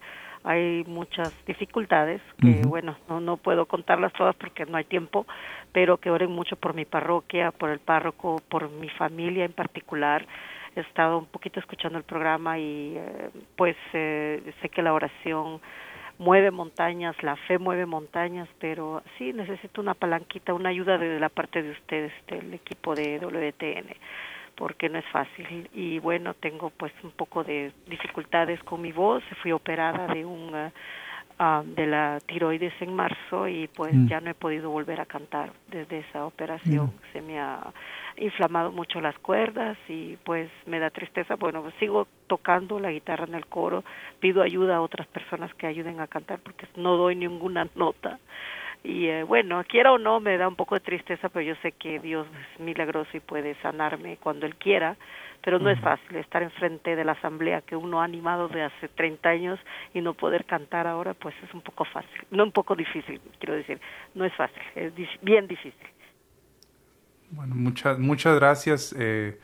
hay 0.45 0.83
muchas 0.85 1.33
dificultades 1.45 2.21
que, 2.39 2.61
bueno, 2.67 2.95
no, 3.09 3.19
no 3.19 3.37
puedo 3.37 3.65
contarlas 3.65 4.13
todas 4.13 4.35
porque 4.35 4.65
no 4.65 4.77
hay 4.77 4.85
tiempo, 4.85 5.25
pero 5.71 5.97
que 5.97 6.11
oren 6.11 6.31
mucho 6.31 6.55
por 6.55 6.73
mi 6.75 6.85
parroquia, 6.85 7.51
por 7.51 7.71
el 7.71 7.79
párroco, 7.79 8.41
por 8.47 8.69
mi 8.69 8.89
familia 8.89 9.43
en 9.43 9.53
particular. 9.53 10.25
He 10.75 10.81
estado 10.81 11.19
un 11.19 11.25
poquito 11.27 11.59
escuchando 11.59 11.97
el 11.97 12.03
programa 12.03 12.59
y 12.59 12.95
eh, 12.97 13.29
pues 13.55 13.77
eh, 13.93 14.41
sé 14.61 14.69
que 14.69 14.81
la 14.81 14.93
oración 14.93 15.61
mueve 16.17 16.51
montañas, 16.51 17.15
la 17.23 17.35
fe 17.35 17.57
mueve 17.57 17.85
montañas, 17.85 18.47
pero 18.59 19.03
sí 19.17 19.33
necesito 19.33 19.81
una 19.81 19.93
palanquita, 19.93 20.53
una 20.53 20.69
ayuda 20.69 20.97
de 20.97 21.19
la 21.19 21.29
parte 21.29 21.61
de 21.61 21.71
ustedes, 21.71 22.13
del 22.27 22.53
equipo 22.53 22.95
de 22.95 23.19
WTN, 23.19 23.95
porque 24.55 24.89
no 24.89 24.99
es 24.99 25.05
fácil. 25.07 25.69
Y 25.73 25.99
bueno, 25.99 26.33
tengo 26.33 26.69
pues 26.71 26.93
un 27.03 27.11
poco 27.11 27.43
de 27.43 27.71
dificultades 27.87 28.61
con 28.63 28.81
mi 28.81 28.91
voz, 28.91 29.23
fui 29.41 29.51
operada 29.51 30.07
de 30.07 30.25
un 30.25 30.53
ah, 30.55 30.71
ah, 31.39 31.63
de 31.65 31.85
la 31.87 32.19
tiroides 32.25 32.73
en 32.81 32.93
marzo 32.93 33.47
y 33.47 33.67
pues 33.67 33.93
Mm. 33.93 34.07
ya 34.07 34.19
no 34.21 34.29
he 34.31 34.33
podido 34.33 34.69
volver 34.69 35.01
a 35.01 35.05
cantar 35.05 35.51
desde 35.69 35.99
esa 35.99 36.25
operación. 36.25 36.91
Se 37.13 37.21
me 37.21 37.39
ha 37.39 37.59
inflamado 38.17 38.71
mucho 38.71 39.01
las 39.01 39.17
cuerdas 39.19 39.77
y 39.89 40.17
pues 40.23 40.49
me 40.65 40.79
da 40.79 40.89
tristeza. 40.89 41.35
Bueno, 41.35 41.63
sigo 41.79 42.07
tocando 42.27 42.79
la 42.79 42.91
guitarra 42.91 43.25
en 43.25 43.35
el 43.35 43.45
coro, 43.47 43.83
pido 44.19 44.41
ayuda 44.41 44.77
a 44.77 44.81
otras 44.81 45.07
personas 45.07 45.53
que 45.55 45.67
ayuden 45.67 45.99
a 45.99 46.07
cantar 46.07 46.39
porque 46.39 46.67
no 46.77 46.95
doy 46.95 47.15
ninguna 47.15 47.67
nota. 47.75 48.19
Y 48.83 49.07
eh, 49.07 49.23
bueno, 49.23 49.63
quiera 49.67 49.91
o 49.91 49.97
no, 49.97 50.19
me 50.19 50.37
da 50.37 50.47
un 50.47 50.55
poco 50.55 50.75
de 50.75 50.81
tristeza, 50.81 51.27
pero 51.29 51.41
yo 51.43 51.55
sé 51.63 51.71
que 51.71 51.99
Dios 51.99 52.27
es 52.55 52.59
milagroso 52.59 53.09
y 53.17 53.19
puede 53.19 53.55
sanarme 53.55 54.17
cuando 54.17 54.45
Él 54.45 54.55
quiera. 54.55 54.95
Pero 55.45 55.59
no 55.59 55.69
es 55.69 55.79
fácil 55.79 56.17
estar 56.17 56.41
enfrente 56.41 56.95
de 56.95 57.05
la 57.05 57.11
asamblea 57.11 57.61
que 57.61 57.75
uno 57.75 58.01
ha 58.01 58.03
animado 58.03 58.47
de 58.47 58.63
hace 58.63 58.87
30 58.87 59.29
años 59.29 59.59
y 59.93 60.01
no 60.01 60.15
poder 60.15 60.43
cantar 60.45 60.87
ahora, 60.87 61.13
pues 61.13 61.35
es 61.43 61.53
un 61.53 61.61
poco 61.61 61.85
fácil. 61.85 62.25
No 62.31 62.43
un 62.43 62.51
poco 62.51 62.75
difícil, 62.75 63.21
quiero 63.39 63.53
decir. 63.53 63.79
No 64.15 64.25
es 64.25 64.33
fácil, 64.33 64.61
es 64.73 64.91
bien 65.21 65.47
difícil. 65.47 65.87
Bueno, 67.29 67.53
muchas, 67.53 67.99
muchas 67.99 68.35
gracias. 68.39 68.95
eh, 68.97 69.39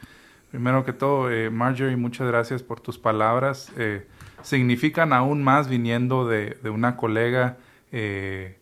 primero 0.50 0.84
que 0.84 0.92
todo, 0.92 1.32
eh, 1.32 1.52
Marjorie, 1.52 1.96
muchas 1.96 2.28
gracias 2.28 2.64
por 2.64 2.80
tus 2.80 2.98
palabras. 2.98 3.72
eh, 3.78 4.08
significan 4.42 5.14
aún 5.14 5.44
más 5.44 5.70
viniendo 5.70 6.28
de, 6.28 6.58
de 6.64 6.70
una 6.72 6.98
colega, 6.98 7.58
eh, 7.92 8.58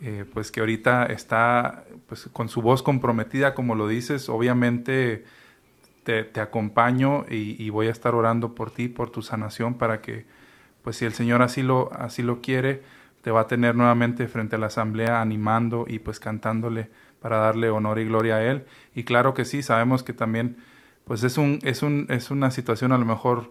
eh, 0.00 0.24
pues 0.32 0.52
que 0.52 0.60
ahorita 0.60 1.06
está 1.06 1.84
pues, 2.08 2.28
con 2.32 2.48
su 2.48 2.62
voz 2.62 2.82
comprometida, 2.82 3.54
como 3.54 3.74
lo 3.74 3.88
dices. 3.88 4.28
Obviamente 4.28 5.24
te, 6.06 6.40
acompaño 6.40 7.26
y, 7.28 7.62
y 7.62 7.70
voy 7.70 7.88
a 7.88 7.90
estar 7.90 8.14
orando 8.14 8.54
por 8.54 8.70
ti, 8.70 8.88
por 8.88 9.10
tu 9.10 9.22
sanación, 9.22 9.74
para 9.74 10.00
que, 10.00 10.24
pues 10.82 10.96
si 10.96 11.04
el 11.04 11.12
Señor 11.12 11.42
así 11.42 11.62
lo, 11.62 11.92
así 11.92 12.22
lo 12.22 12.40
quiere, 12.40 12.82
te 13.22 13.32
va 13.32 13.40
a 13.40 13.46
tener 13.48 13.74
nuevamente 13.74 14.28
frente 14.28 14.54
a 14.54 14.58
la 14.60 14.66
asamblea 14.66 15.20
animando 15.20 15.84
y 15.88 15.98
pues 15.98 16.20
cantándole 16.20 16.88
para 17.20 17.38
darle 17.38 17.70
honor 17.70 17.98
y 17.98 18.04
gloria 18.04 18.36
a 18.36 18.44
él. 18.44 18.66
Y 18.94 19.02
claro 19.02 19.34
que 19.34 19.44
sí, 19.44 19.64
sabemos 19.64 20.04
que 20.04 20.12
también 20.12 20.58
pues 21.04 21.24
es 21.24 21.36
un 21.36 21.58
es 21.64 21.82
un 21.82 22.06
es 22.08 22.30
una 22.30 22.52
situación 22.52 22.92
a 22.92 22.98
lo 22.98 23.04
mejor 23.04 23.50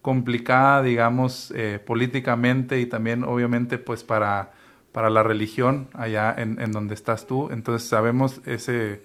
complicada, 0.00 0.82
digamos, 0.82 1.52
eh, 1.54 1.78
políticamente 1.84 2.80
y 2.80 2.86
también 2.86 3.24
obviamente 3.24 3.76
pues 3.76 4.04
para 4.04 4.52
para 4.92 5.10
la 5.10 5.22
religión 5.22 5.88
allá 5.92 6.34
en, 6.36 6.58
en 6.58 6.72
donde 6.72 6.94
estás 6.94 7.26
tú. 7.26 7.50
Entonces 7.52 7.86
sabemos 7.86 8.40
ese 8.46 9.02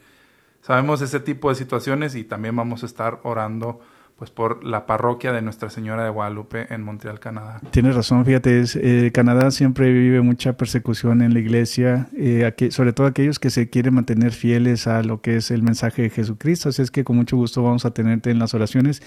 sabemos 0.65 1.01
ese 1.01 1.19
tipo 1.19 1.49
de 1.49 1.55
situaciones 1.55 2.15
y 2.15 2.23
también 2.23 2.55
vamos 2.55 2.83
a 2.83 2.85
estar 2.85 3.19
orando 3.23 3.79
pues 4.17 4.31
por 4.31 4.63
la 4.63 4.85
parroquia 4.85 5.33
de 5.33 5.41
Nuestra 5.41 5.69
Señora 5.69 6.05
de 6.05 6.09
Guadalupe 6.09 6.73
en 6.73 6.81
Montreal, 6.83 7.19
Canadá. 7.19 7.59
Tienes 7.71 7.95
razón, 7.95 8.23
fíjate, 8.25 8.63
eh, 8.75 9.11
Canadá 9.13 9.51
siempre 9.51 9.91
vive 9.91 10.21
mucha 10.21 10.53
persecución 10.55 11.21
en 11.21 11.33
la 11.33 11.39
iglesia, 11.41 12.07
eh, 12.17 12.45
aquí- 12.45 12.71
sobre 12.71 12.93
todo 12.93 13.07
aquellos 13.07 13.39
que 13.39 13.49
se 13.49 13.69
quieren 13.69 13.93
mantener 13.93 14.31
fieles 14.31 14.87
a 14.87 15.03
lo 15.03 15.19
que 15.19 15.35
es 15.35 15.51
el 15.51 15.63
mensaje 15.63 16.03
de 16.03 16.09
Jesucristo. 16.09 16.69
Así 16.69 16.81
es 16.81 16.91
que 16.91 17.03
con 17.03 17.17
mucho 17.17 17.35
gusto 17.35 17.61
vamos 17.61 17.83
a 17.83 17.91
tenerte 17.91 18.31
en 18.31 18.39
las 18.39 18.53
oraciones. 18.53 19.01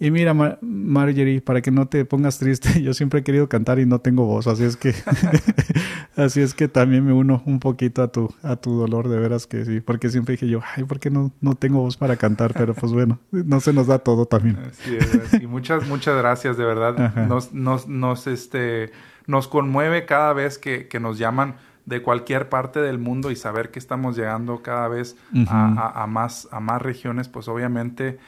Y 0.00 0.10
mira, 0.12 0.32
Mar- 0.32 0.58
Marjorie, 0.62 1.40
para 1.40 1.60
que 1.60 1.70
no 1.72 1.88
te 1.88 2.04
pongas 2.04 2.38
triste, 2.38 2.82
yo 2.82 2.94
siempre 2.94 3.20
he 3.20 3.22
querido 3.24 3.48
cantar 3.48 3.78
y 3.80 3.86
no 3.86 4.00
tengo 4.00 4.24
voz, 4.26 4.46
así 4.46 4.62
es 4.64 4.76
que 4.76 4.94
así 6.16 6.40
es 6.40 6.54
que 6.54 6.68
también 6.68 7.04
me 7.04 7.12
uno 7.12 7.42
un 7.46 7.60
poquito 7.60 8.02
a 8.02 8.08
tu 8.08 8.32
a 8.42 8.56
tu 8.56 8.78
dolor, 8.78 9.08
de 9.08 9.18
veras 9.18 9.46
que 9.46 9.64
sí, 9.64 9.80
porque 9.80 10.08
siempre 10.08 10.32
dije 10.32 10.48
yo, 10.48 10.60
ay, 10.76 10.84
¿por 10.84 11.00
qué 11.00 11.10
no, 11.10 11.32
no 11.40 11.54
tengo 11.54 11.80
voz 11.80 11.96
para 11.96 12.16
cantar? 12.16 12.54
Pero 12.54 12.74
pues 12.74 12.92
bueno, 12.92 13.18
no 13.32 13.60
se 13.60 13.72
nos 13.72 13.86
da 13.86 13.98
todo 13.98 14.26
también. 14.26 14.58
Así 14.70 14.96
es, 14.96 15.42
y 15.42 15.46
muchas, 15.46 15.86
muchas 15.88 16.16
gracias, 16.16 16.56
de 16.56 16.64
verdad. 16.64 17.00
Ajá. 17.00 17.26
Nos, 17.26 17.52
nos, 17.52 17.88
nos, 17.88 18.26
este, 18.26 18.90
nos 19.26 19.48
conmueve 19.48 20.06
cada 20.06 20.32
vez 20.32 20.58
que, 20.58 20.88
que 20.88 21.00
nos 21.00 21.18
llaman 21.18 21.56
de 21.88 22.02
cualquier 22.02 22.48
parte 22.48 22.80
del 22.80 22.98
mundo 22.98 23.30
y 23.30 23.36
saber 23.36 23.70
que 23.70 23.78
estamos 23.78 24.16
llegando 24.16 24.62
cada 24.62 24.88
vez 24.88 25.16
a, 25.48 25.68
a- 25.96 26.02
a 26.02 26.06
más, 26.06 26.46
a 26.52 26.60
más 26.60 26.82
regiones, 26.82 27.28
pues 27.28 27.48
obviamente, 27.48 28.18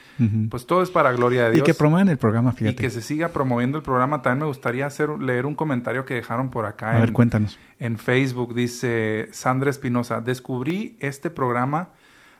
pues 0.49 0.65
todo 0.65 0.81
es 0.81 0.89
para 0.89 1.11
gloria 1.11 1.43
de 1.45 1.51
y 1.51 1.53
Dios. 1.55 1.65
que 1.65 1.73
promuevan 1.73 2.09
el 2.09 2.17
programa, 2.17 2.53
Y 2.59 2.73
que 2.75 2.89
se 2.89 3.01
siga 3.01 3.29
promoviendo 3.29 3.77
el 3.77 3.83
programa. 3.83 4.21
También 4.21 4.39
me 4.39 4.45
gustaría 4.47 4.85
hacer, 4.87 5.09
leer 5.09 5.45
un 5.45 5.55
comentario 5.55 6.05
que 6.05 6.15
dejaron 6.15 6.49
por 6.49 6.65
acá 6.65 6.91
a 6.91 6.99
ver, 6.99 7.09
en, 7.09 7.13
cuéntanos. 7.13 7.59
en 7.79 7.97
Facebook. 7.97 8.55
Dice 8.55 9.29
Sandra 9.31 9.69
Espinosa, 9.69 10.21
descubrí 10.21 10.97
este 10.99 11.29
programa 11.29 11.89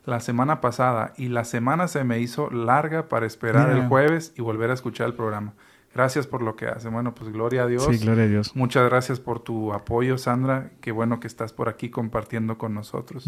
la 0.05 0.19
semana 0.19 0.61
pasada 0.61 1.13
y 1.17 1.27
la 1.27 1.43
semana 1.43 1.87
se 1.87 2.03
me 2.03 2.19
hizo 2.19 2.49
larga 2.49 3.07
para 3.09 3.27
esperar 3.27 3.67
Mira. 3.69 3.81
el 3.83 3.87
jueves 3.87 4.33
y 4.35 4.41
volver 4.41 4.71
a 4.71 4.73
escuchar 4.73 5.05
el 5.07 5.13
programa. 5.13 5.53
Gracias 5.93 6.25
por 6.25 6.41
lo 6.41 6.55
que 6.55 6.67
hace. 6.67 6.87
Bueno, 6.89 7.13
pues 7.13 7.31
gloria 7.33 7.63
a 7.63 7.67
Dios. 7.67 7.85
Sí, 7.85 7.97
gloria 7.97 8.23
a 8.23 8.27
Dios. 8.27 8.55
Muchas 8.55 8.89
gracias 8.89 9.19
por 9.19 9.39
tu 9.41 9.73
apoyo, 9.73 10.17
Sandra. 10.17 10.71
Qué 10.79 10.91
bueno 10.93 11.19
que 11.19 11.27
estás 11.27 11.51
por 11.51 11.67
aquí 11.67 11.89
compartiendo 11.89 12.57
con 12.57 12.73
nosotros. 12.73 13.27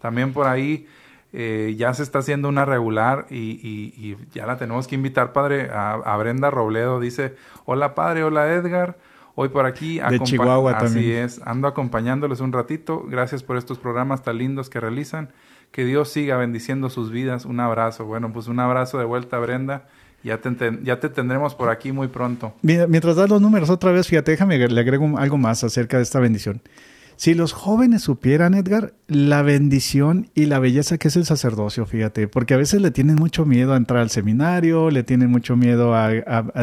También 0.00 0.32
por 0.32 0.46
ahí 0.46 0.86
eh, 1.32 1.74
ya 1.76 1.92
se 1.92 2.04
está 2.04 2.20
haciendo 2.20 2.48
una 2.48 2.64
regular 2.64 3.26
y, 3.30 3.36
y- 3.36 3.94
y 3.96 4.16
ya 4.32 4.46
la 4.46 4.56
tenemos 4.56 4.86
que 4.86 4.94
invitar, 4.94 5.32
padre, 5.32 5.70
a, 5.72 5.94
a 5.94 6.16
Brenda 6.16 6.50
Robledo. 6.52 7.00
Dice, 7.00 7.34
hola 7.64 7.96
padre, 7.96 8.22
hola 8.22 8.52
Edgar. 8.52 8.96
Hoy 9.34 9.48
por 9.48 9.66
aquí. 9.66 9.98
De 9.98 10.20
Chihuahua 10.20 10.72
Así 10.76 10.94
también. 10.94 11.24
es, 11.24 11.40
ando 11.44 11.66
acompañándoles 11.66 12.38
un 12.38 12.52
ratito. 12.52 13.02
Gracias 13.08 13.42
por 13.42 13.56
estos 13.56 13.80
programas 13.80 14.22
tan 14.22 14.38
lindos 14.38 14.70
que 14.70 14.78
realizan. 14.78 15.30
Que 15.72 15.84
Dios 15.84 16.08
siga 16.10 16.36
bendiciendo 16.36 16.88
sus 16.88 17.10
vidas. 17.10 17.44
Un 17.44 17.58
abrazo. 17.58 18.04
Bueno, 18.04 18.32
pues 18.32 18.46
un 18.46 18.60
abrazo 18.60 18.98
de 19.00 19.04
vuelta, 19.04 19.40
Brenda. 19.40 19.88
Ya 20.24 20.40
te, 20.40 21.08
tendremos 21.10 21.54
por 21.54 21.68
aquí 21.68 21.92
muy 21.92 22.08
pronto. 22.08 22.54
Mientras 22.62 23.14
das 23.14 23.28
los 23.28 23.42
números 23.42 23.68
otra 23.68 23.92
vez, 23.92 24.08
fíjate, 24.08 24.30
déjame 24.30 24.56
le 24.56 24.80
agrego 24.80 25.18
algo 25.18 25.36
más 25.36 25.62
acerca 25.62 25.98
de 25.98 26.02
esta 26.02 26.18
bendición. 26.18 26.62
Si 27.16 27.34
los 27.34 27.52
jóvenes 27.52 28.02
supieran, 28.02 28.54
Edgar, 28.54 28.94
la 29.06 29.42
bendición 29.42 30.30
y 30.34 30.46
la 30.46 30.58
belleza 30.58 30.98
que 30.98 31.08
es 31.08 31.16
el 31.16 31.24
sacerdocio, 31.24 31.86
fíjate, 31.86 32.26
porque 32.26 32.54
a 32.54 32.56
veces 32.56 32.82
le 32.82 32.90
tienen 32.90 33.14
mucho 33.16 33.46
miedo 33.46 33.72
a 33.72 33.76
entrar 33.76 34.00
al 34.00 34.10
seminario, 34.10 34.90
le 34.90 35.04
tienen 35.04 35.30
mucho 35.30 35.56
miedo 35.56 35.94
a, 35.94 36.10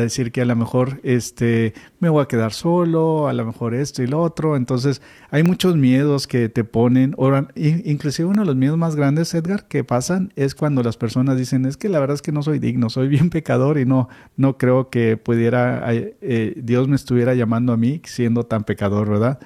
decir 0.02 0.32
que 0.34 0.42
a 0.42 0.46
lo 0.46 0.56
mejor 0.56 1.00
este, 1.04 1.74
me 2.00 2.10
voy 2.10 2.24
a 2.24 2.28
quedar 2.28 2.52
solo, 2.52 3.30
a 3.30 3.34
lo 3.34 3.46
mejor 3.46 3.74
esto 3.74 4.04
y 4.04 4.08
lo 4.08 4.22
otro. 4.22 4.58
Entonces, 4.58 5.02
hay 5.30 5.44
muchos 5.44 5.78
miedos 5.78 6.28
que 6.28 6.50
te 6.50 6.66
ponen. 6.66 7.16
inclusive 7.56 8.28
uno 8.28 8.42
de 8.42 8.48
los 8.48 8.56
miedos 8.56 8.78
más 8.78 8.96
grandes, 8.98 9.34
Edgar, 9.34 9.68
que 9.68 9.86
pasan 9.86 10.34
es 10.36 10.54
cuando 10.54 10.84
las 10.84 10.98
personas 10.98 11.38
dicen, 11.38 11.66
es 11.66 11.78
que 11.78 11.88
la 11.88 12.00
verdad 12.00 12.16
es 12.16 12.22
que 12.22 12.34
no 12.34 12.44
soy 12.44 12.60
digno, 12.60 12.90
soy 12.90 13.08
bien 13.08 13.30
pecador 13.30 13.80
y 13.80 13.86
no, 13.86 14.10
no 14.36 14.58
creo 14.58 14.90
que 14.90 15.16
pudiera, 15.16 15.82
eh, 15.94 16.54
Dios 16.58 16.90
me 16.90 16.98
estuviera 16.98 17.36
llamando 17.36 17.72
a 17.72 17.78
mí 17.78 18.02
siendo 18.04 18.44
tan 18.44 18.66
pecador, 18.66 19.10
¿verdad? 19.10 19.40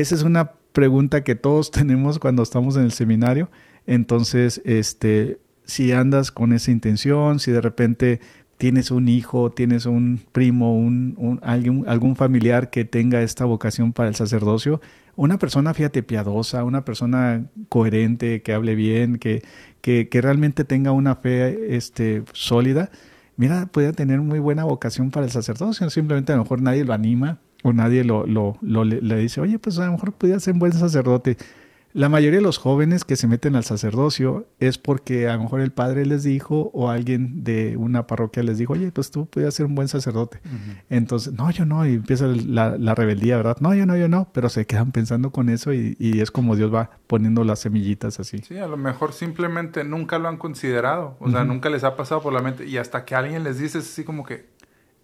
Esa 0.00 0.14
es 0.14 0.22
una 0.22 0.52
pregunta 0.72 1.24
que 1.24 1.34
todos 1.34 1.70
tenemos 1.72 2.18
cuando 2.18 2.42
estamos 2.42 2.76
en 2.76 2.82
el 2.82 2.92
seminario. 2.92 3.50
Entonces, 3.86 4.60
este, 4.64 5.38
si 5.64 5.92
andas 5.92 6.30
con 6.30 6.52
esa 6.52 6.70
intención, 6.70 7.40
si 7.40 7.50
de 7.50 7.60
repente 7.60 8.20
tienes 8.58 8.90
un 8.90 9.08
hijo, 9.08 9.52
tienes 9.52 9.86
un 9.86 10.20
primo, 10.32 10.76
un, 10.76 11.40
alguien, 11.42 11.84
algún 11.86 12.16
familiar 12.16 12.70
que 12.70 12.84
tenga 12.84 13.22
esta 13.22 13.44
vocación 13.44 13.92
para 13.92 14.08
el 14.08 14.14
sacerdocio, 14.14 14.80
una 15.14 15.38
persona, 15.38 15.72
fíjate, 15.72 16.02
piadosa, 16.02 16.64
una 16.64 16.84
persona 16.84 17.46
coherente, 17.68 18.42
que 18.42 18.52
hable 18.52 18.74
bien, 18.74 19.18
que, 19.18 19.42
que, 19.80 20.08
que 20.08 20.20
realmente 20.20 20.64
tenga 20.64 20.92
una 20.92 21.16
fe 21.16 21.76
este, 21.76 22.22
sólida, 22.32 22.90
mira, 23.36 23.66
puede 23.66 23.92
tener 23.92 24.20
muy 24.20 24.40
buena 24.40 24.64
vocación 24.64 25.10
para 25.10 25.24
el 25.24 25.32
sacerdocio. 25.32 25.88
Simplemente 25.90 26.32
a 26.32 26.36
lo 26.36 26.42
mejor 26.42 26.60
nadie 26.60 26.84
lo 26.84 26.92
anima, 26.92 27.38
o 27.62 27.72
nadie 27.72 28.04
lo, 28.04 28.26
lo, 28.26 28.58
lo 28.60 28.84
le, 28.84 29.16
dice, 29.16 29.40
oye, 29.40 29.58
pues 29.58 29.78
a 29.78 29.86
lo 29.86 29.92
mejor 29.92 30.12
podría 30.12 30.38
ser 30.40 30.54
un 30.54 30.60
buen 30.60 30.72
sacerdote. 30.72 31.36
La 31.96 32.10
mayoría 32.10 32.40
de 32.40 32.44
los 32.44 32.58
jóvenes 32.58 33.04
que 33.04 33.16
se 33.16 33.26
meten 33.26 33.56
al 33.56 33.64
sacerdocio 33.64 34.46
es 34.60 34.76
porque 34.76 35.28
a 35.28 35.36
lo 35.36 35.44
mejor 35.44 35.62
el 35.62 35.72
padre 35.72 36.04
les 36.04 36.24
dijo 36.24 36.70
o 36.74 36.90
alguien 36.90 37.42
de 37.42 37.78
una 37.78 38.06
parroquia 38.06 38.42
les 38.42 38.58
dijo, 38.58 38.74
oye, 38.74 38.92
pues 38.92 39.10
tú 39.10 39.24
podrías 39.24 39.54
ser 39.54 39.64
un 39.64 39.74
buen 39.74 39.88
sacerdote. 39.88 40.38
Entonces, 40.90 41.32
no, 41.32 41.50
yo 41.50 41.64
no, 41.64 41.86
y 41.86 41.94
empieza 41.94 42.26
la, 42.26 42.76
la, 42.76 42.94
rebeldía, 42.94 43.38
¿verdad? 43.38 43.56
No, 43.60 43.74
yo 43.74 43.86
no, 43.86 43.96
yo 43.96 44.08
no, 44.08 44.28
pero 44.34 44.50
se 44.50 44.66
quedan 44.66 44.92
pensando 44.92 45.30
con 45.30 45.48
eso 45.48 45.72
y, 45.72 45.96
y, 45.98 46.20
es 46.20 46.30
como 46.30 46.54
Dios 46.54 46.72
va 46.72 46.90
poniendo 47.06 47.44
las 47.44 47.60
semillitas 47.60 48.20
así. 48.20 48.40
Sí, 48.40 48.58
a 48.58 48.66
lo 48.66 48.76
mejor 48.76 49.14
simplemente 49.14 49.82
nunca 49.82 50.18
lo 50.18 50.28
han 50.28 50.36
considerado, 50.36 51.16
o 51.18 51.30
sea, 51.30 51.44
nunca 51.44 51.70
les 51.70 51.82
ha 51.82 51.96
pasado 51.96 52.20
por 52.20 52.34
la 52.34 52.42
mente 52.42 52.66
y 52.66 52.76
hasta 52.76 53.06
que 53.06 53.14
alguien 53.14 53.42
les 53.42 53.58
dice 53.58 53.78
así 53.78 54.04
como 54.04 54.26
que, 54.26 54.44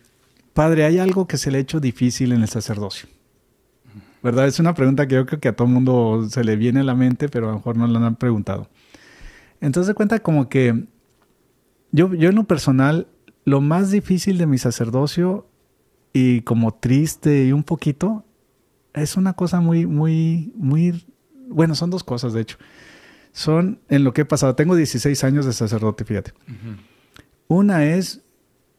padre, 0.54 0.86
hay 0.86 1.00
algo 1.00 1.28
que 1.28 1.38
se 1.38 1.52
le 1.52 1.58
ha 1.58 1.62
hecho 1.62 1.80
difícil 1.80 2.32
en 2.32 2.42
el 2.42 2.50
sacerdocio. 2.50 3.08
¿Verdad? 4.24 4.48
Es 4.48 4.60
una 4.60 4.74
pregunta 4.74 5.08
que 5.08 5.16
yo 5.16 5.26
creo 5.28 5.40
que 5.40 5.50
a 5.50 5.56
todo 5.56 5.68
mundo 5.68 6.28
se 6.30 6.44
le 6.44 6.56
viene 6.56 6.80
a 6.80 6.84
la 6.84 6.96
mente, 6.96 7.30
pero 7.30 7.48
a 7.48 7.52
lo 7.52 7.58
mejor 7.58 7.78
no 7.78 7.86
la 7.86 8.06
han 8.06 8.16
preguntado. 8.16 8.68
Entonces, 9.62 9.94
cuenta 9.94 10.20
como 10.20 10.50
que 10.50 10.86
yo, 11.92 12.12
yo 12.14 12.30
en 12.30 12.36
lo 12.36 12.46
personal, 12.46 13.08
lo 13.44 13.62
más 13.62 13.92
difícil 13.92 14.40
de 14.40 14.48
mi 14.48 14.58
sacerdocio 14.58 15.48
y 16.14 16.42
como 16.42 16.74
triste 16.74 17.46
y 17.46 17.52
un 17.52 17.64
poquito, 17.64 18.26
es 18.96 19.16
una 19.18 19.34
cosa 19.34 19.60
muy, 19.60 19.86
muy, 19.86 20.52
muy, 20.56 21.06
bueno, 21.48 21.76
son 21.76 21.92
dos 21.92 22.04
cosas 22.04 22.34
de 22.34 22.42
hecho 22.42 22.58
son 23.36 23.80
en 23.90 24.06
lo 24.06 24.14
que 24.14 24.22
he 24.22 24.26
pasado. 24.26 24.56
Tengo 24.56 24.78
16 24.78 25.26
años 25.26 25.46
de 25.46 25.52
sacerdote, 25.52 26.06
fíjate. 26.06 26.32
Una 27.50 27.86
es 27.86 28.22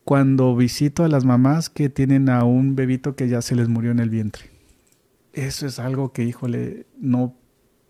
cuando 0.03 0.57
visito 0.57 1.05
a 1.05 1.09
las 1.09 1.27
mamás 1.27 1.69
que 1.69 1.91
tienen 1.91 2.31
a 2.31 2.43
un 2.45 2.75
bebito 2.75 3.17
que 3.17 3.29
ya 3.29 3.43
se 3.43 3.55
les 3.55 3.69
murió 3.69 3.91
en 3.91 3.99
el 3.99 4.09
vientre. 4.09 4.45
Eso 5.35 5.67
es 5.67 5.79
algo 5.79 6.15
que, 6.15 6.25
híjole, 6.25 6.87
no, 6.99 7.37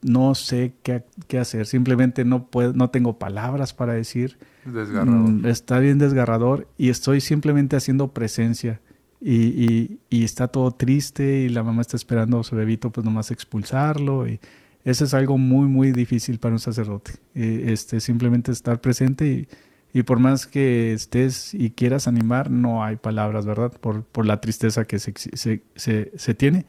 no 0.03 0.35
sé 0.35 0.75
qué, 0.83 1.05
qué 1.29 1.39
hacer. 1.39 1.67
Simplemente 1.67 2.25
no, 2.25 2.49
puedo, 2.49 2.73
no 2.73 2.91
tengo 2.91 3.17
palabras 3.17 3.73
para 3.73 3.93
decir. 3.93 4.37
Desgarrador. 4.65 5.31
Mm, 5.31 5.47
está 5.47 5.79
bien 5.79 5.99
desgarrador 5.99 6.67
y 6.77 6.91
estoy 6.91 7.21
simplemente 7.21 7.77
haciendo 7.77 8.09
presencia. 8.09 8.81
Y, 9.21 9.35
y, 9.35 10.01
y, 10.11 10.25
está 10.25 10.49
todo 10.49 10.73
triste 10.73 11.43
y 11.43 11.49
la 11.49 11.63
mamá 11.63 11.81
está 11.81 11.97
esperando 11.97 12.41
a 12.41 12.45
su 12.45 12.55
bebito 12.57 12.91
pues 12.91 13.05
nomás 13.05 13.31
expulsarlo 13.31 14.29
y 14.29 14.41
eso 14.87 15.05
es 15.05 15.15
algo 15.15 15.37
muy, 15.37 15.67
muy 15.67 15.91
difícil 15.91 16.39
para 16.39 16.55
un 16.55 16.61
sacerdote. 16.61 17.15
Eh, 17.35 17.65
este, 17.73 17.99
simplemente 17.99 18.53
estar 18.53 18.81
presente 18.81 19.27
y, 19.27 19.49
y, 19.93 20.05
por 20.05 20.21
más 20.21 20.47
que 20.47 20.93
estés 20.93 21.53
y 21.55 21.71
quieras 21.71 22.07
animar, 22.07 22.53
no 22.53 22.85
hay 22.85 22.95
palabras, 22.95 23.47
¿verdad? 23.47 23.73
Por, 23.73 24.05
por 24.05 24.27
la 24.27 24.41
tristeza 24.41 24.85
que 24.85 25.01
se, 25.01 25.13
se, 25.17 25.63
se, 25.75 26.13
se, 26.15 26.35
tiene. 26.35 26.67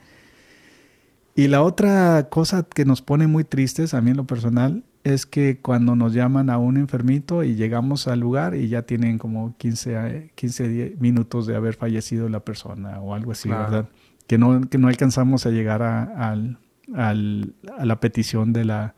Y 1.36 1.48
la 1.48 1.62
otra 1.62 2.28
cosa 2.30 2.64
que 2.64 2.86
nos 2.86 3.04
pone 3.04 3.28
muy 3.28 3.44
tristes, 3.44 3.94
a 3.94 4.02
mí 4.02 4.10
en 4.10 4.18
lo 4.18 4.26
personal, 4.26 4.84
es 5.04 5.28
que 5.28 5.60
cuando 5.60 5.96
nos 5.96 6.14
llaman 6.14 6.50
a 6.50 6.58
un 6.58 6.78
enfermito 6.78 7.44
y 7.44 7.54
llegamos 7.54 8.08
al 8.08 8.20
lugar 8.20 8.56
y 8.56 8.68
ya 8.68 8.82
tienen 8.82 9.20
como 9.20 9.56
15, 9.58 10.32
15 10.34 10.96
minutos 11.00 11.46
de 11.46 11.56
haber 11.56 11.76
fallecido 11.76 12.30
la 12.30 12.40
persona 12.40 13.00
o 13.00 13.14
algo 13.14 13.34
así, 13.34 13.48
¿verdad? 13.48 13.90
Que 14.26 14.40
no, 14.40 14.68
que 14.68 14.80
no 14.80 14.88
alcanzamos 14.88 15.46
a 15.46 15.52
llegar 15.52 15.84
a, 15.84 16.32
al, 16.32 16.58
al, 16.96 17.54
a 17.78 17.86
la 17.86 18.00
petición 18.00 18.54
de 18.54 18.66
la, 18.66 18.96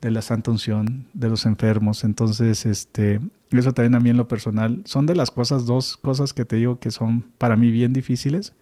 de 0.00 0.10
la 0.10 0.22
santa 0.22 0.50
unción 0.50 1.06
de 1.14 1.28
los 1.28 1.46
enfermos. 1.46 2.04
Entonces, 2.04 2.66
este, 2.66 3.20
eso 3.50 3.72
también 3.72 3.94
a 3.94 4.00
mí 4.00 4.10
en 4.10 4.16
lo 4.16 4.28
personal, 4.28 4.82
son 4.84 5.06
de 5.06 5.14
las 5.14 5.30
cosas, 5.30 5.66
dos 5.66 5.96
cosas 5.96 6.32
que 6.32 6.44
te 6.44 6.56
digo 6.56 6.78
que 6.78 6.90
son 6.90 7.22
para 7.38 7.56
mí 7.56 7.70
bien 7.70 7.92
difíciles. 7.92 8.54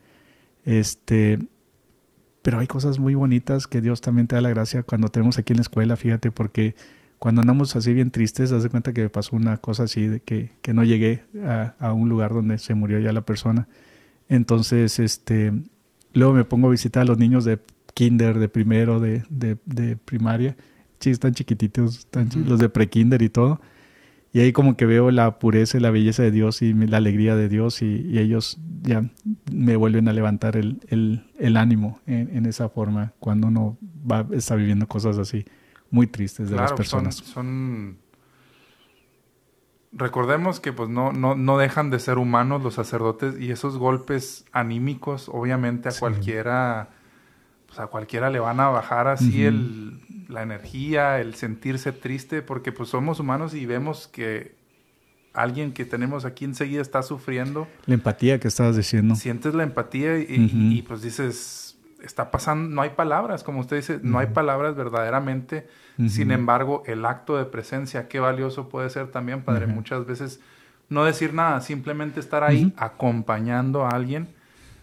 Este, 0.64 1.38
pero 2.42 2.58
hay 2.58 2.66
cosas 2.66 2.98
muy 2.98 3.14
bonitas 3.14 3.66
que 3.66 3.80
Dios 3.80 4.00
también 4.00 4.26
te 4.26 4.36
da 4.36 4.40
la 4.40 4.50
gracia 4.50 4.82
cuando 4.82 5.08
tenemos 5.08 5.38
aquí 5.38 5.52
en 5.52 5.58
la 5.58 5.62
escuela, 5.62 5.96
fíjate, 5.96 6.30
porque 6.30 6.74
cuando 7.18 7.40
andamos 7.40 7.74
así 7.76 7.92
bien 7.92 8.10
tristes, 8.10 8.52
haz 8.52 8.62
de 8.62 8.68
cuenta 8.68 8.92
que 8.92 9.02
me 9.02 9.08
pasó 9.08 9.36
una 9.36 9.56
cosa 9.56 9.84
así 9.84 10.06
de 10.06 10.20
que, 10.20 10.52
que 10.62 10.74
no 10.74 10.84
llegué 10.84 11.24
a, 11.44 11.74
a, 11.78 11.92
un 11.92 12.08
lugar 12.08 12.32
donde 12.34 12.58
se 12.58 12.74
murió 12.74 12.98
ya 13.00 13.12
la 13.12 13.22
persona. 13.22 13.68
Entonces, 14.28 14.98
este, 14.98 15.52
luego 16.12 16.34
me 16.34 16.44
pongo 16.44 16.68
a 16.68 16.70
visitar 16.70 17.02
a 17.02 17.06
los 17.06 17.18
niños 17.18 17.44
de 17.44 17.58
kinder, 17.96 18.38
de 18.38 18.50
primero, 18.50 19.00
de, 19.00 19.24
de, 19.30 19.96
primaria. 19.96 20.54
Sí, 21.00 21.10
están 21.10 21.32
chiquititos, 21.32 22.00
están 22.00 22.28
los 22.46 22.60
de 22.60 22.68
prekinder 22.68 23.22
y 23.22 23.30
todo. 23.30 23.58
Y 24.34 24.40
ahí 24.40 24.52
como 24.52 24.76
que 24.76 24.84
veo 24.84 25.10
la 25.10 25.38
pureza 25.38 25.78
y 25.78 25.80
la 25.80 25.90
belleza 25.90 26.22
de 26.22 26.30
Dios 26.30 26.60
y 26.60 26.74
la 26.74 26.98
alegría 26.98 27.36
de 27.36 27.48
Dios 27.48 27.80
y, 27.80 28.18
ellos 28.18 28.58
ya 28.82 29.02
me 29.50 29.76
vuelven 29.76 30.08
a 30.08 30.12
levantar 30.12 30.58
el, 30.58 30.78
el, 31.38 31.56
ánimo 31.56 32.00
en, 32.06 32.44
esa 32.44 32.68
forma 32.68 33.14
cuando 33.18 33.48
uno 33.48 33.78
va, 33.82 34.26
está 34.32 34.56
viviendo 34.56 34.86
cosas 34.86 35.16
así 35.16 35.46
muy 35.90 36.06
tristes 36.06 36.50
de 36.50 36.56
las 36.56 36.74
personas. 36.74 37.14
Son, 37.14 37.96
Recordemos 39.92 40.60
que 40.60 40.74
pues 40.74 40.90
no, 40.90 41.12
no, 41.14 41.34
no 41.34 41.56
dejan 41.56 41.88
de 41.88 41.98
ser 41.98 42.18
humanos 42.18 42.62
los 42.62 42.74
sacerdotes 42.74 43.40
y 43.40 43.52
esos 43.52 43.78
golpes 43.78 44.44
anímicos 44.52 45.30
obviamente 45.30 45.88
a 45.88 45.92
cualquiera 45.98 46.90
a 47.78 47.88
cualquiera 47.88 48.30
le 48.30 48.38
van 48.38 48.60
a 48.60 48.68
bajar 48.68 49.08
así 49.08 49.44
el, 49.44 50.00
la 50.28 50.42
energía, 50.42 51.20
el 51.20 51.34
sentirse 51.34 51.92
triste, 51.92 52.42
porque 52.42 52.72
pues 52.72 52.90
somos 52.90 53.20
humanos 53.20 53.54
y 53.54 53.66
vemos 53.66 54.08
que 54.08 54.54
alguien 55.36 55.72
que 55.72 55.84
tenemos 55.84 56.24
aquí 56.24 56.44
enseguida 56.44 56.82
está 56.82 57.02
sufriendo. 57.02 57.68
La 57.86 57.94
empatía 57.94 58.40
que 58.40 58.48
estabas 58.48 58.76
diciendo. 58.76 59.14
Sientes 59.14 59.54
la 59.54 59.62
empatía 59.62 60.18
y, 60.18 60.82
pues 60.88 61.02
dices, 61.02 61.78
está 62.02 62.30
pasando, 62.30 62.74
no 62.74 62.82
hay 62.82 62.90
palabras, 62.90 63.44
como 63.44 63.60
usted 63.60 63.76
dice, 63.76 64.00
no 64.02 64.18
hay 64.18 64.28
palabras 64.28 64.74
verdaderamente. 64.74 65.68
Sin 66.08 66.30
embargo, 66.30 66.82
el 66.86 67.04
acto 67.04 67.36
de 67.36 67.44
presencia, 67.44 68.08
qué 68.08 68.20
valioso 68.20 68.68
puede 68.68 68.90
ser 68.90 69.10
también, 69.10 69.42
Padre. 69.42 69.66
Muchas 69.66 70.06
veces 70.06 70.40
no 70.88 71.04
decir 71.04 71.34
nada, 71.34 71.60
simplemente 71.60 72.20
estar 72.20 72.44
ahí 72.44 72.72
acompañando 72.76 73.84
a 73.84 73.90
alguien, 73.90 74.28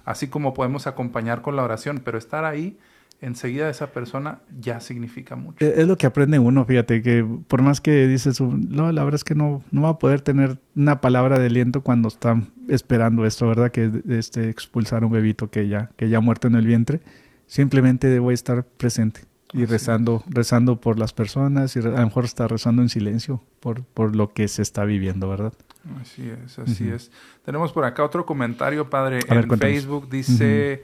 así 0.06 0.28
como 0.28 0.54
podemos 0.54 0.88
acompañar 0.88 1.42
con 1.42 1.56
la 1.56 1.64
oración, 1.64 2.02
pero 2.04 2.18
estar 2.18 2.46
ahí 2.46 2.78
enseguida 3.24 3.70
esa 3.70 3.88
persona 3.92 4.40
ya 4.60 4.82
significa 4.82 5.36
mucho. 5.36 5.66
Es 5.66 5.88
lo 5.88 5.98
que 5.98 6.06
aprende 6.06 6.40
uno, 6.40 6.66
fíjate, 6.66 7.02
que 7.02 7.26
por 7.48 7.62
más 7.62 7.80
que 7.80 8.06
dices, 8.08 8.42
no, 8.42 8.92
la 8.92 9.04
verdad 9.04 9.16
es 9.16 9.24
que 9.24 9.34
no, 9.34 9.64
no 9.72 9.84
va 9.84 9.90
a 9.90 9.98
poder 9.98 10.22
tener 10.22 10.60
una 10.76 11.00
palabra 11.00 11.40
de 11.40 11.46
aliento 11.46 11.82
cuando 11.82 12.10
está 12.10 12.42
esperando 12.68 13.26
esto, 13.26 13.48
¿verdad? 13.48 13.72
Que 13.72 13.90
este, 14.10 14.50
expulsar 14.50 15.06
un 15.06 15.12
bebito 15.12 15.50
que 15.50 15.70
ya, 15.70 15.90
que 15.96 16.10
ya 16.10 16.18
ha 16.18 16.22
muerto 16.22 16.48
en 16.48 16.56
el 16.56 16.66
vientre. 16.66 17.00
Simplemente 17.48 18.08
debo 18.08 18.32
estar 18.32 18.66
presente 18.66 19.22
y 19.54 19.66
rezando, 19.66 20.24
rezando 20.28 20.82
por 20.82 21.00
las 21.00 21.14
personas 21.14 21.76
y 21.76 21.80
a 21.80 21.84
lo 21.84 21.98
mejor 21.98 22.26
está 22.26 22.48
rezando 22.48 22.82
en 22.82 22.90
silencio 22.90 23.42
por, 23.62 23.84
por 23.84 24.16
lo 24.16 24.34
que 24.34 24.48
se 24.50 24.62
está 24.62 24.84
viviendo, 24.84 25.30
¿verdad? 25.30 25.54
Así 26.02 26.30
es, 26.30 26.60
así 26.60 26.90
es. 26.90 27.12
Tenemos 27.44 27.74
por 27.74 27.84
acá 27.86 28.04
otro 28.04 28.26
comentario, 28.26 28.90
padre, 28.90 29.20
en 29.28 29.50
Facebook. 29.58 30.10
Dice... 30.10 30.84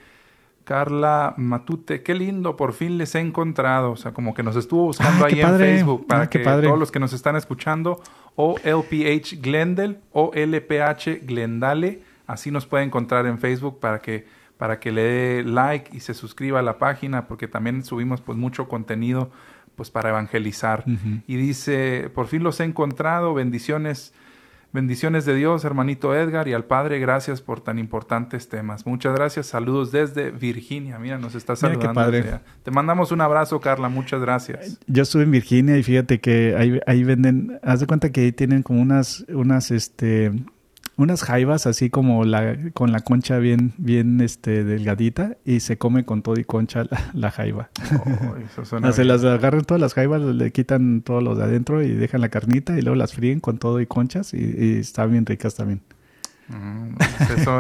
Carla 0.70 1.34
Matute, 1.36 2.04
qué 2.04 2.14
lindo, 2.14 2.56
por 2.56 2.74
fin 2.74 3.00
les 3.00 3.16
he 3.16 3.20
encontrado. 3.20 3.90
O 3.90 3.98
sea, 3.98 4.14
como 4.14 4.36
que 4.36 4.44
nos 4.44 4.56
estuvo 4.56 4.84
buscando 4.84 5.26
ah, 5.26 5.28
ahí 5.28 5.42
en 5.42 5.58
Facebook 5.58 6.06
para 6.06 6.26
ah, 6.26 6.30
que 6.30 6.38
todos 6.38 6.78
los 6.78 6.92
que 6.92 7.00
nos 7.00 7.12
están 7.12 7.36
escuchando, 7.36 8.00
o 8.36 8.56
LPH 8.64 9.42
Glendale 9.42 9.98
o 10.12 10.32
LPH 10.32 11.26
Glendale, 11.26 12.04
así 12.28 12.52
nos 12.52 12.68
puede 12.68 12.84
encontrar 12.84 13.26
en 13.26 13.40
Facebook 13.40 13.80
para 13.80 13.98
que 13.98 14.28
para 14.58 14.80
que 14.80 14.92
le 14.92 15.02
dé 15.02 15.44
like 15.44 15.90
y 15.98 16.02
se 16.02 16.14
suscriba 16.14 16.60
a 16.60 16.62
la 16.62 16.78
página, 16.78 17.26
porque 17.28 17.48
también 17.48 17.84
subimos 17.84 18.22
pues 18.22 18.38
mucho 18.38 18.68
contenido 18.68 19.32
pues 19.76 19.90
para 19.90 20.10
evangelizar. 20.10 20.84
Y 21.26 21.36
dice, 21.38 22.12
por 22.14 22.28
fin 22.28 22.44
los 22.44 22.60
he 22.60 22.66
encontrado, 22.66 23.34
bendiciones 23.34 24.14
Bendiciones 24.72 25.26
de 25.26 25.34
Dios, 25.34 25.66
hermanito 25.66 26.16
Edgar, 26.16 26.48
y 26.48 26.54
al 26.54 26.64
Padre, 26.64 27.00
gracias 27.00 27.42
por 27.42 27.60
tan 27.60 27.80
importantes 27.80 28.50
temas. 28.50 28.86
Muchas 28.86 29.16
gracias, 29.16 29.48
saludos 29.48 29.92
desde 29.92 30.30
Virginia. 30.30 31.00
Mira, 31.00 31.18
nos 31.18 31.34
está 31.34 31.56
saludando. 31.56 31.94
padre. 31.94 32.40
Te 32.62 32.70
mandamos 32.70 33.12
un 33.12 33.22
abrazo, 33.22 33.60
Carla, 33.60 33.90
muchas 33.90 34.22
gracias. 34.22 34.80
Yo 34.86 35.02
estuve 35.02 35.24
en 35.24 35.32
Virginia 35.32 35.76
y 35.76 35.82
fíjate 35.82 36.20
que 36.20 36.56
ahí, 36.56 36.80
ahí 36.86 37.04
venden, 37.04 37.60
haz 37.64 37.80
de 37.80 37.88
cuenta 37.88 38.12
que 38.12 38.22
ahí 38.22 38.32
tienen 38.32 38.62
como 38.62 38.80
unas, 38.80 39.26
unas, 39.30 39.72
este, 39.72 40.34
unas 41.00 41.24
jaivas 41.24 41.66
así 41.66 41.90
como 41.90 42.26
la 42.26 42.58
con 42.74 42.92
la 42.92 43.00
concha 43.00 43.38
bien 43.38 43.74
bien 43.78 44.20
este 44.20 44.66
delgadita 44.66 45.38
y 45.46 45.62
se 45.62 45.78
come 45.78 46.04
con 46.04 46.22
todo 46.22 46.38
y 46.38 46.44
concha 46.44 46.84
la, 47.14 47.32
jaiba. 47.32 47.70
Oh, 48.06 48.92
se 48.92 49.06
las 49.06 49.24
agarran 49.24 49.64
todas 49.64 49.80
las 49.80 49.94
jaivas, 49.94 50.22
le 50.22 50.52
quitan 50.52 51.02
todos 51.02 51.24
los 51.24 51.38
de 51.38 51.46
adentro 51.46 51.82
y 51.82 51.94
dejan 51.94 52.20
la 52.20 52.28
carnita 52.28 52.78
y 52.78 52.82
luego 52.82 52.98
las 52.98 53.14
fríen 53.14 53.40
con 53.40 53.60
todo 53.60 53.80
y 53.80 53.88
conchas 53.88 54.34
y, 54.34 54.80
están 54.80 55.12
bien 55.12 55.26
ricas 55.26 55.56
también. 55.56 55.82
Mm, 56.50 56.96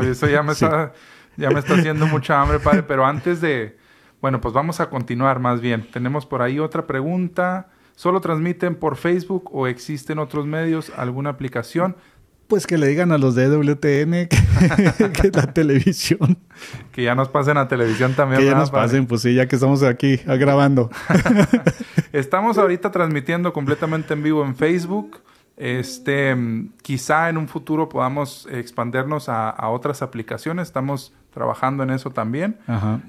eso, 0.01 0.27
ya 0.27 0.43
me 0.43 0.51
está 0.53 0.91
ya 1.37 1.49
me 1.49 1.59
está 1.59 1.75
haciendo 1.75 2.07
mucha 2.07 2.41
hambre, 2.41 2.59
padre, 2.59 2.83
pero 2.83 3.05
antes 3.05 3.39
de 3.39 3.77
bueno, 4.19 4.41
pues 4.41 4.53
vamos 4.53 4.81
a 4.81 4.89
continuar 4.89 5.39
más 5.39 5.61
bien. 5.61 5.89
Tenemos 5.91 6.25
por 6.25 6.41
ahí 6.41 6.59
otra 6.59 6.85
pregunta. 6.85 7.69
¿Solo 7.95 8.19
transmiten 8.19 8.75
por 8.75 8.97
Facebook 8.97 9.49
o 9.53 9.67
existen 9.67 10.19
otros 10.19 10.45
medios, 10.45 10.91
alguna 10.97 11.29
aplicación? 11.29 11.95
Pues 12.49 12.65
que 12.65 12.79
le 12.79 12.87
digan 12.87 13.11
a 13.11 13.19
los 13.19 13.35
de 13.35 13.47
WTN 13.47 14.27
que, 14.27 15.31
la 15.31 15.53
televisión. 15.53 16.37
Que 16.91 17.03
ya 17.03 17.13
nos 17.13 17.29
pasen 17.29 17.57
a 17.57 17.67
televisión 17.67 18.15
también. 18.15 18.41
Que 18.41 18.47
ya 18.47 18.55
nos 18.55 18.71
pasen, 18.71 19.05
pues 19.05 19.21
sí, 19.21 19.35
ya 19.35 19.47
que 19.47 19.55
estamos 19.55 19.83
aquí 19.83 20.17
grabando. 20.17 20.89
estamos 22.11 22.57
ahorita 22.57 22.91
transmitiendo 22.91 23.53
completamente 23.53 24.15
en 24.15 24.23
vivo 24.23 24.43
en 24.43 24.55
Facebook. 24.55 25.21
Este, 25.57 26.35
quizá 26.81 27.29
en 27.29 27.37
un 27.37 27.47
futuro 27.47 27.87
podamos 27.87 28.47
expandernos 28.51 29.29
a, 29.29 29.69
otras 29.69 30.01
aplicaciones. 30.01 30.69
Estamos 30.69 31.13
trabajando 31.31 31.83
en 31.83 31.91
eso 31.91 32.09
también. 32.09 32.57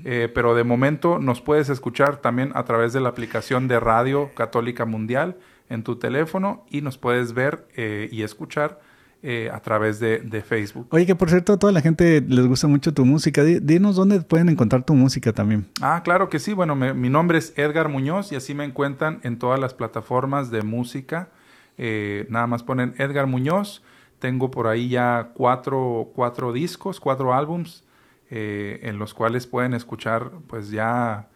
Eh, 0.05 0.31
pero 0.35 0.55
de 0.55 0.65
momento 0.65 1.19
nos 1.19 1.41
puedes 1.41 1.71
escuchar 1.71 2.19
también 2.19 2.53
a 2.55 2.65
través 2.65 2.93
de 2.93 3.01
la 3.01 3.09
aplicación 3.09 3.69
de 3.69 3.81
Radio 3.81 4.31
Católica 4.35 4.85
Mundial 4.85 5.39
en 5.71 5.83
tu 5.83 5.97
teléfono 5.97 6.67
y 6.69 6.83
nos 6.83 6.99
puedes 6.99 7.33
ver 7.33 7.67
eh, 7.75 8.11
y 8.13 8.23
escuchar 8.23 8.81
eh, 9.23 9.51
a 9.53 9.61
través 9.61 10.01
de, 10.01 10.43
Facebook. 10.43 10.87
Oye, 10.91 11.05
que 11.05 11.15
por 11.15 11.29
cierto, 11.29 11.53
a 11.53 11.59
toda 11.59 11.73
la 11.73 11.83
gente 11.83 12.23
les 12.27 12.47
gusta 12.47 12.67
mucho 12.69 12.95
tu 12.95 13.05
música. 13.05 13.45
Dinos 13.45 13.97
dónde 13.97 14.23
pueden 14.23 14.49
encontrar 14.49 14.83
tu 14.83 14.95
música 14.95 15.35
también. 15.35 15.67
Ah, 15.83 16.01
claro 16.03 16.31
que 16.31 16.39
sí. 16.39 16.55
Bueno, 16.55 16.75
mi 16.75 17.11
nombre 17.11 17.37
es 17.37 17.53
Edgar 17.59 17.91
Muñoz 17.91 18.33
y 18.33 18.37
así 18.37 18.55
me 18.55 18.65
encuentran 18.65 19.21
en 19.23 19.39
todas 19.39 19.61
las 19.61 19.75
plataformas 19.75 20.51
de 20.51 20.63
música. 20.63 21.29
Eh, 21.77 22.27
nada 22.31 22.47
más 22.47 22.63
ponen 22.63 22.95
Edgar 22.97 23.27
Muñoz. 23.27 23.83
Tengo 24.21 24.51
por 24.51 24.67
ahí 24.67 24.89
ya 24.89 25.33
cuatro, 25.35 26.13
cuatro 26.15 26.55
discos, 26.55 26.99
cuatro 26.99 27.35
álbums, 27.35 27.85
eh, 28.31 28.81
en 28.85 28.99
los 28.99 29.13
cuales 29.13 29.47
pueden 29.47 29.75
escuchar, 29.75 30.31
pues 30.47 30.71
ya, 30.71 31.29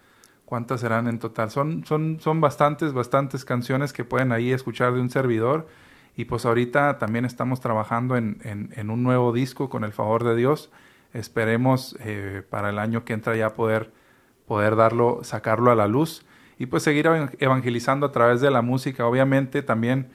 ¿cuántas 0.47 0.81
serán 0.81 1.07
en 1.07 1.19
total? 1.19 1.51
Son, 1.51 1.85
son, 1.85 2.19
son 2.21 2.41
bastantes, 2.41 2.95
bastantes 2.95 3.45
canciones 3.45 3.93
que 3.93 4.05
pueden 4.05 4.33
ahí 4.33 4.53
escuchar 4.53 4.95
de 4.95 5.01
un 5.03 5.11
servidor 5.11 5.67
y 6.17 6.27
pues 6.27 6.47
ahorita 6.47 6.99
también 6.99 7.25
estamos 7.25 7.61
trabajando 7.61 8.17
en, 8.17 8.39
en, 8.43 8.91
un 8.91 9.03
nuevo 9.03 9.33
disco 9.33 9.69
con 9.69 9.83
el 9.83 9.93
favor 9.93 10.23
de 10.23 10.37
Dios. 10.37 10.71
Esperemos 11.13 11.97
eh, 12.01 12.43
para 12.49 12.71
el 12.71 12.79
año 12.79 13.05
que 13.05 13.15
entra 13.15 13.37
ya 13.37 13.55
poder, 13.55 13.93
poder 14.47 14.77
darlo, 14.77 15.21
sacarlo 15.25 15.73
a 15.73 15.75
la 15.75 15.89
luz 15.89 16.25
y 16.57 16.67
pues 16.67 16.85
seguir 16.85 17.09
evangelizando 17.41 18.07
a 18.07 18.13
través 18.13 18.41
de 18.41 18.51
la 18.53 18.63
música. 18.63 19.07
Obviamente 19.07 19.63
también, 19.63 20.09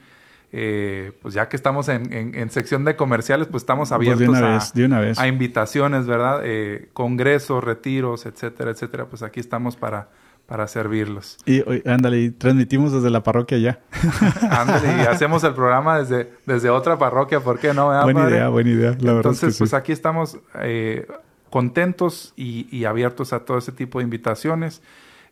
eh, 0.52 1.12
pues 1.20 1.34
ya 1.34 1.50
que 1.50 1.56
estamos 1.56 1.90
en, 1.90 2.34
en, 2.34 2.50
sección 2.50 2.86
de 2.86 2.96
comerciales, 2.96 3.46
pues 3.48 3.62
estamos 3.62 3.90
pues 3.90 4.10
abiertos 4.10 4.36
a, 4.36 5.22
a, 5.22 5.28
invitaciones, 5.28 6.06
¿verdad? 6.06 6.40
Eh, 6.44 6.88
congresos, 6.94 7.62
retiros, 7.62 8.24
etcétera, 8.24 8.70
etcétera. 8.70 9.04
Pues 9.04 9.22
aquí 9.22 9.40
estamos 9.40 9.76
para 9.76 10.08
para 10.50 10.66
servirlos. 10.66 11.38
Y 11.46 11.62
ándale, 11.88 12.32
transmitimos 12.32 12.92
desde 12.92 13.08
la 13.08 13.22
parroquia 13.22 13.56
ya. 13.58 13.78
ándale, 14.50 15.04
y 15.04 15.06
hacemos 15.06 15.44
el 15.44 15.54
programa 15.54 16.00
desde, 16.00 16.32
desde 16.44 16.70
otra 16.70 16.98
parroquia, 16.98 17.38
¿por 17.38 17.60
qué 17.60 17.72
no? 17.72 17.86
Buena 18.02 18.28
idea, 18.28 18.48
buena 18.48 18.70
idea, 18.70 18.90
la 18.98 19.12
verdad. 19.12 19.30
Entonces, 19.32 19.56
pues 19.56 19.74
aquí 19.74 19.92
estamos 19.92 20.38
eh, 20.60 21.06
contentos 21.50 22.32
y, 22.34 22.84
abiertos 22.84 23.32
a 23.32 23.44
todo 23.44 23.58
ese 23.58 23.70
tipo 23.70 24.00
de 24.00 24.02
invitaciones. 24.02 24.82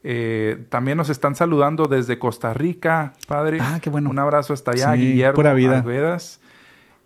Eh, 0.05 0.67
también 0.69 0.97
nos 0.97 1.09
están 1.09 1.35
saludando 1.35 1.87
desde 1.87 2.21
Costa 2.21 2.55
Rica, 2.55 3.15
padre. 3.27 3.59
Ah, 3.61 3.81
qué 3.83 3.91
bueno. 3.91 4.11
Un 4.11 4.21
abrazo 4.21 4.53
hasta 4.53 4.71
allá, 4.71 4.93
Guillermo 4.93 5.35
pura 5.35 5.53
vida. 5.53 5.83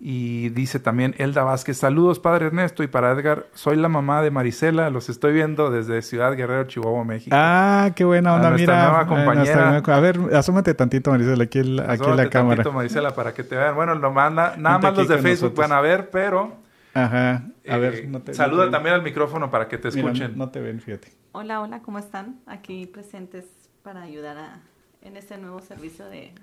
Y 0.05 0.49
dice 0.49 0.81
también 0.81 1.15
Elda 1.19 1.45
Vázquez, 1.45 1.77
saludos 1.77 2.19
Padre 2.19 2.47
Ernesto 2.47 2.83
y 2.83 2.89
para 2.89 3.13
Edgar, 3.13 3.47
soy 3.55 3.77
la 3.77 3.89
mamá 3.89 4.21
de 4.21 4.33
Marisela, 4.33 4.91
los 4.91 5.09
estoy 5.09 5.33
viendo 5.33 5.71
desde 5.71 6.03
Ciudad 6.03 6.35
Guerrero, 6.35 6.65
Chihuahua, 6.65 7.05
México. 7.05 7.37
Ah, 7.39 7.93
qué 7.95 8.03
buena 8.03 8.35
onda, 8.35 8.51
mira. 8.51 8.83
Nueva 8.89 9.07
compañera. 9.07 9.77
a 9.77 10.01
ver, 10.01 10.19
asómate 10.35 10.75
tantito 10.75 11.13
Marisela, 11.13 11.45
aquí, 11.45 11.61
aquí 11.61 12.05
en 12.05 12.17
la 12.17 12.29
cámara. 12.29 12.57
tantito 12.57 12.73
Marisela 12.73 13.15
para 13.15 13.33
que 13.33 13.45
te 13.45 13.55
vean. 13.55 13.77
Bueno, 13.77 13.95
lo 13.95 14.11
manda, 14.11 14.57
nada 14.57 14.81
más 14.81 14.97
los 14.97 15.07
de 15.07 15.19
Facebook 15.19 15.55
van 15.55 15.71
a 15.71 15.81
ver, 15.81 16.11
pero... 16.11 16.57
Ajá, 16.95 17.45
a 17.69 17.77
ver. 17.77 17.95
Eh, 17.95 18.07
no 18.09 18.23
te, 18.23 18.35
saluda 18.35 18.73
también 18.73 18.97
al 18.97 19.03
micrófono 19.03 19.53
para 19.53 19.69
que 19.69 19.79
te 19.79 19.87
escuchen. 19.87 20.37
no 20.37 20.49
te 20.49 20.59
ven, 20.59 20.81
fíjate. 20.81 21.13
Hola, 21.31 21.61
hola, 21.61 21.79
¿cómo 21.79 22.01
están? 22.01 22.41
Aquí 22.47 22.87
presentes 22.87 23.45
para 23.85 24.03
ayudar 24.03 24.37
a, 24.37 24.61
en 25.01 25.17
este 25.17 25.39
nuevo 25.39 25.61
servicio 25.61 26.07
de 26.07 26.35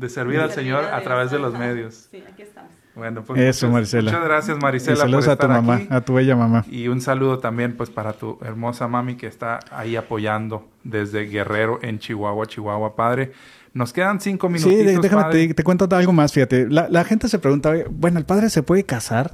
de 0.00 0.08
servir 0.08 0.40
al 0.40 0.50
Señor 0.50 0.84
a 0.84 1.00
través 1.02 1.30
de 1.30 1.38
los 1.38 1.52
medios. 1.52 2.08
Sí, 2.10 2.24
aquí 2.26 2.42
estamos. 2.42 2.70
Bueno, 2.94 3.22
pues 3.22 3.40
Eso, 3.40 3.66
muchas, 3.66 3.72
Maricela. 3.72 4.10
Muchas 4.10 4.24
gracias, 4.24 4.58
Maricela. 4.58 4.96
saludos 4.96 5.28
a 5.28 5.36
tu 5.36 5.46
mamá, 5.46 5.82
a 5.90 6.00
tu 6.00 6.14
bella 6.14 6.34
mamá. 6.34 6.64
Y 6.68 6.88
un 6.88 7.00
saludo 7.00 7.38
también, 7.38 7.76
pues, 7.76 7.90
para 7.90 8.14
tu 8.14 8.38
hermosa 8.42 8.88
mami 8.88 9.16
que 9.16 9.26
está 9.26 9.60
ahí 9.70 9.96
apoyando 9.96 10.68
desde 10.82 11.26
Guerrero 11.26 11.78
en 11.82 11.98
Chihuahua, 11.98 12.46
Chihuahua, 12.46 12.96
padre. 12.96 13.32
Nos 13.72 13.92
quedan 13.92 14.20
cinco 14.20 14.48
minutos. 14.48 14.72
Sí, 14.72 14.84
déjame, 14.84 15.54
te, 15.54 15.62
cuento 15.62 15.86
algo 15.94 16.12
más, 16.12 16.32
fíjate. 16.32 16.66
La, 16.68 17.04
gente 17.04 17.28
se 17.28 17.38
pregunta, 17.38 17.72
bueno, 17.90 18.18
¿el 18.18 18.24
padre 18.24 18.50
se 18.50 18.62
puede 18.62 18.84
casar? 18.84 19.30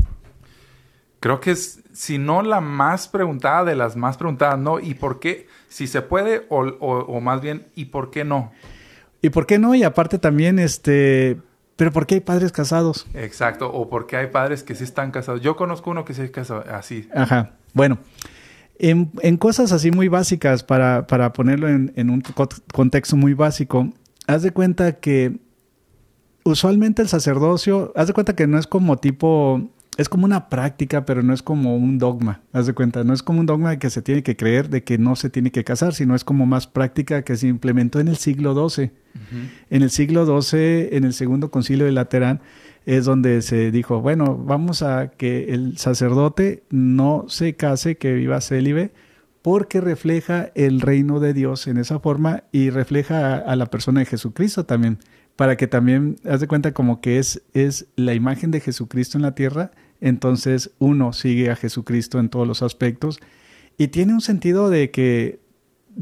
Creo 1.21 1.41
que 1.41 1.53
es, 1.53 1.81
si 1.93 2.19
no 2.19 2.43
la 2.43 2.61
más 2.61 3.09
preguntada 3.09 3.65
de 3.65 3.75
las 3.75 3.97
más 3.97 4.19
preguntadas, 4.19 4.59
¿no? 4.59 4.81
¿Y 4.81 4.95
por 4.95 5.19
qué? 5.19 5.47
Si 5.69 5.87
se 5.87 6.03
puede 6.03 6.45
o, 6.51 6.59
o 6.61 7.21
más 7.21 7.41
bien, 7.41 7.67
¿y 7.75 7.87
por 7.87 8.11
qué 8.11 8.25
no? 8.25 8.53
¿Y 9.27 9.31
por 9.31 9.45
qué 9.45 9.59
no? 9.59 9.75
Y 9.75 9.83
aparte 9.83 10.21
también, 10.21 10.61
este, 10.61 11.37
pero 11.75 11.91
¿por 11.91 12.07
qué 12.07 12.15
hay 12.15 12.21
padres 12.21 12.53
casados? 12.53 13.09
Exacto, 13.13 13.73
o 13.73 13.89
por 13.91 14.07
qué 14.07 14.17
hay 14.19 14.29
padres 14.29 14.63
que 14.63 14.77
sí 14.77 14.85
están 14.85 15.11
casados. 15.11 15.41
Yo 15.41 15.57
conozco 15.57 15.91
uno 15.91 16.05
que 16.05 16.15
se 16.15 16.31
casado 16.31 16.63
así. 16.71 17.09
Ajá, 17.13 17.57
bueno. 17.75 17.99
En, 18.79 19.11
en 19.23 19.37
cosas 19.37 19.73
así 19.73 19.91
muy 19.91 20.07
básicas, 20.07 20.63
para, 20.63 21.09
para 21.09 21.33
ponerlo 21.33 21.69
en, 21.69 21.93
en, 21.97 22.11
un 22.11 22.23
contexto 22.73 23.17
muy 23.17 23.35
básico, 23.35 23.91
haz 24.29 24.43
de 24.43 24.53
cuenta 24.53 24.93
que 25.01 25.41
usualmente 26.45 27.03
el 27.03 27.09
sacerdocio, 27.09 27.93
haz 27.97 28.07
de 28.07 28.13
cuenta 28.13 28.37
que 28.37 28.47
no 28.47 28.61
es 28.61 28.69
como 28.69 28.99
tipo 28.99 29.73
es 29.97 30.09
como 30.09 30.27
una 30.27 30.49
práctica, 30.49 31.07
pero 31.07 31.23
no 31.23 31.33
es 31.33 31.43
como 31.43 31.77
un 31.77 31.99
dogma, 31.99 32.43
haz 32.53 32.67
de 32.67 32.75
cuenta, 32.75 33.03
no 33.05 33.15
es 33.15 33.23
como 33.23 33.41
un 33.41 33.47
dogma 33.47 33.71
de 33.71 33.79
que 33.79 33.91
se 33.91 34.03
tiene 34.03 34.23
que 34.23 34.37
creer, 34.37 34.69
de 34.69 34.85
que 34.85 34.99
no 34.99 35.17
se 35.17 35.31
tiene 35.31 35.51
que 35.51 35.65
casar, 35.65 35.95
sino 35.95 36.15
es 36.15 36.25
como 36.25 36.45
más 36.47 36.67
práctica 36.67 37.23
que 37.23 37.37
se 37.37 37.49
implementó 37.49 38.01
en 38.01 38.09
el 38.09 38.17
siglo 38.17 38.69
XII. 38.69 38.91
En 39.71 39.83
el 39.83 39.91
siglo 39.91 40.41
XII, 40.41 40.89
en 40.93 41.05
el 41.05 41.15
segundo 41.15 41.51
concilio 41.51 41.87
de 41.87 41.93
Laterán, 41.93 42.41
es 42.85 43.05
donde 43.05 43.43
se 43.43 43.71
dijo, 43.71 44.01
bueno, 44.01 44.37
vamos 44.37 44.83
a 44.83 45.11
que 45.11 45.55
el 45.55 45.79
sacerdote 45.79 46.63
no 46.71 47.25
se 47.29 47.55
case, 47.57 47.97
que 47.97 48.13
viva 48.13 48.41
célibe, 48.41 48.93
porque 49.43 49.81
refleja 49.81 50.51
el 50.55 50.81
reino 50.81 51.21
de 51.21 51.33
Dios 51.33 51.67
en 51.67 51.79
esa 51.79 51.99
forma 52.01 52.45
y 52.53 52.71
refleja 52.71 53.37
a, 53.37 53.57
la 53.57 53.67
persona 53.67 54.01
de 54.01 54.07
Jesucristo 54.07 54.67
también, 54.67 54.99
para 55.37 55.57
que 55.57 55.67
también, 55.67 56.17
haz 56.29 56.41
de 56.41 56.49
cuenta 56.49 56.73
como 56.73 57.01
que 57.01 57.19
es, 57.19 57.43
es 57.55 57.87
la 57.97 58.15
imagen 58.15 58.51
de 58.51 58.61
Jesucristo 58.61 59.19
en 59.19 59.23
la 59.23 59.35
tierra, 59.35 59.73
entonces 60.01 60.71
uno 60.79 61.13
sigue 61.13 61.51
a 61.51 61.57
Jesucristo 61.57 62.19
en 62.19 62.29
todos 62.29 62.47
los 62.47 62.63
aspectos 62.63 63.19
y 63.79 63.89
tiene 63.89 64.13
un 64.13 64.21
sentido 64.21 64.71
de 64.71 64.91
que 64.91 65.41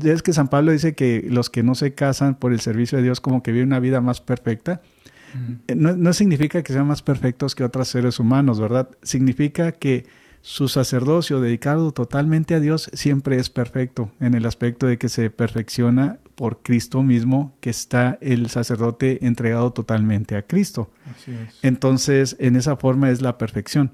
es 0.02 0.22
que 0.22 0.32
San 0.32 0.48
Pablo 0.48 0.72
dice 0.72 0.94
que 0.94 1.26
los 1.28 1.50
que 1.50 1.62
no 1.62 1.74
se 1.74 1.94
casan 1.94 2.34
por 2.34 2.52
el 2.52 2.60
servicio 2.60 2.98
de 2.98 3.04
Dios 3.04 3.20
como 3.20 3.42
que 3.42 3.52
viven 3.52 3.68
una 3.68 3.80
vida 3.80 4.00
más 4.00 4.20
perfecta. 4.20 4.82
no, 5.74 5.96
no, 5.96 6.12
significa 6.12 6.62
que 6.62 6.72
sean 6.72 6.86
más 6.86 7.02
perfectos 7.02 7.54
que 7.54 7.64
otros 7.64 7.88
seres 7.88 8.18
humanos, 8.18 8.60
¿verdad? 8.60 8.88
Significa 9.02 9.72
que 9.72 10.06
su 10.42 10.68
sacerdocio 10.68 11.40
dedicado 11.40 11.92
totalmente 11.92 12.54
a 12.54 12.60
Dios 12.60 12.90
siempre 12.92 13.36
es 13.36 13.50
perfecto 13.50 14.12
en 14.20 14.34
el 14.34 14.46
aspecto 14.46 14.86
de 14.86 14.98
que 14.98 15.08
se 15.08 15.30
perfecciona 15.30 16.18
por 16.34 16.62
Cristo 16.62 17.02
mismo, 17.02 17.56
que 17.60 17.70
está 17.70 18.18
el 18.20 18.48
sacerdote 18.50 19.24
entregado 19.26 19.72
totalmente 19.72 20.36
a 20.36 20.42
Cristo. 20.42 20.90
Entonces, 21.62 22.36
en 22.38 22.56
esa 22.56 22.76
forma 22.76 23.10
es 23.10 23.22
la 23.22 23.38
perfección. 23.38 23.92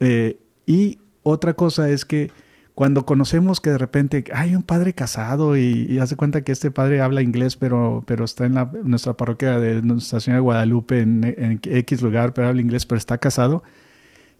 Eh, 0.00 0.38
y 0.66 0.98
otra 1.22 1.54
cosa 1.54 1.90
es 1.90 2.04
que 2.04 2.30
cuando 2.74 3.04
conocemos 3.04 3.60
que 3.60 3.70
de 3.70 3.78
repente 3.78 4.24
hay 4.32 4.54
un 4.54 4.62
padre 4.62 4.94
casado 4.94 5.56
y, 5.56 5.98
hace 5.98 6.16
cuenta 6.16 6.42
que 6.42 6.52
este 6.52 6.70
padre 6.70 7.00
habla 7.00 7.20
inglés, 7.20 7.56
pero, 7.56 8.02
pero 8.06 8.24
está 8.24 8.46
en 8.46 8.54
la, 8.54 8.70
nuestra 8.84 9.14
parroquia 9.14 9.58
de 9.58 9.82
Nuestra 9.82 10.20
Señora 10.20 10.38
de 10.38 10.42
Guadalupe, 10.42 11.00
en, 11.00 11.24
en 11.24 11.60
X 11.62 12.00
lugar, 12.00 12.32
pero 12.32 12.48
habla 12.48 12.62
inglés, 12.62 12.86
pero 12.86 12.98
está 12.98 13.18
casado, 13.18 13.62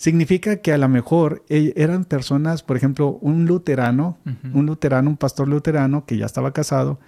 significa 0.00 0.62
que 0.62 0.72
a 0.72 0.78
lo 0.78 0.88
mejor 0.88 1.44
e, 1.50 1.74
eran 1.76 2.04
personas, 2.06 2.62
por 2.62 2.78
ejemplo, 2.78 3.18
un 3.20 3.44
luterano, 3.44 4.16
un 4.54 4.64
luterano, 4.64 5.10
un 5.10 5.18
pastor 5.18 5.46
luterano 5.46 6.06
que 6.06 6.16
ya 6.16 6.24
estaba 6.24 6.54
casado, 6.54 6.98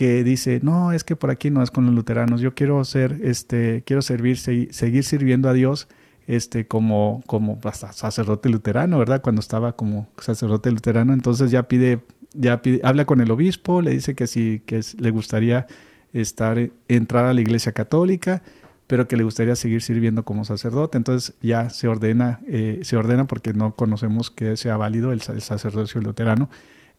que 0.00 0.24
dice, 0.24 0.60
no, 0.62 0.92
es 0.92 1.04
que 1.04 1.14
por 1.14 1.28
aquí 1.28 1.50
no 1.50 1.62
es 1.62 1.70
con 1.70 1.84
los 1.84 1.94
luteranos, 1.94 2.40
yo 2.40 2.54
quiero 2.54 2.82
ser, 2.86 3.20
este, 3.22 3.82
quiero 3.84 4.00
servir, 4.00 4.38
seguir 4.38 5.04
sirviendo 5.04 5.46
a 5.46 5.52
Dios, 5.52 5.88
este, 6.26 6.66
como, 6.66 7.22
como 7.26 7.60
sacerdote 7.70 8.48
luterano, 8.48 8.98
¿verdad? 8.98 9.20
Cuando 9.20 9.40
estaba 9.40 9.76
como 9.76 10.08
sacerdote 10.16 10.70
luterano, 10.70 11.12
entonces 11.12 11.50
ya 11.50 11.64
pide, 11.64 12.00
ya 12.32 12.62
pide, 12.62 12.80
habla 12.82 13.04
con 13.04 13.20
el 13.20 13.30
obispo, 13.30 13.82
le 13.82 13.90
dice 13.90 14.14
que 14.14 14.26
sí, 14.26 14.62
que 14.64 14.80
le 14.96 15.10
gustaría 15.10 15.66
estar, 16.14 16.70
entrar 16.88 17.26
a 17.26 17.34
la 17.34 17.42
iglesia 17.42 17.72
católica, 17.72 18.42
pero 18.86 19.06
que 19.06 19.18
le 19.18 19.22
gustaría 19.22 19.54
seguir 19.54 19.82
sirviendo 19.82 20.24
como 20.24 20.46
sacerdote. 20.46 20.96
Entonces 20.96 21.34
ya 21.42 21.68
se 21.68 21.88
ordena, 21.88 22.40
eh, 22.48 22.80
se 22.84 22.96
ordena 22.96 23.26
porque 23.26 23.52
no 23.52 23.74
conocemos 23.74 24.30
que 24.30 24.56
sea 24.56 24.78
válido 24.78 25.12
el, 25.12 25.20
sacerdocio 25.20 26.00
luterano. 26.00 26.48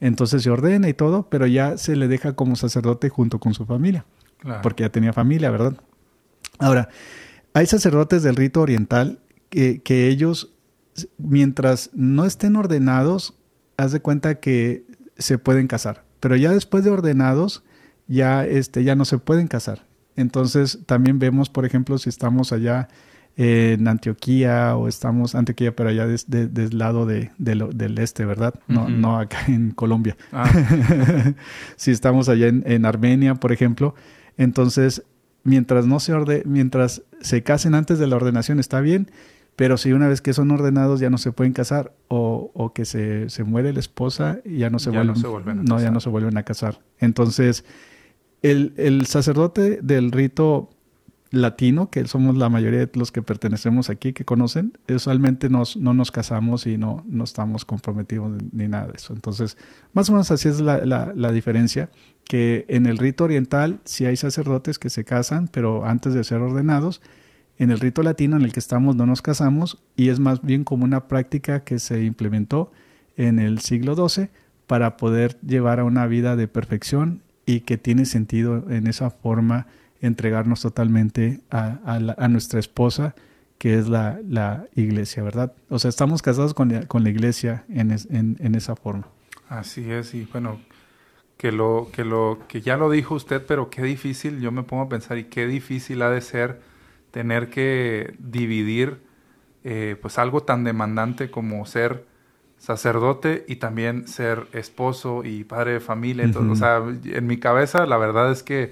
Entonces 0.01 0.41
se 0.43 0.49
ordena 0.49 0.89
y 0.89 0.93
todo, 0.93 1.29
pero 1.29 1.47
ya 1.47 1.77
se 1.77 1.95
le 1.95 2.07
deja 2.07 2.33
como 2.33 2.55
sacerdote 2.57 3.07
junto 3.09 3.39
con 3.39 3.53
su 3.53 3.65
familia, 3.65 4.03
porque 4.63 4.83
ya 4.83 4.89
tenía 4.89 5.13
familia, 5.13 5.51
¿verdad? 5.51 5.77
Ahora, 6.57 6.89
hay 7.53 7.67
sacerdotes 7.67 8.23
del 8.23 8.35
rito 8.35 8.61
oriental 8.61 9.19
que, 9.49 9.81
que 9.81 10.07
ellos, 10.07 10.53
mientras 11.17 11.91
no 11.93 12.25
estén 12.25 12.55
ordenados, 12.55 13.37
haz 13.77 13.91
de 13.91 13.99
cuenta 13.99 14.39
que 14.39 14.85
se 15.19 15.37
pueden 15.37 15.67
casar, 15.67 16.03
pero 16.19 16.35
ya 16.35 16.51
después 16.51 16.83
de 16.83 16.89
ordenados, 16.89 17.63
ya, 18.07 18.43
este, 18.43 18.83
ya 18.83 18.95
no 18.95 19.05
se 19.05 19.19
pueden 19.19 19.47
casar. 19.47 19.85
Entonces 20.15 20.79
también 20.87 21.19
vemos, 21.19 21.49
por 21.49 21.65
ejemplo, 21.65 21.97
si 21.99 22.09
estamos 22.09 22.51
allá 22.51 22.89
en 23.37 23.87
Antioquía 23.87 24.75
o 24.75 24.87
estamos 24.87 25.35
Antioquía, 25.35 25.75
pero 25.75 25.89
allá 25.89 26.05
del 26.07 26.77
lado 26.77 27.05
de, 27.05 27.31
del 27.37 27.97
este, 27.97 28.25
¿verdad? 28.25 28.55
No, 28.67 28.89
no 28.89 29.17
acá 29.17 29.39
en 29.47 29.71
Colombia. 29.71 30.17
Ah. 30.31 30.51
si 31.75 31.91
estamos 31.91 32.29
allá 32.29 32.47
en, 32.47 32.85
Armenia, 32.85 33.35
por 33.35 33.51
ejemplo, 33.51 33.95
entonces 34.37 35.03
mientras 35.43 35.85
no 35.87 35.99
se 35.99 36.13
orde, 36.13 36.43
mientras 36.45 37.03
se 37.21 37.41
casen 37.43 37.75
antes 37.75 37.99
de 37.99 38.07
la 38.07 38.15
ordenación 38.15 38.59
está 38.59 38.81
bien, 38.81 39.09
pero 39.55 39.77
si 39.77 39.91
una 39.91 40.07
vez 40.07 40.21
que 40.21 40.33
son 40.33 40.51
ordenados 40.51 40.99
ya 40.99 41.09
no 41.09 41.17
se 41.17 41.31
pueden 41.31 41.53
casar 41.53 41.93
o, 42.07 42.51
o 42.53 42.73
que 42.73 42.85
se, 42.85 43.29
se, 43.29 43.43
muere 43.43 43.73
la 43.73 43.79
esposa 43.79 44.39
y 44.45 44.57
ya 44.57 44.69
no 44.69 44.79
se 44.79 44.89
vuelven, 44.89 45.63
no, 45.65 45.79
ya 45.79 45.91
no 45.91 45.99
se 45.99 46.09
vuelven 46.09 46.37
a 46.37 46.43
casar. 46.43 46.79
Entonces 46.99 47.65
el, 48.41 49.05
sacerdote 49.05 49.79
del 49.81 50.11
rito 50.11 50.69
latino, 51.31 51.89
que 51.89 52.05
somos 52.07 52.37
la 52.37 52.49
mayoría 52.49 52.79
de 52.79 52.89
los 52.93 53.11
que 53.11 53.21
pertenecemos 53.21 53.89
aquí, 53.89 54.11
que 54.11 54.25
conocen, 54.25 54.77
usualmente 54.89 55.49
nos, 55.49 55.77
no 55.77 55.93
nos 55.93 56.11
casamos 56.11 56.67
y 56.67 56.77
no, 56.77 57.03
no 57.07 57.23
estamos 57.23 57.63
comprometidos 57.63 58.31
ni 58.51 58.67
nada 58.67 58.87
de 58.87 58.93
eso. 58.97 59.13
Entonces, 59.13 59.57
más 59.93 60.09
o 60.09 60.11
menos 60.11 60.29
así 60.29 60.49
es 60.49 60.59
la, 60.59 60.85
la, 60.85 61.31
diferencia, 61.31 61.89
que 62.25 62.65
en 62.67 62.85
el 62.85 62.97
rito 62.97 63.23
oriental 63.23 63.79
sí 63.85 64.05
hay 64.05 64.17
sacerdotes 64.17 64.77
que 64.77 64.89
se 64.89 65.05
casan, 65.05 65.47
pero 65.47 65.85
antes 65.85 66.13
de 66.13 66.23
ser 66.25 66.41
ordenados, 66.41 67.01
en 67.57 67.71
el 67.71 67.79
rito 67.79 68.03
latino 68.03 68.35
en 68.35 68.43
el 68.43 68.51
que 68.51 68.59
estamos 68.59 68.95
no 68.95 69.05
nos 69.05 69.21
casamos 69.21 69.81
y 69.95 70.09
es 70.09 70.19
más 70.19 70.41
bien 70.41 70.63
como 70.63 70.83
una 70.83 71.07
práctica 71.07 71.63
que 71.63 71.79
se 71.79 72.03
implementó 72.03 72.71
en 73.15 73.39
el 73.39 73.59
siglo 73.59 73.95
XII 73.95 74.29
para 74.67 74.97
poder 74.97 75.39
llevar 75.41 75.79
a 75.79 75.83
una 75.83 76.07
vida 76.07 76.35
de 76.35 76.47
perfección 76.47 77.21
y 77.45 77.61
que 77.61 77.77
tiene 77.77 78.05
sentido 78.05 78.69
en 78.69 78.87
esa 78.87 79.11
forma 79.11 79.67
entregarnos 80.01 80.61
totalmente 80.61 81.41
a, 81.49 82.27
nuestra 82.29 82.59
esposa, 82.59 83.15
que 83.57 83.77
es 83.77 83.87
la, 83.87 84.65
iglesia, 84.75 85.23
¿verdad? 85.23 85.53
O 85.69 85.79
sea, 85.79 85.89
estamos 85.89 86.21
casados 86.21 86.53
con 86.53 86.69
la, 86.69 86.87
con 86.87 87.03
la 87.03 87.09
iglesia 87.09 87.63
en, 87.69 87.91
en, 87.91 88.55
esa 88.55 88.75
forma. 88.75 89.07
Así 89.47 89.89
es, 89.91 90.13
y 90.13 90.27
bueno, 90.31 90.59
que 91.37 91.51
lo, 91.51 91.89
que 91.93 92.03
lo, 92.03 92.39
que 92.47 92.61
ya 92.61 92.77
lo 92.77 92.89
dijo 92.89 93.15
usted, 93.15 93.43
pero 93.45 93.69
qué 93.69 93.83
difícil, 93.83 94.39
yo 94.41 94.51
me 94.51 94.63
pongo 94.63 94.83
a 94.83 94.89
pensar, 94.89 95.17
y 95.17 95.25
qué 95.25 95.47
difícil 95.47 96.01
ha 96.01 96.09
de 96.09 96.21
ser 96.21 96.61
tener 97.11 97.49
que 97.49 98.15
dividir 98.19 99.01
eh, 99.63 99.95
pues 100.01 100.17
algo 100.17 100.41
tan 100.41 100.63
demandante 100.63 101.29
como 101.29 101.65
ser 101.65 102.05
sacerdote 102.57 103.43
y 103.47 103.57
también 103.57 104.07
ser 104.07 104.47
esposo 104.53 105.23
y 105.23 105.43
padre 105.43 105.73
de 105.73 105.79
familia. 105.79 106.23
Entonces, 106.23 106.51
O 106.51 106.55
sea, 106.55 106.81
en 107.17 107.27
mi 107.27 107.37
cabeza 107.37 107.85
la 107.85 107.97
verdad 107.97 108.31
es 108.31 108.43
que 108.43 108.71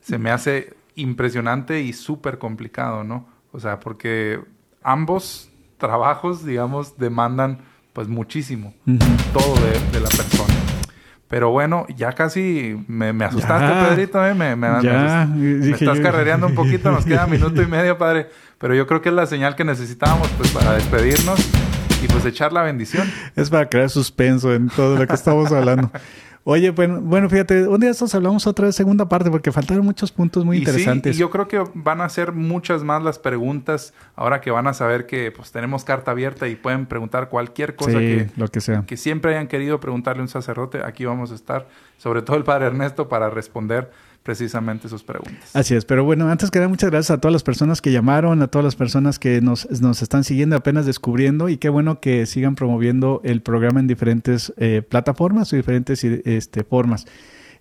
se 0.00 0.18
me 0.18 0.30
hace 0.30 0.74
impresionante 0.94 1.80
y 1.80 1.92
súper 1.92 2.38
complicado, 2.38 3.04
¿no? 3.04 3.26
O 3.52 3.60
sea, 3.60 3.80
porque 3.80 4.40
ambos 4.82 5.50
trabajos, 5.78 6.44
digamos, 6.44 6.98
demandan 6.98 7.58
pues 7.92 8.08
muchísimo, 8.08 8.74
todo 9.32 9.54
de, 9.92 10.00
la 10.00 10.08
persona. 10.08 10.54
Pero 11.28 11.50
bueno, 11.50 11.86
ya 11.96 12.12
casi 12.12 12.76
me, 12.86 13.10
asustaste, 13.24 13.88
Pedrito, 13.88 14.24
¿eh? 14.24 14.34
me, 14.34 14.56
me, 14.56 14.70
me, 14.80 15.70
estás 15.70 16.00
carrereando 16.00 16.46
un 16.46 16.54
poquito, 16.54 16.90
nos 16.90 17.04
queda 17.04 17.26
minuto 17.28 17.60
y 17.60 17.66
medio, 17.66 17.98
padre. 17.98 18.28
Pero 18.58 18.74
yo 18.74 18.86
creo 18.86 19.02
que 19.02 19.08
es 19.08 19.14
la 19.14 19.26
señal 19.26 19.56
que 19.56 19.64
necesitábamos 19.64 20.28
pues 20.38 20.50
para 20.52 20.74
despedirnos 20.74 21.40
y 22.02 22.06
pues 22.06 22.24
echar 22.24 22.52
la 22.52 22.62
bendición. 22.62 23.10
Es 23.36 23.50
para 23.50 23.68
crear 23.68 23.90
suspenso 23.90 24.54
en 24.54 24.68
todo 24.68 24.96
lo 24.96 25.06
que 25.06 25.14
estamos 25.14 25.50
hablando. 25.52 25.90
Oye, 26.44 26.70
bueno, 26.70 27.00
bueno, 27.00 27.28
fíjate, 27.28 27.66
un 27.66 27.80
día 27.80 27.90
estos 27.90 28.14
hablamos 28.14 28.46
otra 28.46 28.66
vez 28.66 28.74
segunda 28.74 29.08
parte 29.08 29.30
porque 29.30 29.52
faltaron 29.52 29.84
muchos 29.84 30.12
puntos 30.12 30.44
muy 30.44 30.58
interesantes. 30.58 31.14
Sí, 31.14 31.18
y 31.18 31.20
yo 31.20 31.30
creo 31.30 31.46
que 31.46 31.62
van 31.74 32.00
a 32.00 32.08
ser 32.08 32.32
muchas 32.32 32.84
más 32.84 33.02
las 33.02 33.18
preguntas 33.18 33.92
ahora 34.16 34.40
que 34.40 34.50
van 34.50 34.66
a 34.66 34.72
saber 34.72 35.06
que 35.06 35.30
pues 35.30 35.52
tenemos 35.52 35.84
carta 35.84 36.12
abierta 36.12 36.48
y 36.48 36.56
pueden 36.56 36.86
preguntar 36.86 37.28
cualquier 37.28 37.76
cosa 37.76 37.98
que, 37.98 38.30
lo 38.36 38.48
que 38.48 38.60
sea. 38.60 38.84
Que 38.86 38.96
siempre 38.96 39.32
hayan 39.32 39.48
querido 39.48 39.78
preguntarle 39.80 40.20
a 40.20 40.22
un 40.22 40.28
sacerdote, 40.28 40.80
aquí 40.84 41.04
vamos 41.04 41.32
a 41.32 41.34
estar, 41.34 41.66
sobre 41.98 42.22
todo 42.22 42.36
el 42.36 42.44
padre 42.44 42.66
Ernesto 42.66 43.08
para 43.08 43.28
responder 43.28 43.90
precisamente 44.28 44.90
sus 44.90 45.02
preguntas. 45.02 45.56
Así 45.56 45.74
es, 45.74 45.86
pero 45.86 46.04
bueno, 46.04 46.28
antes 46.28 46.50
que 46.50 46.58
nada, 46.58 46.68
muchas 46.68 46.90
gracias 46.90 47.16
a 47.16 47.18
todas 47.18 47.32
las 47.32 47.42
personas 47.42 47.80
que 47.80 47.92
llamaron, 47.92 48.42
a 48.42 48.48
todas 48.48 48.62
las 48.62 48.76
personas 48.76 49.18
que 49.18 49.40
nos, 49.40 49.64
están 49.64 50.22
siguiendo, 50.22 50.54
apenas 50.54 50.84
descubriendo, 50.84 51.48
y 51.48 51.56
qué 51.56 51.70
bueno 51.70 51.98
que 52.00 52.26
sigan 52.26 52.54
promoviendo 52.54 53.22
el 53.24 53.40
programa 53.40 53.80
en 53.80 53.86
diferentes 53.86 54.52
eh, 54.58 54.82
plataformas 54.86 55.50
o 55.50 55.56
diferentes 55.56 56.04
este, 56.04 56.62
formas. 56.62 57.06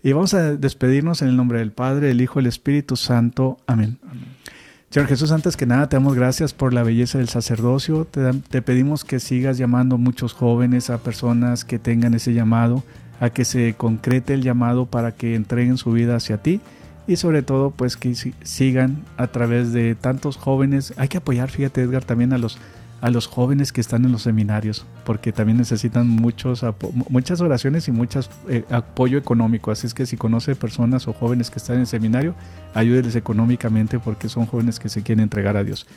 Y 0.04 0.12
vamos 0.12 0.34
a 0.34 0.58
despedirnos 0.58 1.22
en 1.22 1.30
el 1.30 1.38
nombre 1.38 1.60
del 1.60 1.72
Padre, 1.72 2.12
el 2.12 2.20
Hijo, 2.20 2.42
el 2.42 2.48
Espíritu 2.48 2.98
Santo. 2.98 3.60
Amén. 3.66 3.98
Señor 4.90 5.08
Jesús, 5.08 5.32
antes 5.32 5.56
que 5.56 5.66
nada 5.66 5.88
te 5.88 5.96
damos 5.96 6.16
gracias 6.16 6.54
por 6.54 6.74
la 6.74 6.84
belleza 6.84 7.18
del 7.18 7.30
sacerdocio. 7.30 8.04
Te, 8.04 8.34
te 8.34 8.62
pedimos 8.62 9.06
que 9.06 9.22
sigas 9.22 9.58
llamando 9.58 9.98
muchos 9.98 10.34
jóvenes 10.34 10.90
a 10.90 10.98
personas 10.98 11.64
que 11.64 11.80
tengan 11.80 12.14
ese 12.14 12.34
llamado 12.34 12.84
a 13.20 13.30
que 13.30 13.46
se 13.46 13.74
concrete 13.76 14.34
el 14.34 14.44
llamado 14.44 14.86
para 14.86 15.14
que 15.14 15.36
entreguen 15.36 15.78
su 15.78 15.92
vida 15.92 16.16
hacia 16.16 16.38
ti 16.38 16.62
y 17.08 17.16
sobre 17.16 17.42
todo 17.42 17.72
pues 17.72 17.96
que 17.96 18.14
sigan 18.44 19.04
a 19.16 19.28
través 19.28 19.72
de 19.72 19.96
tantos 19.96 20.38
jóvenes. 20.38 20.94
Hay 20.98 21.08
que 21.08 21.18
apoyar, 21.18 21.50
fíjate 21.50 21.82
Edgar, 21.82 22.04
también 22.04 22.34
a 22.34 22.38
los, 22.38 22.60
a 23.00 23.10
los 23.10 23.28
jóvenes 23.28 23.72
que 23.72 23.80
están 23.80 24.04
en 24.06 24.12
los 24.12 24.24
seminarios, 24.24 24.86
porque 25.06 25.32
también 25.32 25.58
necesitan 25.58 26.08
muchos 26.08 26.66
muchas 27.10 27.40
oraciones 27.40 27.88
y 27.88 27.92
mucho 27.92 28.20
eh, 28.50 28.66
apoyo 28.70 29.18
económico. 29.18 29.72
Así 29.72 29.88
es 29.88 29.94
que 29.94 30.06
si 30.06 30.18
conoce 30.18 30.56
personas 30.56 31.08
o 31.08 31.14
jóvenes 31.14 31.50
que 31.50 31.60
están 31.60 31.78
en 31.78 31.82
el 31.82 31.88
seminario, 31.88 32.36
ayúdeles 32.74 33.16
económicamente 33.16 34.00
porque 34.00 34.28
son 34.28 34.46
jóvenes 34.46 34.78
que 34.78 34.90
se 34.90 35.02
quieren 35.02 35.24
entregar 35.24 35.56
a 35.56 35.64
Dios. 35.64 35.88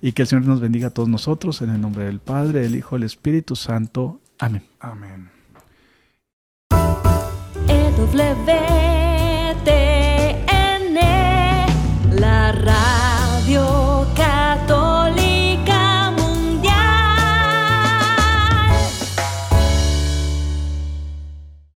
Y 0.00 0.12
que 0.12 0.22
el 0.22 0.28
Señor 0.28 0.44
nos 0.44 0.60
bendiga 0.60 0.88
a 0.88 0.90
todos 0.90 1.08
nosotros 1.08 1.60
en 1.62 1.70
el 1.70 1.80
nombre 1.80 2.04
del 2.04 2.20
Padre, 2.20 2.60
del 2.60 2.76
Hijo, 2.76 2.94
del 2.94 3.04
Espíritu 3.04 3.56
Santo. 3.56 4.20
Amén. 4.38 4.62
Amén. 4.78 5.37
of 8.08 8.14
living. 8.14 9.07